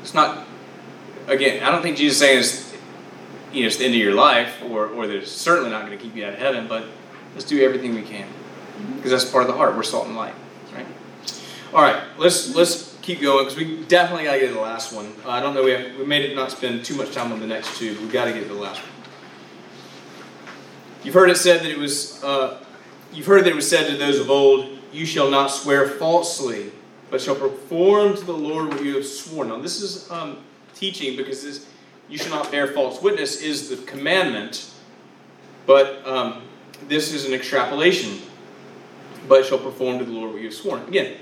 It's 0.00 0.14
not. 0.14 0.47
Again, 1.28 1.62
I 1.62 1.70
don't 1.70 1.82
think 1.82 1.98
Jesus 1.98 2.16
is 2.16 2.20
saying 2.20 2.38
it's, 2.38 2.74
you 3.52 3.60
know, 3.60 3.66
it's 3.66 3.76
the 3.76 3.84
end 3.84 3.94
of 3.94 4.00
your 4.00 4.14
life, 4.14 4.62
or 4.62 4.86
or 4.88 5.06
that 5.06 5.14
it's 5.14 5.30
certainly 5.30 5.70
not 5.70 5.84
going 5.86 5.96
to 5.96 6.02
keep 6.02 6.16
you 6.16 6.24
out 6.24 6.32
of 6.32 6.38
heaven. 6.38 6.66
But 6.66 6.86
let's 7.34 7.44
do 7.44 7.62
everything 7.62 7.94
we 7.94 8.02
can, 8.02 8.26
because 8.96 9.10
that's 9.10 9.30
part 9.30 9.44
of 9.44 9.48
the 9.48 9.56
heart. 9.56 9.76
We're 9.76 9.82
salt 9.82 10.06
and 10.06 10.16
light, 10.16 10.34
right? 10.74 10.86
All 11.74 11.82
right, 11.82 12.02
let's 12.16 12.54
let's 12.54 12.96
keep 13.02 13.20
going 13.20 13.44
because 13.44 13.58
we 13.58 13.82
definitely 13.84 14.24
got 14.24 14.34
to 14.34 14.40
get 14.40 14.48
to 14.48 14.54
the 14.54 14.60
last 14.60 14.92
one. 14.92 15.12
Uh, 15.24 15.30
I 15.30 15.40
don't 15.40 15.54
know 15.54 15.64
we 15.64 15.72
have, 15.72 15.96
we 15.96 16.06
made 16.06 16.24
it 16.24 16.34
not 16.34 16.50
spend 16.50 16.84
too 16.84 16.94
much 16.94 17.12
time 17.12 17.30
on 17.30 17.40
the 17.40 17.46
next 17.46 17.78
two. 17.78 17.94
But 17.94 18.04
we 18.04 18.08
got 18.08 18.24
to 18.24 18.32
get 18.32 18.42
to 18.42 18.48
the 18.48 18.54
last 18.54 18.80
one. 18.80 18.90
You've 21.04 21.14
heard 21.14 21.30
it 21.30 21.36
said 21.36 21.60
that 21.60 21.70
it 21.70 21.78
was. 21.78 22.22
Uh, 22.24 22.58
you've 23.12 23.26
heard 23.26 23.44
that 23.44 23.50
it 23.50 23.56
was 23.56 23.68
said 23.68 23.90
to 23.90 23.96
those 23.96 24.18
of 24.18 24.30
old, 24.30 24.78
"You 24.92 25.04
shall 25.04 25.30
not 25.30 25.48
swear 25.48 25.88
falsely, 25.88 26.72
but 27.10 27.20
shall 27.20 27.34
perform 27.34 28.16
to 28.16 28.24
the 28.24 28.32
Lord 28.32 28.68
what 28.68 28.82
you 28.82 28.96
have 28.96 29.06
sworn." 29.06 29.48
Now, 29.48 29.58
this 29.58 29.80
is 29.80 30.10
um, 30.10 30.38
teaching 30.78 31.16
because 31.16 31.42
this, 31.42 31.66
"You 32.08 32.18
shall 32.18 32.30
not 32.30 32.50
bear 32.50 32.66
false 32.68 33.02
witness" 33.02 33.40
is 33.40 33.68
the 33.68 33.76
commandment, 33.84 34.70
but 35.66 36.06
um, 36.06 36.42
this 36.88 37.12
is 37.12 37.24
an 37.24 37.34
extrapolation. 37.34 38.20
But 39.28 39.44
shall 39.44 39.58
perform 39.58 39.98
to 39.98 40.04
the 40.04 40.12
Lord 40.12 40.32
what 40.32 40.40
you 40.40 40.46
have 40.46 40.54
sworn. 40.54 40.82
Again, 40.88 41.16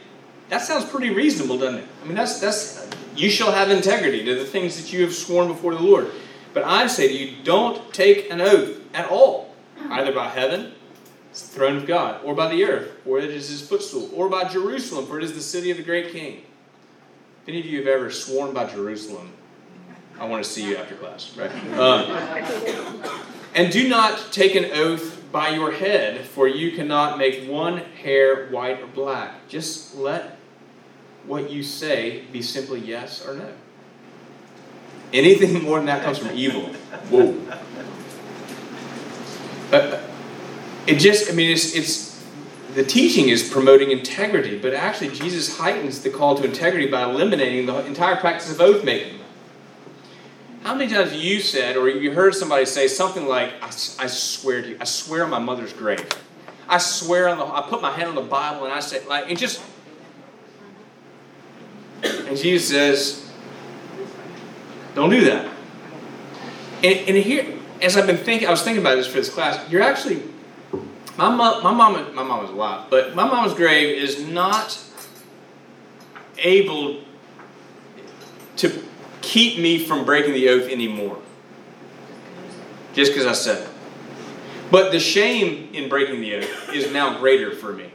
that 0.49 0.63
sounds 0.63 0.85
pretty 0.85 1.11
reasonable, 1.11 1.59
doesn't 1.59 1.81
it? 1.81 1.89
I 2.03 2.07
mean, 2.07 2.15
that's 2.15 2.39
that's 2.39 2.89
you 3.17 3.31
shall 3.31 3.51
have 3.51 3.71
integrity 3.71 4.25
to 4.25 4.35
the 4.35 4.45
things 4.45 4.81
that 4.81 4.93
you 4.93 5.03
have 5.03 5.15
sworn 5.15 5.49
before 5.49 5.75
the 5.75 5.83
Lord. 5.83 6.11
But 6.53 6.65
I 6.65 6.87
say 6.87 7.09
to 7.09 7.15
you, 7.15 7.43
don't 7.45 7.93
take 7.93 8.31
an 8.31 8.41
oath 8.41 8.81
at 8.95 9.11
all, 9.11 9.55
either 9.91 10.13
by 10.13 10.29
heaven, 10.29 10.73
it's 11.31 11.49
the 11.49 11.55
throne 11.55 11.77
of 11.77 11.87
God, 11.87 12.25
or 12.25 12.35
by 12.35 12.49
the 12.49 12.65
earth, 12.65 12.93
for 13.05 13.19
it 13.19 13.31
is 13.31 13.51
his 13.51 13.61
footstool, 13.67 14.09
or 14.15 14.29
by 14.31 14.45
Jerusalem, 14.45 15.07
for 15.07 15.19
it 15.19 15.25
is 15.25 15.35
the 15.35 15.43
city 15.43 15.71
of 15.71 15.77
the 15.77 15.83
great 15.83 16.13
king. 16.13 16.45
If 17.43 17.49
any 17.49 17.61
of 17.61 17.67
you 17.67 17.79
have 17.79 17.89
ever 17.89 18.11
sworn 18.11 18.55
by 18.55 18.65
Jerusalem, 18.67 19.33
I 20.19 20.25
want 20.25 20.45
to 20.45 20.51
see 20.51 20.69
you 20.69 20.77
after 20.77 20.95
class, 20.95 21.37
right? 21.37 21.51
Um, 21.79 23.03
and 23.55 23.73
do 23.73 23.89
not 23.89 24.33
take 24.33 24.55
an 24.55 24.67
oath 24.73 25.23
by 25.31 25.51
your 25.51 25.73
head, 25.73 26.25
for 26.25 26.49
you 26.49 26.73
cannot 26.73 27.19
make 27.19 27.49
one 27.49 27.79
hair 27.79 28.49
white 28.49 28.81
or 28.81 28.87
black. 28.87 29.49
Just 29.49 29.95
let 29.97 30.39
what 31.27 31.51
you 31.51 31.63
say 31.63 32.25
be 32.33 32.41
simply 32.41 32.81
yes 32.81 33.27
or 33.27 33.35
no. 33.35 33.53
Anything 35.13 35.63
more 35.65 35.79
than 35.79 35.87
that 35.87 36.03
comes 36.03 36.19
from 36.19 36.31
evil. 36.33 36.73
Whoa. 37.11 37.35
Uh, 39.73 40.01
it 40.87 40.97
just, 40.97 41.31
I 41.31 41.35
mean, 41.35 41.51
it's, 41.51 41.75
it's, 41.75 42.25
the 42.75 42.85
teaching 42.85 43.29
is 43.29 43.49
promoting 43.49 43.91
integrity, 43.91 44.59
but 44.59 44.75
actually 44.75 45.09
Jesus 45.09 45.59
heightens 45.59 46.03
the 46.03 46.11
call 46.11 46.37
to 46.37 46.45
integrity 46.45 46.87
by 46.87 47.03
eliminating 47.03 47.67
the 47.67 47.85
entire 47.85 48.17
practice 48.17 48.53
of 48.53 48.61
oath 48.61 48.85
making. 48.85 49.16
How 50.67 50.75
many 50.75 50.93
times 50.93 51.13
you 51.13 51.39
said, 51.39 51.77
or 51.77 51.89
you 51.89 52.11
heard 52.11 52.35
somebody 52.35 52.65
say 52.67 52.89
something 52.89 53.29
like, 53.29 53.53
I, 53.63 53.69
I 53.69 54.09
swear 54.09 54.63
to 54.63 54.71
you, 54.71 54.77
I 54.81 54.85
swear 54.85 55.23
on 55.23 55.31
my 55.31 55.39
mother's 55.39 55.73
grave. 55.73 56.05
I 56.69 56.79
swear 56.79 57.29
on 57.29 57.39
the, 57.39 57.45
I 57.45 57.65
put 57.69 57.81
my 57.81 57.93
hand 57.93 58.09
on 58.09 58.17
the 58.17 58.23
Bible 58.23 58.65
and 58.65 58.75
I 58.75 58.81
say, 58.81 59.07
like, 59.07 59.31
it 59.31 59.39
just, 59.39 59.63
and 62.03 62.37
Jesus 62.37 62.69
says, 62.69 63.31
don't 64.97 65.09
do 65.09 65.25
that. 65.27 65.49
And, 66.83 67.11
and 67.11 67.17
here, 67.17 67.61
as 67.81 67.97
I've 67.97 68.09
been 68.09 68.17
thinking, 68.17 68.49
I 68.49 68.51
was 68.51 68.63
thinking 68.63 68.83
about 68.83 68.97
this 68.97 69.07
for 69.07 69.19
this 69.19 69.33
class, 69.33 69.71
you're 69.71 69.83
actually, 69.83 70.21
my 71.17 71.33
mom, 71.33 71.63
my 71.63 71.73
mom, 71.73 72.13
my 72.13 72.25
mom 72.25 72.45
is 72.45 72.51
alive, 72.51 72.91
but 72.91 73.15
my 73.15 73.25
mom's 73.25 73.55
grave 73.55 74.03
is 74.03 74.27
not 74.27 74.83
able 76.39 77.05
to 78.57 78.86
keep 79.37 79.59
me 79.59 79.79
from 79.79 80.07
breaking 80.07 80.33
the 80.33 80.49
oath 80.49 80.67
anymore. 80.71 81.19
Just 82.95 83.13
because 83.13 83.27
I 83.27 83.35
said 83.35 83.65
it. 83.65 83.69
But 84.71 84.93
the 84.93 84.99
shame 84.99 85.69
in 85.75 85.91
breaking 85.91 86.23
the 86.23 86.37
oath 86.37 86.73
is 86.73 86.91
now 86.91 87.19
greater 87.19 87.53
for 87.53 87.71
me. 87.71 87.91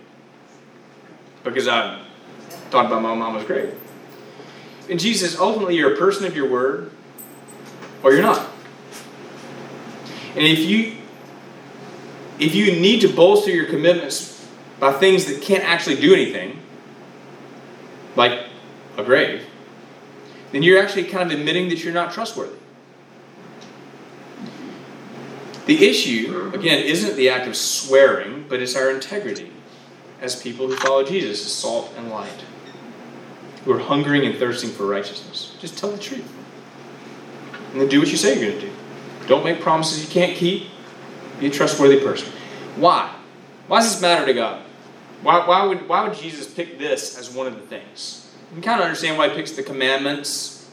because 1.44 1.68
I 1.68 2.00
thought 2.70 2.86
about 2.86 3.02
my 3.02 3.16
mama's 3.16 3.44
grave. 3.46 3.74
And 4.88 5.00
Jesus 5.00 5.39
ultimately, 5.39 5.76
you're 5.78 5.96
a 5.96 5.98
person 5.98 6.28
of 6.28 6.36
your 6.36 6.48
word, 6.48 6.92
or 8.04 8.14
you're 8.14 8.22
not. 8.22 8.48
And 10.36 10.46
if 10.46 10.60
you 10.60 10.96
if 12.38 12.54
you 12.54 12.80
need 12.80 13.02
to 13.02 13.08
bolster 13.08 13.50
your 13.50 13.66
commitments 13.66 14.48
by 14.80 14.92
things 14.92 15.26
that 15.26 15.42
can't 15.42 15.64
actually 15.64 16.00
do 16.00 16.14
anything, 16.14 16.60
like 18.16 18.46
a 18.98 19.04
grave, 19.04 19.44
then 20.52 20.64
you're 20.64 20.82
actually 20.82 21.06
kind 21.06 21.32
of 21.32 21.38
admitting 21.38 21.70
that 21.70 21.84
you're 21.84 21.93
not 21.93 22.14
trustworthy. 22.14 22.58
The 25.66 25.88
issue, 25.88 26.52
again, 26.54 26.84
isn't 26.84 27.16
the 27.16 27.30
act 27.30 27.47
of 27.47 27.56
swearing, 27.56 28.45
but 28.49 28.62
it's 28.62 28.76
our 28.76 28.89
integrity 28.89 29.52
as 30.20 30.41
people 30.41 30.68
who 30.68 30.76
follow 30.76 31.04
Jesus 31.04 31.45
as 31.45 31.54
salt 31.54 31.93
and 31.95 32.10
light, 32.10 32.43
who 33.64 33.72
are 33.74 33.80
hungering 33.80 34.26
and 34.26 34.38
thirsting 34.38 34.70
for 34.70 34.86
righteousness. 34.86 35.56
Just 35.60 35.78
tell 35.78 35.91
the 35.91 35.97
truth. 35.97 36.30
And 37.72 37.82
then 37.82 37.88
do 37.88 37.99
what 37.99 38.12
you 38.12 38.18
say 38.18 38.39
you're 38.39 38.49
going 38.49 38.62
to 38.62 38.68
do. 38.68 38.74
Don't 39.28 39.43
make 39.43 39.62
promises 39.62 40.04
you 40.04 40.12
can't 40.12 40.36
keep. 40.36 40.68
Be 41.39 41.47
a 41.47 41.49
trustworthy 41.49 41.99
person. 41.99 42.32
Why? 42.76 43.14
Why 43.68 43.80
does 43.80 43.93
this 43.93 44.02
matter 44.02 44.26
to 44.26 44.34
God? 44.34 44.64
Why, 45.22 45.47
why, 45.47 45.66
would, 45.66 45.88
why 45.88 46.08
would 46.08 46.18
Jesus 46.18 46.52
pick 46.52 46.78
this 46.78 47.18
as 47.18 47.34
one 47.34 47.47
of 47.47 47.56
the 47.56 47.62
things? 47.62 48.21
You 48.52 48.56
can 48.56 48.62
kind 48.62 48.80
of 48.80 48.86
understand 48.86 49.18
why 49.18 49.30
he 49.30 49.36
picks 49.36 49.52
the 49.52 49.64
commandments. 49.64 50.70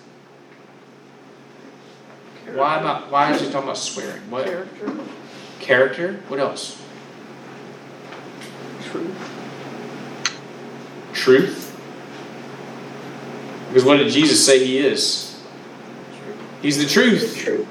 Why 2.53 2.81
about 2.81 3.11
why 3.11 3.33
is 3.33 3.41
he 3.41 3.47
talking 3.47 3.64
about 3.64 3.79
swearing? 3.79 4.22
What 4.31 4.47
Character, 4.47 4.99
character? 5.61 6.20
What 6.29 6.41
else? 6.41 6.83
truth. 8.85 9.35
Truth. 11.12 11.64
Because 13.68 13.85
what 13.85 13.99
did 13.99 14.11
Jesus 14.11 14.45
say 14.45 14.64
he 14.64 14.79
is? 14.79 15.29
He's 16.62 16.79
the 16.79 16.87
truth. 16.87 17.37
True. 17.37 17.66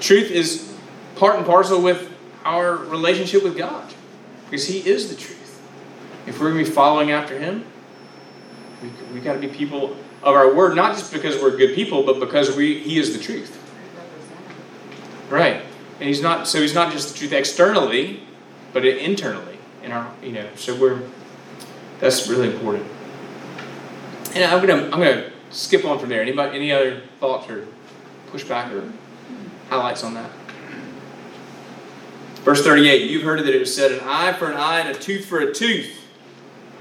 Truth 0.00 0.30
is 0.30 0.76
part 1.16 1.36
and 1.36 1.46
parcel 1.46 1.82
with 1.82 2.12
our 2.44 2.76
relationship 2.76 3.42
with 3.42 3.56
God. 3.56 3.92
Because 4.44 4.66
He 4.66 4.78
is 4.78 5.10
the 5.10 5.16
truth. 5.16 5.60
If 6.26 6.40
we're 6.40 6.52
going 6.52 6.64
to 6.64 6.70
be 6.70 6.74
following 6.74 7.10
after 7.10 7.38
Him, 7.38 7.64
we, 8.82 8.90
we 9.14 9.20
got 9.20 9.34
to 9.34 9.38
be 9.38 9.48
people 9.48 9.96
of 10.22 10.34
our 10.34 10.52
word, 10.54 10.74
not 10.74 10.96
just 10.96 11.12
because 11.12 11.40
we're 11.40 11.56
good 11.56 11.74
people, 11.74 12.02
but 12.02 12.20
because 12.20 12.56
we, 12.56 12.78
He 12.78 12.98
is 12.98 13.16
the 13.16 13.22
truth. 13.22 13.54
Right. 15.30 15.62
And 16.00 16.08
He's 16.08 16.22
not, 16.22 16.48
so 16.48 16.60
He's 16.60 16.74
not 16.74 16.92
just 16.92 17.12
the 17.12 17.18
truth 17.18 17.32
externally, 17.32 18.22
but 18.72 18.84
internally. 18.84 19.58
In 19.82 19.92
our, 19.92 20.12
you 20.22 20.32
know, 20.32 20.48
so 20.56 20.78
we're, 20.78 21.02
that's 22.00 22.28
really 22.28 22.52
important. 22.52 22.86
And 24.34 24.44
I'm 24.44 24.64
gonna, 24.64 24.84
I'm 24.84 24.90
gonna 24.90 25.30
skip 25.50 25.84
on 25.84 25.98
from 25.98 26.08
there. 26.08 26.20
Anybody, 26.20 26.56
any 26.56 26.72
other 26.72 27.00
thoughts 27.20 27.48
or 27.48 27.66
pushback 28.30 28.72
or 28.72 28.92
highlights 29.70 30.04
on 30.04 30.14
that? 30.14 30.30
Verse 32.42 32.62
38, 32.62 33.10
you've 33.10 33.22
heard 33.22 33.40
that 33.40 33.54
it 33.54 33.58
was 33.58 33.74
said, 33.74 33.92
an 33.92 34.00
eye 34.04 34.32
for 34.32 34.50
an 34.50 34.56
eye 34.56 34.80
and 34.80 34.96
a 34.96 34.98
tooth 34.98 35.26
for 35.26 35.40
a 35.40 35.52
tooth. 35.52 35.94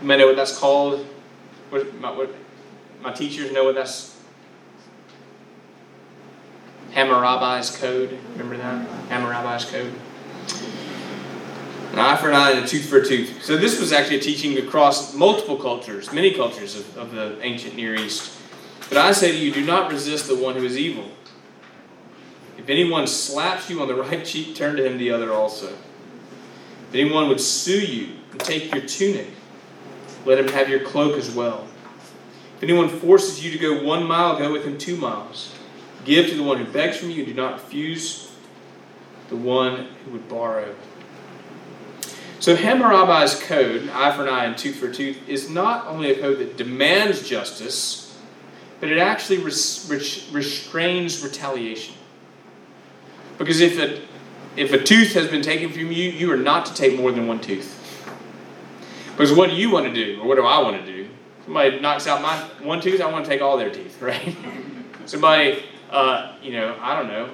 You 0.02 0.08
may 0.08 0.18
know 0.18 0.28
what 0.28 0.36
that's 0.36 0.58
called. 0.58 1.06
What, 1.70 1.94
my, 1.96 2.12
what, 2.12 2.34
my 3.02 3.12
teachers 3.12 3.52
know 3.52 3.66
what 3.66 3.76
that's. 3.76 4.16
Hammurabi's 6.92 7.76
code. 7.76 8.18
Remember 8.32 8.58
that? 8.58 8.88
Hammurabi's 9.10 9.66
code. 9.66 9.94
An 11.92 12.00
eye 12.00 12.16
for 12.16 12.30
an 12.30 12.36
eye 12.36 12.52
and 12.52 12.66
a 12.66 12.68
tooth 12.68 12.88
for 12.88 12.98
a 12.98 13.06
tooth. 13.06 13.44
So 13.44 13.58
this 13.58 13.80
was 13.80 13.92
actually 13.92 14.18
a 14.18 14.22
teaching 14.22 14.58
across 14.58 15.14
multiple 15.14 15.58
cultures, 15.58 16.12
many 16.14 16.34
cultures 16.34 16.76
of, 16.76 16.98
of 16.98 17.12
the 17.12 17.40
ancient 17.42 17.76
Near 17.76 17.96
East. 17.96 18.40
But 18.90 18.98
I 18.98 19.12
say 19.12 19.32
to 19.32 19.38
you, 19.38 19.52
do 19.52 19.66
not 19.66 19.92
resist 19.92 20.28
the 20.28 20.36
one 20.36 20.56
who 20.56 20.64
is 20.64 20.78
evil. 20.78 21.12
If 22.58 22.70
anyone 22.70 23.08
slaps 23.08 23.70
you 23.70 23.82
on 23.82 23.88
the 23.88 23.96
right 24.04 24.26
cheek, 24.26 24.56
turn 24.56 24.76
to 24.78 24.86
him 24.86 24.98
the 24.98 25.12
other 25.12 25.34
also. 25.34 25.68
If 25.70 26.94
anyone 26.94 27.28
would 27.28 27.42
sue 27.42 27.80
you 27.80 28.14
and 28.32 28.40
take 28.40 28.74
your 28.74 28.86
tunic, 28.86 29.28
let 30.28 30.38
him 30.38 30.50
have 30.50 30.68
your 30.70 30.82
cloak 30.82 31.18
as 31.18 31.34
well. 31.34 31.66
If 32.58 32.64
anyone 32.64 32.90
forces 32.90 33.44
you 33.44 33.52
to 33.52 33.58
go 33.58 33.84
one 33.84 34.06
mile, 34.06 34.38
go 34.38 34.52
with 34.52 34.66
him 34.66 34.78
two 34.78 34.98
miles. 34.98 35.56
Give 36.04 36.28
to 36.28 36.36
the 36.36 36.44
one 36.44 36.58
who 36.58 36.72
begs 36.72 36.98
from 36.98 37.10
you, 37.10 37.24
and 37.24 37.28
do 37.28 37.34
not 37.34 37.54
refuse 37.54 38.32
the 39.30 39.38
one 39.38 39.88
who 40.04 40.12
would 40.12 40.28
borrow. 40.28 40.76
So 42.40 42.56
Hammurabi's 42.56 43.42
code, 43.42 43.90
eye 43.90 44.16
for 44.16 44.24
an 44.24 44.30
eye 44.30 44.46
and 44.46 44.58
tooth 44.58 44.76
for 44.76 44.92
tooth, 44.92 45.18
is 45.28 45.50
not 45.50 45.88
only 45.88 46.12
a 46.12 46.20
code 46.20 46.40
that 46.40 46.58
demands 46.58 47.28
justice, 47.28 48.18
but 48.80 48.90
it 48.90 48.98
actually 48.98 49.40
res- 49.40 49.88
res- 49.90 50.30
restrains 50.32 51.24
retaliation. 51.24 51.96
Because 53.38 53.62
if 53.62 53.80
a, 53.80 54.02
if 54.56 54.74
a 54.74 54.84
tooth 54.84 55.14
has 55.14 55.28
been 55.28 55.42
taken 55.42 55.72
from 55.72 55.92
you, 55.92 56.10
you 56.10 56.32
are 56.32 56.38
not 56.38 56.66
to 56.68 56.74
take 56.74 56.98
more 56.98 57.12
than 57.12 57.28
one 57.28 57.40
tooth. 57.40 57.77
Because 59.18 59.34
what 59.34 59.50
do 59.50 59.56
you 59.56 59.72
want 59.72 59.88
to 59.88 59.94
do, 59.94 60.22
or 60.22 60.28
what 60.28 60.36
do 60.36 60.46
I 60.46 60.62
want 60.62 60.80
to 60.80 60.86
do? 60.86 61.10
Somebody 61.44 61.80
knocks 61.80 62.06
out 62.06 62.22
my 62.22 62.38
one 62.62 62.80
tooth, 62.80 63.02
I 63.02 63.12
want 63.12 63.26
to 63.26 63.32
take 63.32 63.42
all 63.42 63.58
their 63.58 63.72
teeth, 63.72 64.00
right? 64.02 64.38
Somebody, 65.08 65.64
uh, 65.90 66.36
you 66.44 66.52
know, 66.52 66.78
I 66.80 66.96
don't 66.96 67.08
know. 67.08 67.32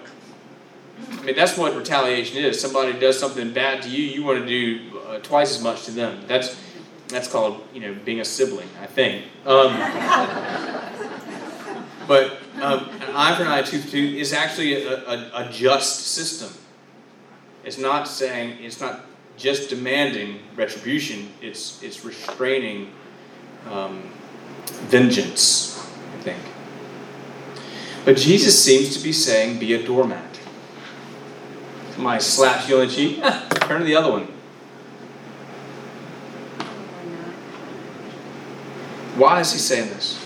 I 1.11 1.23
mean, 1.23 1.35
that's 1.35 1.57
what 1.57 1.75
retaliation 1.75 2.37
is. 2.37 2.61
Somebody 2.61 2.97
does 2.97 3.19
something 3.19 3.51
bad 3.51 3.83
to 3.83 3.89
you, 3.89 4.01
you 4.01 4.23
want 4.23 4.39
to 4.39 4.45
do 4.45 4.97
uh, 4.99 5.19
twice 5.19 5.53
as 5.53 5.61
much 5.61 5.83
to 5.83 5.91
them. 5.91 6.23
That's 6.25 6.57
that's 7.09 7.27
called, 7.27 7.61
you 7.73 7.81
know, 7.81 7.93
being 8.05 8.21
a 8.21 8.25
sibling, 8.25 8.69
I 8.81 8.85
think. 8.85 9.25
Um, 9.45 9.73
but 12.07 12.37
um, 12.61 12.89
an 13.01 13.13
eye 13.13 13.35
for 13.35 13.43
an 13.43 13.49
eye, 13.49 13.61
tooth 13.61 13.83
for 13.83 13.91
tooth 13.91 14.15
is 14.15 14.31
actually 14.31 14.85
a, 14.85 15.05
a, 15.05 15.31
a 15.33 15.49
just 15.51 16.07
system. 16.07 16.49
It's 17.65 17.77
not 17.77 18.07
saying, 18.07 18.63
it's 18.63 18.79
not 18.79 19.01
just 19.37 19.69
demanding 19.69 20.39
retribution, 20.55 21.29
it's, 21.41 21.81
it's 21.81 22.05
restraining 22.05 22.91
um, 23.69 24.03
vengeance, 24.65 25.79
I 26.17 26.21
think. 26.21 26.41
But 28.05 28.17
Jesus 28.17 28.61
seems 28.63 28.95
to 28.97 29.03
be 29.03 29.13
saying, 29.13 29.59
be 29.59 29.73
a 29.73 29.85
doormat. 29.85 30.39
My 31.97 32.17
slap 32.17 32.67
you 32.67 32.79
on 32.79 32.87
the 32.87 32.93
cheek, 32.93 33.23
turn 33.61 33.79
to 33.79 33.85
the 33.85 33.95
other 33.95 34.11
one. 34.11 34.27
Why 39.15 39.39
is 39.41 39.53
he 39.53 39.59
saying 39.59 39.89
this? 39.89 40.19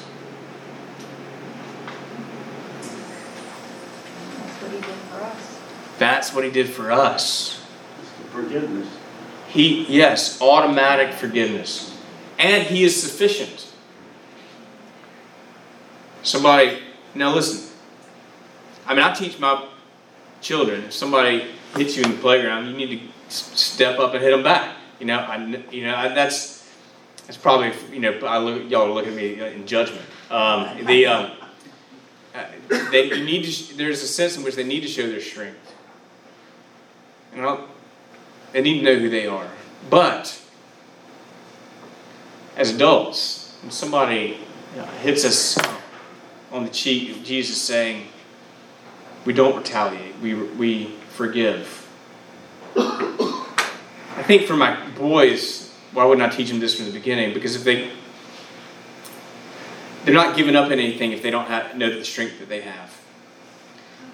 That's 5.97 6.33
what 6.33 6.43
he 6.43 6.51
did 6.51 6.69
for 6.69 6.91
us. 6.91 7.56
Forgiveness. 8.43 8.87
He, 9.47 9.85
yes, 9.85 10.39
automatic 10.41 11.13
forgiveness. 11.13 11.97
And 12.37 12.61
he 12.61 12.83
is 12.83 13.01
sufficient. 13.01 13.73
Somebody, 16.21 16.77
now 17.15 17.33
listen. 17.33 17.73
I 18.85 18.93
mean, 18.93 19.03
I 19.03 19.13
teach 19.13 19.39
my 19.39 19.65
children 20.41 20.83
if 20.83 20.93
somebody 20.93 21.47
hits 21.75 21.97
you 21.97 22.03
in 22.03 22.11
the 22.11 22.17
playground, 22.17 22.67
you 22.67 22.73
need 22.73 23.01
to 23.29 23.33
step 23.33 23.97
up 23.97 24.13
and 24.13 24.23
hit 24.23 24.31
them 24.31 24.43
back. 24.43 24.75
You 24.99 25.07
know, 25.07 25.17
I, 25.17 25.63
you 25.71 25.85
know, 25.85 25.95
I, 25.95 26.09
that's 26.09 26.69
that's 27.25 27.37
probably 27.37 27.73
you 27.91 27.99
know, 27.99 28.11
I 28.25 28.37
look, 28.37 28.69
y'all 28.69 28.93
look 28.93 29.07
at 29.07 29.13
me 29.13 29.41
in 29.41 29.65
judgment. 29.65 30.05
Um, 30.29 30.85
the 30.85 31.05
um, 31.07 31.31
uh, 32.35 32.45
they 32.91 33.05
you 33.05 33.23
need 33.23 33.45
to. 33.45 33.77
There's 33.77 34.03
a 34.03 34.07
sense 34.07 34.37
in 34.37 34.43
which 34.43 34.55
they 34.55 34.63
need 34.63 34.81
to 34.81 34.87
show 34.87 35.07
their 35.07 35.21
strength. 35.21 35.73
And 37.33 37.41
I'll, 37.41 37.67
they 38.51 38.61
need 38.61 38.79
to 38.79 38.85
know 38.85 38.99
who 38.99 39.09
they 39.09 39.27
are. 39.27 39.47
But 39.89 40.41
as 42.55 42.73
adults, 42.73 43.55
when 43.61 43.71
somebody 43.71 44.37
hits 45.01 45.25
us 45.25 45.57
on 46.51 46.63
the 46.63 46.71
cheek, 46.71 47.23
Jesus 47.23 47.61
saying, 47.61 48.07
"We 49.25 49.33
don't 49.33 49.55
retaliate. 49.55 50.19
We 50.21 50.33
we 50.33 50.95
forgive." 51.09 51.87
I 52.75 54.23
think 54.23 54.43
for 54.47 54.55
my 54.55 54.75
boys, 54.97 55.71
why 55.93 56.03
wouldn't 56.05 56.31
I 56.31 56.35
teach 56.35 56.49
them 56.49 56.59
this 56.59 56.75
from 56.75 56.85
the 56.85 56.91
beginning? 56.91 57.33
Because 57.33 57.55
if 57.55 57.63
they 57.63 57.91
they're 60.05 60.13
not 60.13 60.37
giving 60.37 60.55
up 60.55 60.71
anything 60.71 61.11
if 61.11 61.21
they 61.21 61.29
don't 61.29 61.47
have, 61.47 61.75
know 61.75 61.89
the 61.89 62.05
strength 62.05 62.39
that 62.39 62.47
they 62.47 62.61
have. 62.61 62.97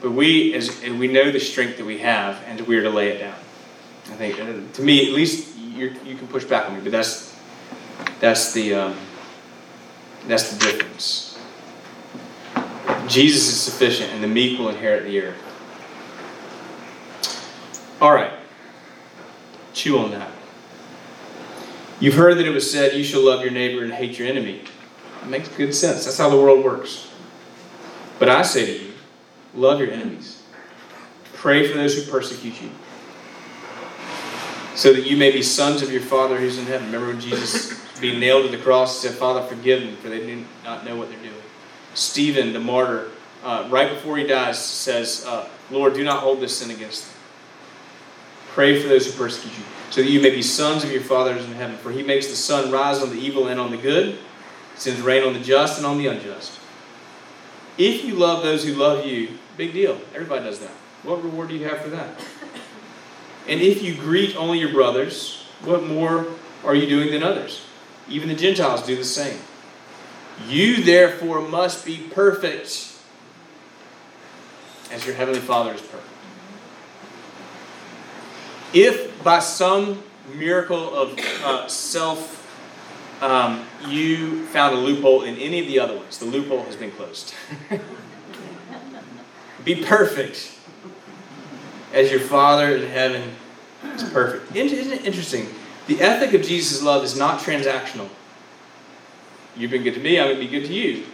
But 0.01 0.11
we, 0.11 0.53
as 0.55 0.81
we 0.81 1.07
know 1.07 1.31
the 1.31 1.39
strength 1.39 1.77
that 1.77 1.85
we 1.85 1.99
have, 1.99 2.41
and 2.47 2.59
we're 2.61 2.81
to 2.81 2.89
lay 2.89 3.09
it 3.09 3.19
down. 3.19 3.35
I 4.05 4.15
think, 4.15 4.39
uh, 4.39 4.73
to 4.73 4.81
me, 4.81 5.07
at 5.07 5.13
least, 5.13 5.57
you 5.57 5.95
you 6.05 6.15
can 6.15 6.27
push 6.27 6.43
back 6.43 6.69
on 6.69 6.75
me, 6.75 6.81
but 6.81 6.91
that's 6.91 7.35
that's 8.19 8.53
the 8.53 8.73
um, 8.73 8.95
that's 10.27 10.51
the 10.51 10.59
difference. 10.59 11.39
Jesus 13.07 13.47
is 13.47 13.61
sufficient, 13.61 14.11
and 14.11 14.23
the 14.23 14.27
meek 14.27 14.59
will 14.59 14.69
inherit 14.69 15.03
the 15.05 15.21
earth. 15.21 15.41
All 18.01 18.13
right, 18.13 18.33
chew 19.73 19.97
on 19.97 20.11
that. 20.11 20.29
You've 21.99 22.15
heard 22.15 22.37
that 22.37 22.45
it 22.45 22.49
was 22.49 22.69
said, 22.69 22.93
You 22.93 23.03
shall 23.05 23.25
love 23.25 23.41
your 23.41 23.51
neighbor 23.51 23.81
and 23.83 23.93
hate 23.93 24.19
your 24.19 24.27
enemy. 24.27 24.61
It 25.21 25.29
makes 25.29 25.47
good 25.47 25.73
sense. 25.73 26.03
That's 26.03 26.17
how 26.17 26.29
the 26.29 26.35
world 26.35 26.61
works. 26.63 27.09
But 28.19 28.27
I 28.27 28.41
say 28.41 28.65
to 28.65 28.83
you, 28.85 28.91
love 29.55 29.79
your 29.79 29.89
enemies. 29.89 30.43
Pray 31.35 31.65
for 31.65 31.77
those 31.77 31.95
who 31.95 32.11
persecute 32.11 32.61
you, 32.61 32.71
so 34.75 34.93
that 34.93 35.05
you 35.05 35.17
may 35.17 35.31
be 35.31 35.41
sons 35.41 35.81
of 35.81 35.91
your 35.91 36.01
Father 36.01 36.37
who's 36.37 36.57
in 36.57 36.65
heaven. 36.65 36.87
Remember 36.87 37.07
when 37.07 37.19
Jesus 37.19 37.79
being 37.99 38.19
nailed 38.19 38.49
to 38.49 38.55
the 38.55 38.61
cross 38.61 39.01
said, 39.01 39.13
Father, 39.13 39.41
forgive 39.43 39.81
them, 39.81 39.95
for 39.97 40.09
they 40.09 40.25
do 40.25 40.43
not 40.63 40.85
know 40.85 40.95
what 40.95 41.09
they're 41.09 41.19
doing. 41.19 41.33
Stephen, 41.93 42.53
the 42.53 42.59
martyr, 42.59 43.11
uh, 43.43 43.67
right 43.69 43.89
before 43.89 44.17
he 44.17 44.25
dies, 44.25 44.63
says, 44.63 45.25
uh, 45.25 45.47
Lord, 45.69 45.93
do 45.93 46.03
not 46.03 46.19
hold 46.19 46.39
this 46.39 46.57
sin 46.57 46.71
against 46.71 47.05
them. 47.05 47.15
Pray 48.49 48.81
for 48.81 48.87
those 48.87 49.05
who 49.05 49.17
persecute 49.17 49.57
you, 49.57 49.63
so 49.89 50.01
that 50.01 50.09
you 50.09 50.21
may 50.21 50.31
be 50.31 50.41
sons 50.41 50.83
of 50.83 50.91
your 50.91 51.01
Father 51.01 51.33
who's 51.33 51.45
in 51.45 51.53
heaven. 51.53 51.77
For 51.77 51.91
he 51.91 52.03
makes 52.03 52.27
the 52.27 52.35
sun 52.35 52.71
rise 52.71 53.01
on 53.01 53.09
the 53.09 53.15
evil 53.15 53.47
and 53.47 53.59
on 53.59 53.71
the 53.71 53.77
good, 53.77 54.17
sends 54.75 55.01
rain 55.01 55.23
on 55.23 55.33
the 55.33 55.39
just 55.39 55.77
and 55.77 55.85
on 55.85 55.97
the 55.97 56.07
unjust. 56.07 56.59
If 57.77 58.03
you 58.03 58.15
love 58.15 58.43
those 58.43 58.63
who 58.63 58.73
love 58.73 59.05
you, 59.05 59.37
big 59.57 59.73
deal. 59.73 59.99
Everybody 60.13 60.45
does 60.45 60.59
that. 60.59 60.71
What 61.03 61.23
reward 61.23 61.49
do 61.49 61.55
you 61.55 61.67
have 61.67 61.81
for 61.81 61.89
that? 61.89 62.19
And 63.47 63.61
if 63.61 63.81
you 63.81 63.95
greet 63.95 64.35
only 64.35 64.59
your 64.59 64.71
brothers, 64.71 65.43
what 65.63 65.83
more 65.83 66.27
are 66.63 66.75
you 66.75 66.87
doing 66.87 67.11
than 67.11 67.23
others? 67.23 67.65
Even 68.07 68.29
the 68.29 68.35
Gentiles 68.35 68.83
do 68.83 68.95
the 68.95 69.03
same. 69.03 69.39
You 70.47 70.83
therefore 70.83 71.41
must 71.41 71.85
be 71.85 71.97
perfect 72.11 72.93
as 74.91 75.05
your 75.05 75.15
heavenly 75.15 75.39
Father 75.39 75.73
is 75.73 75.81
perfect. 75.81 76.07
If 78.73 79.23
by 79.23 79.39
some 79.39 80.03
miracle 80.33 80.95
of 80.95 81.19
uh, 81.43 81.67
self 81.67 82.39
um, 83.21 83.65
you 83.87 84.45
found 84.47 84.75
a 84.75 84.79
loophole 84.79 85.23
in 85.23 85.37
any 85.37 85.59
of 85.59 85.67
the 85.67 85.79
other 85.79 85.95
ones, 85.95 86.17
the 86.17 86.25
loophole 86.25 86.63
has 86.63 86.75
been 86.75 86.91
closed. 86.91 87.33
be 89.63 89.83
perfect 89.83 90.57
as 91.93 92.11
your 92.11 92.19
Father 92.19 92.75
in 92.75 92.89
heaven 92.89 93.35
is 93.95 94.03
perfect. 94.03 94.55
Isn't 94.55 94.91
it 94.91 95.05
interesting? 95.05 95.47
The 95.87 96.01
ethic 96.01 96.33
of 96.33 96.41
Jesus' 96.41 96.81
love 96.81 97.03
is 97.03 97.17
not 97.17 97.39
transactional. 97.39 98.09
You've 99.55 99.71
been 99.71 99.83
good 99.83 99.93
to 99.93 99.99
me, 99.99 100.19
I'm 100.19 100.27
going 100.27 100.39
to 100.39 100.41
be 100.41 100.47
good 100.47 100.65
to 100.67 100.73
you. 100.73 100.91
You 100.91 101.05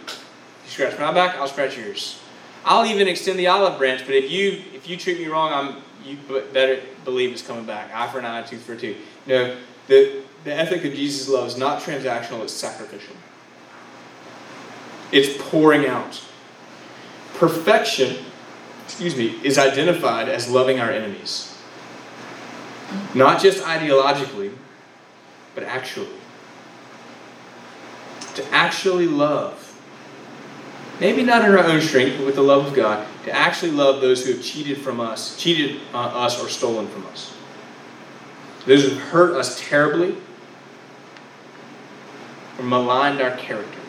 scratch 0.66 0.98
my 0.98 1.12
back, 1.12 1.36
I'll 1.36 1.48
scratch 1.48 1.76
yours. 1.76 2.20
I'll 2.64 2.86
even 2.86 3.08
extend 3.08 3.38
the 3.38 3.46
olive 3.46 3.78
branch, 3.78 4.04
but 4.04 4.14
if 4.14 4.30
you 4.30 4.62
if 4.74 4.88
you 4.88 4.96
treat 4.96 5.18
me 5.18 5.26
wrong, 5.26 5.52
I'm 5.52 5.82
you 6.04 6.16
better 6.52 6.80
believe 7.04 7.32
it's 7.32 7.42
coming 7.42 7.64
back. 7.64 7.90
Eye 7.94 8.10
for 8.10 8.18
an 8.18 8.24
eye, 8.24 8.42
tooth 8.42 8.62
for 8.62 8.74
a 8.74 8.76
tooth. 8.76 8.96
No, 9.26 9.56
the 9.86 10.22
the 10.44 10.54
ethic 10.54 10.84
of 10.84 10.94
Jesus' 10.94 11.28
love 11.28 11.46
is 11.46 11.56
not 11.56 11.82
transactional; 11.82 12.42
it's 12.42 12.52
sacrificial. 12.52 13.16
It's 15.12 15.42
pouring 15.50 15.86
out. 15.86 16.22
Perfection, 17.34 18.24
excuse 18.90 19.16
me, 19.16 19.38
is 19.44 19.56
identified 19.56 20.28
as 20.28 20.50
loving 20.50 20.80
our 20.80 20.90
enemies. 20.90 21.56
Not 23.14 23.40
just 23.40 23.62
ideologically, 23.62 24.52
but 25.54 25.62
actually. 25.62 26.08
To 28.34 28.44
actually 28.52 29.06
love. 29.06 29.68
Maybe 30.98 31.22
not 31.22 31.44
in 31.44 31.52
our 31.52 31.60
own 31.60 31.80
strength, 31.80 32.18
but 32.18 32.26
with 32.26 32.34
the 32.34 32.42
love 32.42 32.66
of 32.66 32.74
God. 32.74 33.06
To 33.26 33.32
actually 33.32 33.70
love 33.70 34.00
those 34.00 34.26
who 34.26 34.32
have 34.32 34.42
cheated 34.42 34.78
from 34.78 35.00
us, 35.00 35.36
cheated 35.36 35.80
uh, 35.94 35.98
us, 35.98 36.42
or 36.42 36.48
stolen 36.48 36.88
from 36.88 37.06
us. 37.06 37.32
Those 38.66 38.88
who 38.88 38.96
hurt 38.96 39.36
us 39.36 39.58
terribly, 39.68 40.16
or 42.58 42.64
maligned 42.64 43.20
our 43.22 43.36
character. 43.36 43.79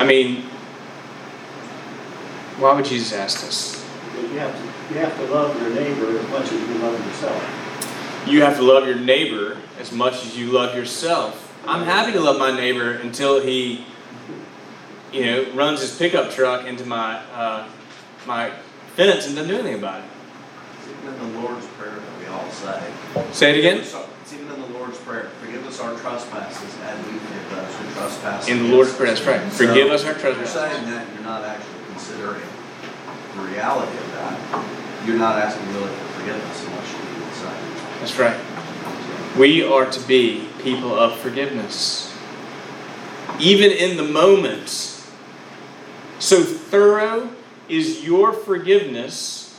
I 0.00 0.06
mean, 0.06 0.44
why 2.58 2.72
would 2.74 2.86
Jesus 2.86 3.12
ask 3.12 3.44
this? 3.44 3.86
You 4.16 4.38
have 4.38 4.56
to, 4.56 4.94
you 4.94 5.00
have 5.00 5.14
to 5.18 5.24
love 5.26 5.60
your 5.60 5.74
neighbor 5.74 6.18
as 6.18 6.30
much 6.30 6.44
as 6.44 6.52
you 6.52 6.74
love 6.78 7.06
yourself. 7.06 8.26
You 8.26 8.40
have 8.40 8.56
to 8.56 8.62
love 8.62 8.86
your 8.86 8.98
neighbor 8.98 9.58
as 9.78 9.92
much 9.92 10.24
as 10.24 10.38
you 10.38 10.52
love 10.52 10.74
yourself. 10.74 11.54
I'm 11.66 11.84
happy 11.84 12.12
to 12.12 12.20
love 12.20 12.38
my 12.38 12.50
neighbor 12.50 12.92
until 12.92 13.42
he, 13.42 13.84
you 15.12 15.26
know, 15.26 15.52
runs 15.52 15.82
his 15.82 15.94
pickup 15.98 16.30
truck 16.30 16.64
into 16.64 16.86
my 16.86 17.16
uh, 17.34 17.68
my 18.26 18.52
fence 18.96 19.26
and 19.26 19.36
doesn't 19.36 19.48
do 19.48 19.60
anything 19.60 19.78
about 19.78 20.00
it. 20.00 20.10
It's 20.78 20.88
even 20.88 21.12
in 21.12 21.32
the 21.34 21.40
Lord's 21.40 21.66
Prayer 21.66 21.94
that 21.94 22.18
we 22.18 22.26
all 22.26 22.50
say. 22.50 23.32
Say 23.32 23.50
it 23.50 23.58
again. 23.58 23.78
It's 23.78 24.32
even 24.32 24.50
in 24.50 24.60
the 24.62 24.78
Lord's 24.78 24.96
Prayer. 24.96 25.28
Forgive 25.42 25.66
us 25.66 25.78
our 25.78 25.94
trespasses 25.98 26.74
as 26.84 27.06
we 27.06 27.18
forgive 27.18 27.50
those 27.50 27.74
trespass. 27.94 28.48
In 28.48 28.64
the 28.64 28.74
Lord's 28.74 28.94
Prayer, 28.94 29.12
us. 29.12 29.18
that's 29.20 29.28
right. 29.42 29.52
So, 29.52 29.66
Forgive 29.66 29.90
us 29.90 30.04
our 30.04 30.12
if 30.12 30.22
You're 30.22 30.34
trespasses. 30.34 30.54
saying 30.54 30.84
that, 30.86 31.06
you're 31.14 31.24
not 31.24 31.44
actually 31.44 31.84
considering 31.90 32.42
the 33.36 33.42
reality 33.42 33.96
of 33.98 34.12
that. 34.12 35.06
You're 35.06 35.18
not 35.18 35.36
asking 35.38 35.66
really 35.74 35.88
for 35.88 36.20
forgiveness 36.20 36.66
unless 36.66 36.92
you 36.92 36.98
even 37.16 37.32
say. 37.32 38.00
That's 38.00 38.18
right. 38.18 38.40
We 39.38 39.62
are 39.64 39.90
to 39.90 40.00
be 40.06 40.48
people 40.62 40.92
of 40.98 41.18
forgiveness. 41.18 42.14
Even 43.38 43.70
in 43.70 43.96
the 43.96 44.02
moments. 44.04 45.10
So 46.18 46.42
thorough 46.42 47.30
is 47.68 48.04
your 48.04 48.32
forgiveness 48.32 49.58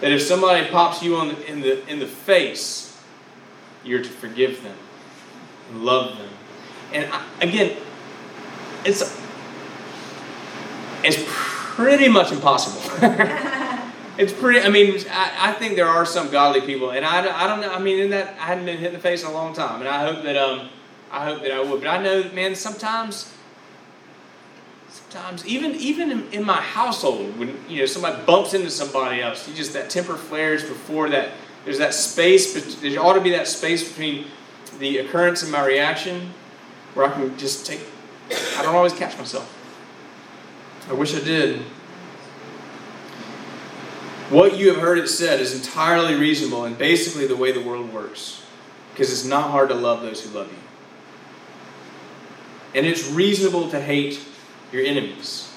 that 0.00 0.12
if 0.12 0.22
somebody 0.22 0.68
pops 0.70 1.02
you 1.02 1.16
on 1.16 1.28
the, 1.28 1.50
in 1.50 1.60
the 1.60 1.88
in 1.88 1.98
the 1.98 2.06
face, 2.06 2.96
you're 3.84 4.02
to 4.02 4.08
forgive 4.08 4.62
them 4.62 4.76
and 5.70 5.84
love 5.84 6.16
them. 6.18 6.28
And 6.94 7.12
again, 7.40 7.76
it's 8.84 9.20
it's 11.02 11.22
pretty 11.26 12.08
much 12.08 12.32
impossible. 12.32 12.80
It's 14.16 14.32
pretty. 14.32 14.60
I 14.60 14.68
mean, 14.68 14.94
I, 15.10 15.50
I 15.50 15.52
think 15.54 15.74
there 15.74 15.88
are 15.88 16.06
some 16.06 16.30
godly 16.30 16.60
people, 16.60 16.90
and 16.90 17.04
I, 17.04 17.44
I 17.44 17.48
don't 17.48 17.60
know. 17.60 17.72
I 17.72 17.80
mean, 17.80 17.98
in 17.98 18.10
that 18.10 18.28
I 18.38 18.44
hadn't 18.44 18.64
been 18.64 18.78
hit 18.78 18.88
in 18.88 18.92
the 18.92 19.00
face 19.00 19.24
in 19.24 19.28
a 19.28 19.32
long 19.32 19.54
time, 19.54 19.80
and 19.80 19.88
I 19.88 20.06
hope 20.06 20.22
that 20.22 20.36
um, 20.36 20.68
I 21.10 21.24
hope 21.24 21.42
that 21.42 21.50
I 21.50 21.60
would. 21.60 21.80
But 21.80 21.88
I 21.88 22.00
know, 22.00 22.22
that, 22.22 22.32
man, 22.32 22.54
sometimes, 22.54 23.32
sometimes 24.88 25.44
even 25.46 25.72
even 25.72 26.12
in, 26.12 26.32
in 26.32 26.44
my 26.44 26.60
household, 26.60 27.36
when 27.38 27.58
you 27.68 27.80
know 27.80 27.86
somebody 27.86 28.22
bumps 28.24 28.54
into 28.54 28.70
somebody 28.70 29.20
else, 29.20 29.48
you 29.48 29.54
just 29.54 29.72
that 29.72 29.90
temper 29.90 30.16
flares 30.16 30.62
before 30.62 31.08
that. 31.10 31.30
There's 31.64 31.78
that 31.78 31.94
space, 31.94 32.54
but 32.54 32.82
there 32.82 33.00
ought 33.00 33.14
to 33.14 33.20
be 33.20 33.30
that 33.30 33.48
space 33.48 33.88
between 33.88 34.26
the 34.78 34.98
occurrence 34.98 35.42
and 35.42 35.50
my 35.50 35.66
reaction, 35.66 36.30
where 36.94 37.06
I 37.06 37.12
can 37.12 37.36
just 37.36 37.66
take. 37.66 37.80
I 38.56 38.62
don't 38.62 38.74
always 38.74 38.92
catch 38.92 39.18
myself. 39.18 39.50
I 40.88 40.92
wish 40.92 41.14
I 41.14 41.20
did. 41.20 41.62
What 44.30 44.56
you 44.56 44.72
have 44.72 44.80
heard 44.80 44.98
it 44.98 45.08
said 45.08 45.40
is 45.40 45.54
entirely 45.54 46.14
reasonable 46.14 46.64
and 46.64 46.76
basically 46.76 47.26
the 47.26 47.36
way 47.36 47.52
the 47.52 47.60
world 47.60 47.92
works. 47.92 48.42
Because 48.92 49.12
it's 49.12 49.24
not 49.24 49.50
hard 49.50 49.68
to 49.68 49.74
love 49.74 50.02
those 50.02 50.24
who 50.24 50.36
love 50.36 50.50
you. 50.50 50.58
And 52.74 52.86
it's 52.86 53.10
reasonable 53.10 53.70
to 53.70 53.80
hate 53.80 54.20
your 54.72 54.84
enemies. 54.84 55.52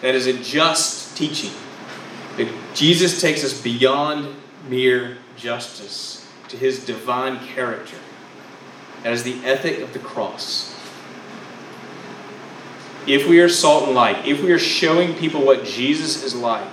That 0.00 0.14
is 0.14 0.26
a 0.26 0.32
just 0.34 1.16
teaching. 1.16 1.52
That 2.36 2.52
Jesus 2.74 3.20
takes 3.20 3.44
us 3.44 3.60
beyond 3.60 4.34
mere 4.68 5.18
justice 5.36 6.30
to 6.48 6.56
his 6.56 6.84
divine 6.84 7.38
character. 7.38 7.96
That 9.02 9.12
is 9.12 9.22
the 9.22 9.44
ethic 9.44 9.80
of 9.80 9.92
the 9.92 9.98
cross. 9.98 10.73
If 13.06 13.28
we 13.28 13.40
are 13.40 13.48
salt 13.48 13.84
and 13.84 13.94
light, 13.94 14.26
if 14.26 14.42
we 14.42 14.50
are 14.52 14.58
showing 14.58 15.14
people 15.14 15.44
what 15.44 15.64
Jesus 15.64 16.22
is 16.22 16.34
like, 16.34 16.66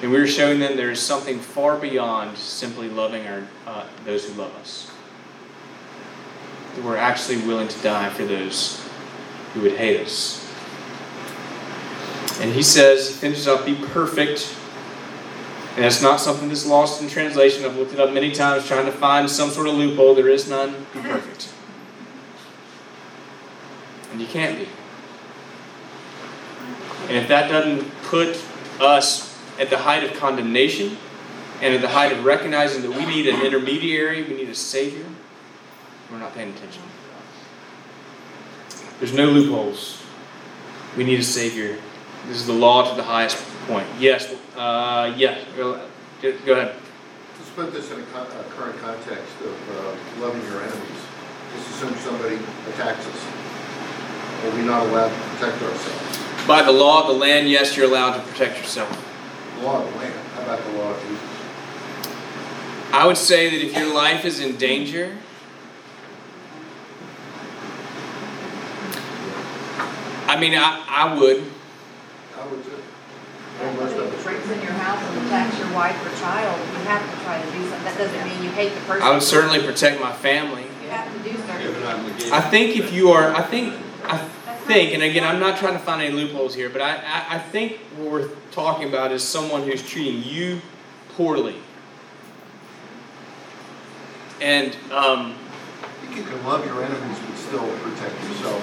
and 0.00 0.12
we're 0.12 0.26
showing 0.26 0.60
them 0.60 0.76
there 0.76 0.90
is 0.90 1.00
something 1.00 1.38
far 1.40 1.76
beyond 1.76 2.38
simply 2.38 2.88
loving 2.88 3.26
our, 3.26 3.42
uh, 3.66 3.86
those 4.04 4.26
who 4.26 4.40
love 4.40 4.54
us. 4.56 4.90
That 6.76 6.84
we're 6.84 6.96
actually 6.96 7.38
willing 7.38 7.68
to 7.68 7.82
die 7.82 8.08
for 8.10 8.24
those 8.24 8.80
who 9.52 9.62
would 9.62 9.76
hate 9.76 10.00
us. 10.00 10.44
And 12.40 12.52
he 12.52 12.62
says, 12.62 13.08
he 13.08 13.14
finishes 13.14 13.48
up, 13.48 13.66
be 13.66 13.74
perfect. 13.74 14.54
And 15.74 15.84
that's 15.84 16.00
not 16.00 16.20
something 16.20 16.48
that's 16.48 16.66
lost 16.66 17.02
in 17.02 17.08
translation. 17.08 17.64
I've 17.64 17.76
looked 17.76 17.92
it 17.92 18.00
up 18.00 18.12
many 18.12 18.30
times 18.30 18.66
trying 18.66 18.86
to 18.86 18.92
find 18.92 19.28
some 19.28 19.50
sort 19.50 19.66
of 19.66 19.74
loophole. 19.74 20.14
There 20.14 20.28
is 20.28 20.48
none. 20.48 20.86
Be 20.94 21.00
perfect. 21.00 21.52
And 24.12 24.20
you 24.20 24.26
can't 24.26 24.58
be. 24.58 24.68
And 27.02 27.16
if 27.16 27.28
that 27.28 27.48
doesn't 27.48 27.88
put 28.02 28.42
us 28.80 29.38
at 29.58 29.70
the 29.70 29.78
height 29.78 30.04
of 30.04 30.14
condemnation 30.14 30.96
and 31.60 31.74
at 31.74 31.80
the 31.80 31.88
height 31.88 32.12
of 32.12 32.24
recognizing 32.24 32.82
that 32.82 32.90
we 32.90 33.06
need 33.06 33.26
an 33.26 33.44
intermediary, 33.44 34.22
we 34.22 34.34
need 34.34 34.48
a 34.48 34.54
Savior, 34.54 35.06
we're 36.10 36.18
not 36.18 36.34
paying 36.34 36.50
attention. 36.50 36.82
There's 38.98 39.14
no 39.14 39.26
loopholes. 39.26 40.02
We 40.96 41.04
need 41.04 41.20
a 41.20 41.24
Savior. 41.24 41.78
This 42.26 42.36
is 42.36 42.46
the 42.46 42.52
law 42.52 42.88
to 42.90 42.96
the 42.96 43.04
highest 43.04 43.36
point. 43.66 43.86
Yes, 43.98 44.34
uh, 44.56 45.14
yes. 45.16 45.44
Go 45.56 45.74
ahead. 46.22 46.74
Let's 47.38 47.50
put 47.54 47.72
this 47.72 47.90
in 47.92 48.00
a 48.00 48.02
a 48.02 48.44
current 48.50 48.78
context 48.80 49.40
of 49.40 49.70
uh, 49.70 50.20
loving 50.20 50.42
your 50.42 50.62
enemies. 50.62 51.02
Let's 51.54 51.70
assume 51.70 51.94
somebody 51.96 52.38
attacks 52.68 53.06
us. 53.06 53.26
Are 54.44 54.56
we 54.56 54.62
not 54.62 54.86
allowed 54.86 55.08
to 55.08 55.36
protect 55.36 55.62
ourselves? 55.62 56.27
By 56.48 56.62
the 56.62 56.72
law 56.72 57.02
of 57.02 57.08
the 57.08 57.12
land, 57.12 57.50
yes, 57.50 57.76
you're 57.76 57.84
allowed 57.84 58.16
to 58.16 58.22
protect 58.22 58.56
yourself. 58.56 58.90
Law 59.62 59.84
of 59.84 59.92
the 59.92 59.98
land, 59.98 60.14
how 60.34 60.42
about 60.44 60.64
the 60.64 60.78
law 60.78 60.90
of 60.92 61.02
Jesus? 61.02 61.22
I 62.90 63.06
would 63.06 63.18
say 63.18 63.50
that 63.50 63.62
if 63.66 63.76
your 63.76 63.94
life 63.94 64.24
is 64.24 64.40
in 64.40 64.56
danger, 64.56 65.14
I 70.26 70.40
mean, 70.40 70.54
I, 70.54 70.82
I 70.88 71.14
would. 71.18 71.44
I 72.38 72.46
would 72.46 72.64
too. 72.64 72.70
Well, 73.60 73.72
most 73.74 73.92
If 73.92 73.98
of 73.98 74.06
it 74.06 74.14
us. 74.14 74.24
breaks 74.24 74.50
in 74.50 74.62
your 74.62 74.72
house 74.72 75.02
and 75.02 75.26
attacks 75.26 75.58
your 75.58 75.70
wife 75.74 76.00
or 76.06 76.18
child, 76.18 76.58
you 76.60 76.84
have 76.86 77.02
to 77.14 77.24
try 77.24 77.42
to 77.42 77.50
do 77.50 77.60
something. 77.68 77.84
That 77.84 77.98
doesn't 77.98 78.24
mean 78.24 78.42
you 78.42 78.50
hate 78.50 78.74
the 78.74 78.80
person. 78.80 79.02
I 79.02 79.10
would 79.10 79.22
certainly 79.22 79.60
protect 79.60 80.00
my 80.00 80.12
family. 80.14 80.62
You 80.82 80.88
have 80.88 81.12
to 81.12 81.18
do 81.22 81.36
Give 81.36 81.46
certain 81.46 81.74
an 81.74 81.82
obligation. 82.00 82.32
I 82.32 82.40
think 82.40 82.76
if 82.78 82.90
you 82.92 83.10
are, 83.10 83.34
I 83.34 83.42
think, 83.42 83.74
I 83.74 83.87
think, 84.68 84.94
and 84.94 85.02
again, 85.02 85.24
I'm 85.24 85.40
not 85.40 85.58
trying 85.58 85.72
to 85.72 85.78
find 85.78 86.02
any 86.02 86.14
loopholes 86.14 86.54
here, 86.54 86.68
but 86.68 86.82
I, 86.82 86.96
I, 86.96 87.36
I 87.36 87.38
think 87.38 87.78
what 87.96 88.10
we're 88.10 88.28
talking 88.52 88.88
about 88.88 89.10
is 89.10 89.24
someone 89.24 89.62
who's 89.62 89.82
treating 89.82 90.22
you 90.22 90.60
poorly. 91.16 91.56
And, 94.40 94.76
um, 94.92 95.34
I 95.82 95.86
think 96.00 96.16
you 96.16 96.22
can 96.22 96.44
love 96.44 96.64
your 96.64 96.84
enemies 96.84 97.18
but 97.26 97.36
still 97.36 97.66
protect 97.78 98.22
yourself. 98.22 98.62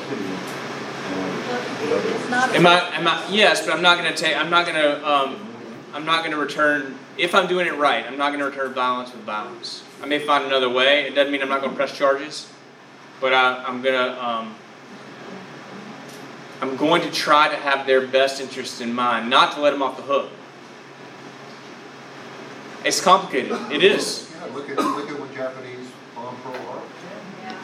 It's 1.82 2.30
not. 2.30 2.56
am 2.56 2.66
I, 2.66 2.80
am 2.95 3.08
I, 3.08 3.28
yes, 3.30 3.66
but 3.66 3.76
I'm 3.76 3.82
not 3.82 3.97
gonna 3.97 4.16
take, 4.16 4.38
I'm 4.38 4.49
not 4.49 4.66
gonna, 4.66 5.03
um, 5.03 5.47
I'm 5.93 6.06
not 6.06 6.24
gonna 6.24 6.38
return, 6.38 6.97
if 7.18 7.36
I'm 7.36 7.47
doing 7.47 7.68
it 7.68 7.76
right, 7.76 8.06
I'm 8.06 8.18
not 8.18 8.32
gonna 8.32 8.45
return 8.45 8.74
violence 8.74 9.12
with 9.12 9.22
violence. 9.22 9.84
I 10.01 10.06
may 10.06 10.20
find 10.20 10.45
another 10.45 10.70
way, 10.70 11.08
it 11.08 11.16
doesn't 11.16 11.32
mean 11.32 11.41
I'm 11.41 11.49
not 11.49 11.62
gonna 11.62 11.76
press 11.76 11.97
charges, 11.97 12.49
but 13.20 13.34
I, 13.34 13.64
I'm 13.66 13.82
gonna, 13.82 14.18
um, 14.22 14.56
I'm 16.62 16.78
going 16.78 17.01
to 17.01 17.12
try 17.12 17.49
to 17.49 17.56
have 17.56 17.86
their 17.86 18.08
best 18.08 18.39
interest 18.39 18.82
in 18.82 18.93
mind, 18.93 19.30
not 19.30 19.53
to 19.56 19.62
let 19.62 19.72
them 19.72 19.82
off 19.82 19.97
the 19.97 20.03
hook. 20.03 20.32
It's 22.86 23.01
complicated. 23.01 23.51
It 23.72 23.84
is. 23.84 24.32
Yeah, 24.32 24.45
look 24.53 24.70
at, 24.70 24.78
look 24.78 25.10
at 25.10 25.20
what 25.20 25.34
Japanese 25.34 25.89
bomb 26.14 26.38
Pearl 26.45 26.53
Harbor. 26.70 26.86
Yeah. 27.41 27.58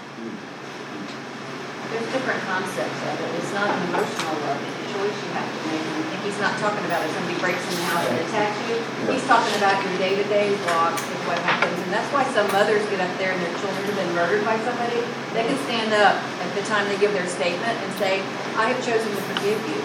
There's 1.93 2.09
different 2.09 2.41
concepts 2.49 2.99
of 3.05 3.15
it. 3.21 3.29
It's 3.37 3.53
not 3.53 3.69
an 3.69 3.79
emotional 3.85 4.33
love, 4.47 4.59
it's 4.65 4.79
a 4.81 4.87
choice 4.97 5.13
you 5.13 5.29
have 5.37 5.45
to 5.45 5.61
make. 5.69 5.77
And 5.77 5.93
I 5.93 6.03
think 6.09 6.21
he's 6.25 6.41
not 6.41 6.57
talking 6.57 6.83
about 6.89 7.05
if 7.05 7.13
somebody 7.13 7.37
breaks 7.37 7.61
in 7.69 7.75
the 7.77 7.87
house 7.93 8.07
and 8.09 8.17
attacks 8.17 8.59
you. 8.65 8.81
He's 9.13 9.25
talking 9.29 9.53
about 9.61 9.77
your 9.85 9.93
day-to-day 10.01 10.57
walk 10.73 10.97
and 10.97 11.21
what 11.29 11.37
happens. 11.45 11.77
And 11.85 11.93
that's 11.93 12.09
why 12.09 12.25
some 12.33 12.49
mothers 12.49 12.81
get 12.89 12.97
up 12.97 13.13
there 13.21 13.31
and 13.37 13.39
their 13.45 13.55
children 13.61 13.83
have 13.87 13.97
been 14.01 14.11
murdered 14.17 14.41
by 14.41 14.57
somebody. 14.65 15.05
They 15.37 15.45
can 15.45 15.59
stand 15.69 15.93
up 15.93 16.17
at 16.17 16.49
the 16.57 16.65
time 16.65 16.89
they 16.89 16.97
give 16.97 17.13
their 17.13 17.29
statement 17.29 17.77
and 17.77 17.91
say, 18.01 18.25
I 18.57 18.69
have 18.73 18.85
chosen 18.85 19.09
to 19.09 19.21
forgive 19.21 19.59
you. 19.67 19.81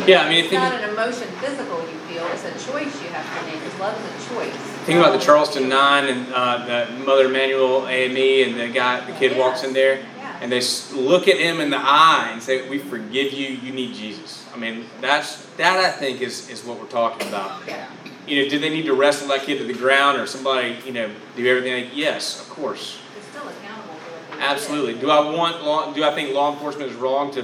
Like, 0.00 0.08
Yeah, 0.08 0.22
I 0.22 0.28
mean, 0.28 0.44
It's 0.44 0.52
not 0.52 0.72
an 0.72 0.88
emotion, 0.90 1.28
physical 1.40 1.78
you 1.80 1.98
feel, 2.08 2.26
it's 2.32 2.44
a 2.44 2.52
choice 2.70 3.02
you 3.02 3.08
have 3.10 3.26
to 3.40 3.46
make, 3.46 3.62
because 3.62 3.78
love 3.78 3.96
is 3.98 4.26
a 4.26 4.34
choice. 4.34 4.54
Think 4.86 4.98
about 4.98 5.12
the 5.18 5.24
Charleston 5.24 5.68
Nine 5.68 6.04
and 6.08 6.32
uh, 6.32 6.64
the 6.88 7.04
Mother 7.04 7.26
Emanuel 7.26 7.86
AME, 7.86 8.48
and 8.50 8.60
the 8.60 8.68
guy, 8.68 9.00
the 9.04 9.12
kid 9.18 9.36
walks 9.38 9.62
in 9.62 9.72
there, 9.72 10.00
Yeah. 10.16 10.38
and 10.40 10.50
they 10.50 10.62
look 10.94 11.28
at 11.28 11.36
him 11.36 11.60
in 11.60 11.70
the 11.70 11.78
eye 11.78 12.30
and 12.32 12.42
say, 12.42 12.68
"We 12.68 12.78
forgive 12.78 13.32
you. 13.32 13.48
You 13.48 13.72
need 13.72 13.94
Jesus." 13.94 14.44
I 14.54 14.56
mean, 14.58 14.86
that's 15.00 15.44
that. 15.58 15.78
I 15.78 15.90
think 15.90 16.20
is 16.22 16.48
is 16.48 16.64
what 16.64 16.80
we're 16.80 16.86
talking 16.86 17.28
about. 17.28 17.60
Yeah. 17.68 17.86
You 18.26 18.42
know, 18.42 18.48
do 18.48 18.58
they 18.58 18.70
need 18.70 18.86
to 18.86 18.94
wrestle 18.94 19.28
that 19.28 19.42
kid 19.42 19.58
to 19.58 19.64
the 19.64 19.74
ground, 19.74 20.18
or 20.18 20.26
somebody, 20.26 20.76
you 20.86 20.92
know, 20.92 21.10
do 21.36 21.46
everything? 21.46 21.90
They, 21.90 21.94
yes, 21.94 22.40
of 22.40 22.48
course, 22.50 22.98
They're 23.14 23.22
still 23.22 23.48
accountable 23.48 23.94
for 23.94 24.10
what 24.12 24.30
they 24.30 24.36
did. 24.38 24.44
absolutely. 24.50 24.94
Do 24.94 25.10
I 25.10 25.20
want 25.30 25.62
law? 25.64 25.92
Do 25.92 26.02
I 26.04 26.14
think 26.14 26.32
law 26.34 26.52
enforcement 26.52 26.90
is 26.90 26.96
wrong 26.96 27.30
to, 27.32 27.42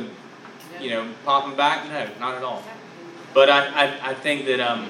you 0.86 0.92
know, 0.92 1.08
pop 1.24 1.44
them 1.44 1.56
back? 1.56 1.88
No, 1.88 2.08
not 2.20 2.36
at 2.36 2.44
all. 2.44 2.62
But 3.34 3.50
I, 3.50 3.66
I, 3.66 4.10
I 4.10 4.14
think 4.14 4.46
that 4.46 4.60
um, 4.60 4.88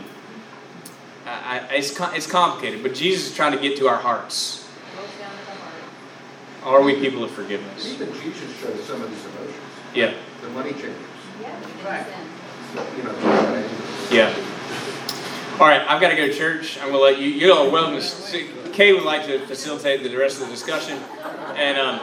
I, 1.25 1.59
I, 1.59 1.75
it's 1.75 1.99
it's 2.15 2.31
complicated. 2.31 2.83
But 2.83 2.95
Jesus 2.95 3.31
is 3.31 3.35
trying 3.35 3.53
to 3.53 3.59
get 3.59 3.79
to 3.79 3.89
our 3.89 3.97
hearts. 3.97 4.69
Goes 4.95 5.07
down 5.19 5.31
to 5.31 5.37
the 5.47 5.53
heart. 5.53 6.81
Are 6.81 6.83
we 6.83 6.97
people 6.97 7.25
of 7.25 7.31
forgiveness? 7.31 7.95
Even 7.95 8.13
Jesus 8.13 8.55
showed 8.61 8.79
some 8.81 9.01
of 9.01 9.11
these 9.11 9.25
emotions. 9.25 9.57
Yeah, 9.95 10.13
The 10.43 10.51
money 10.51 10.73
changers, 10.73 10.97
Yeah, 11.41 11.59
Right. 11.83 12.07
So, 12.75 12.87
you 12.97 13.03
know, 13.05 13.69
yeah. 14.11 14.35
All 15.59 15.67
right, 15.67 15.81
I've 15.89 16.03
got 16.03 16.11
to 16.11 16.17
go 16.17 16.27
to 16.27 16.35
church. 16.35 16.79
I'm 16.83 16.91
gonna 16.91 16.99
let 16.99 17.19
you. 17.19 17.29
You 17.31 17.55
all 17.55 17.69
are 17.69 17.71
welcome 17.71 17.99
to. 17.99 18.71
Kay 18.73 18.93
would 18.93 19.05
like 19.05 19.25
to 19.25 19.39
facilitate 19.47 20.03
the 20.03 20.15
rest 20.15 20.43
of 20.43 20.49
the 20.49 20.53
discussion, 20.53 20.99
and 21.55 21.79
um, 21.79 22.01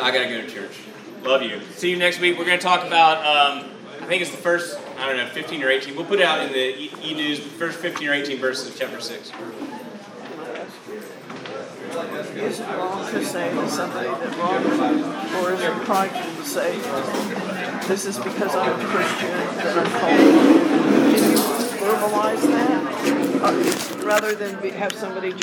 I 0.00 0.10
got 0.10 0.24
to 0.24 0.28
go 0.28 0.40
to 0.40 0.50
church. 0.50 0.80
Love 1.22 1.42
you. 1.42 1.60
See 1.76 1.90
you 1.90 1.96
next 1.96 2.20
week. 2.20 2.38
We're 2.38 2.44
gonna 2.44 2.58
talk 2.58 2.86
about. 2.86 3.18
Um, 3.18 3.70
I 4.00 4.06
think 4.06 4.22
it's 4.22 4.30
the 4.30 4.36
first. 4.36 4.78
I 4.98 5.06
don't 5.06 5.16
know, 5.16 5.26
15 5.28 5.62
or 5.62 5.68
18. 5.68 5.94
We'll 5.96 6.04
put 6.06 6.20
it 6.20 6.24
out 6.24 6.40
in 6.44 6.52
the 6.52 6.78
e- 6.78 6.90
e-news. 7.04 7.38
The 7.40 7.50
first 7.50 7.78
15 7.78 8.08
or 8.08 8.12
18 8.14 8.38
verses 8.38 8.68
of 8.68 8.76
chapter 8.78 9.00
six. 9.00 9.30
Is 12.36 12.60
it 12.60 12.66
wrong 12.68 13.10
to 13.10 13.24
say 13.24 13.50
to 13.50 13.68
somebody 13.68 14.08
that 14.08 14.36
wrong, 14.38 15.44
or 15.44 15.52
is 15.52 15.60
it 15.60 15.72
prideful 15.84 16.42
to 16.42 16.48
say, 16.48 16.78
this 17.88 18.04
is 18.06 18.18
because 18.18 18.54
I'm 18.54 18.80
a 18.80 18.84
Christian 18.84 19.30
that 19.30 19.78
I'm 19.78 19.90
called? 19.90 20.20
Can 21.14 21.30
you 21.30 21.36
verbalize 21.78 22.42
that? 22.42 23.42
Uh, 23.42 24.04
Rather 24.06 24.34
than 24.34 24.60
be- 24.60 24.70
have 24.70 24.92
somebody 24.92 25.32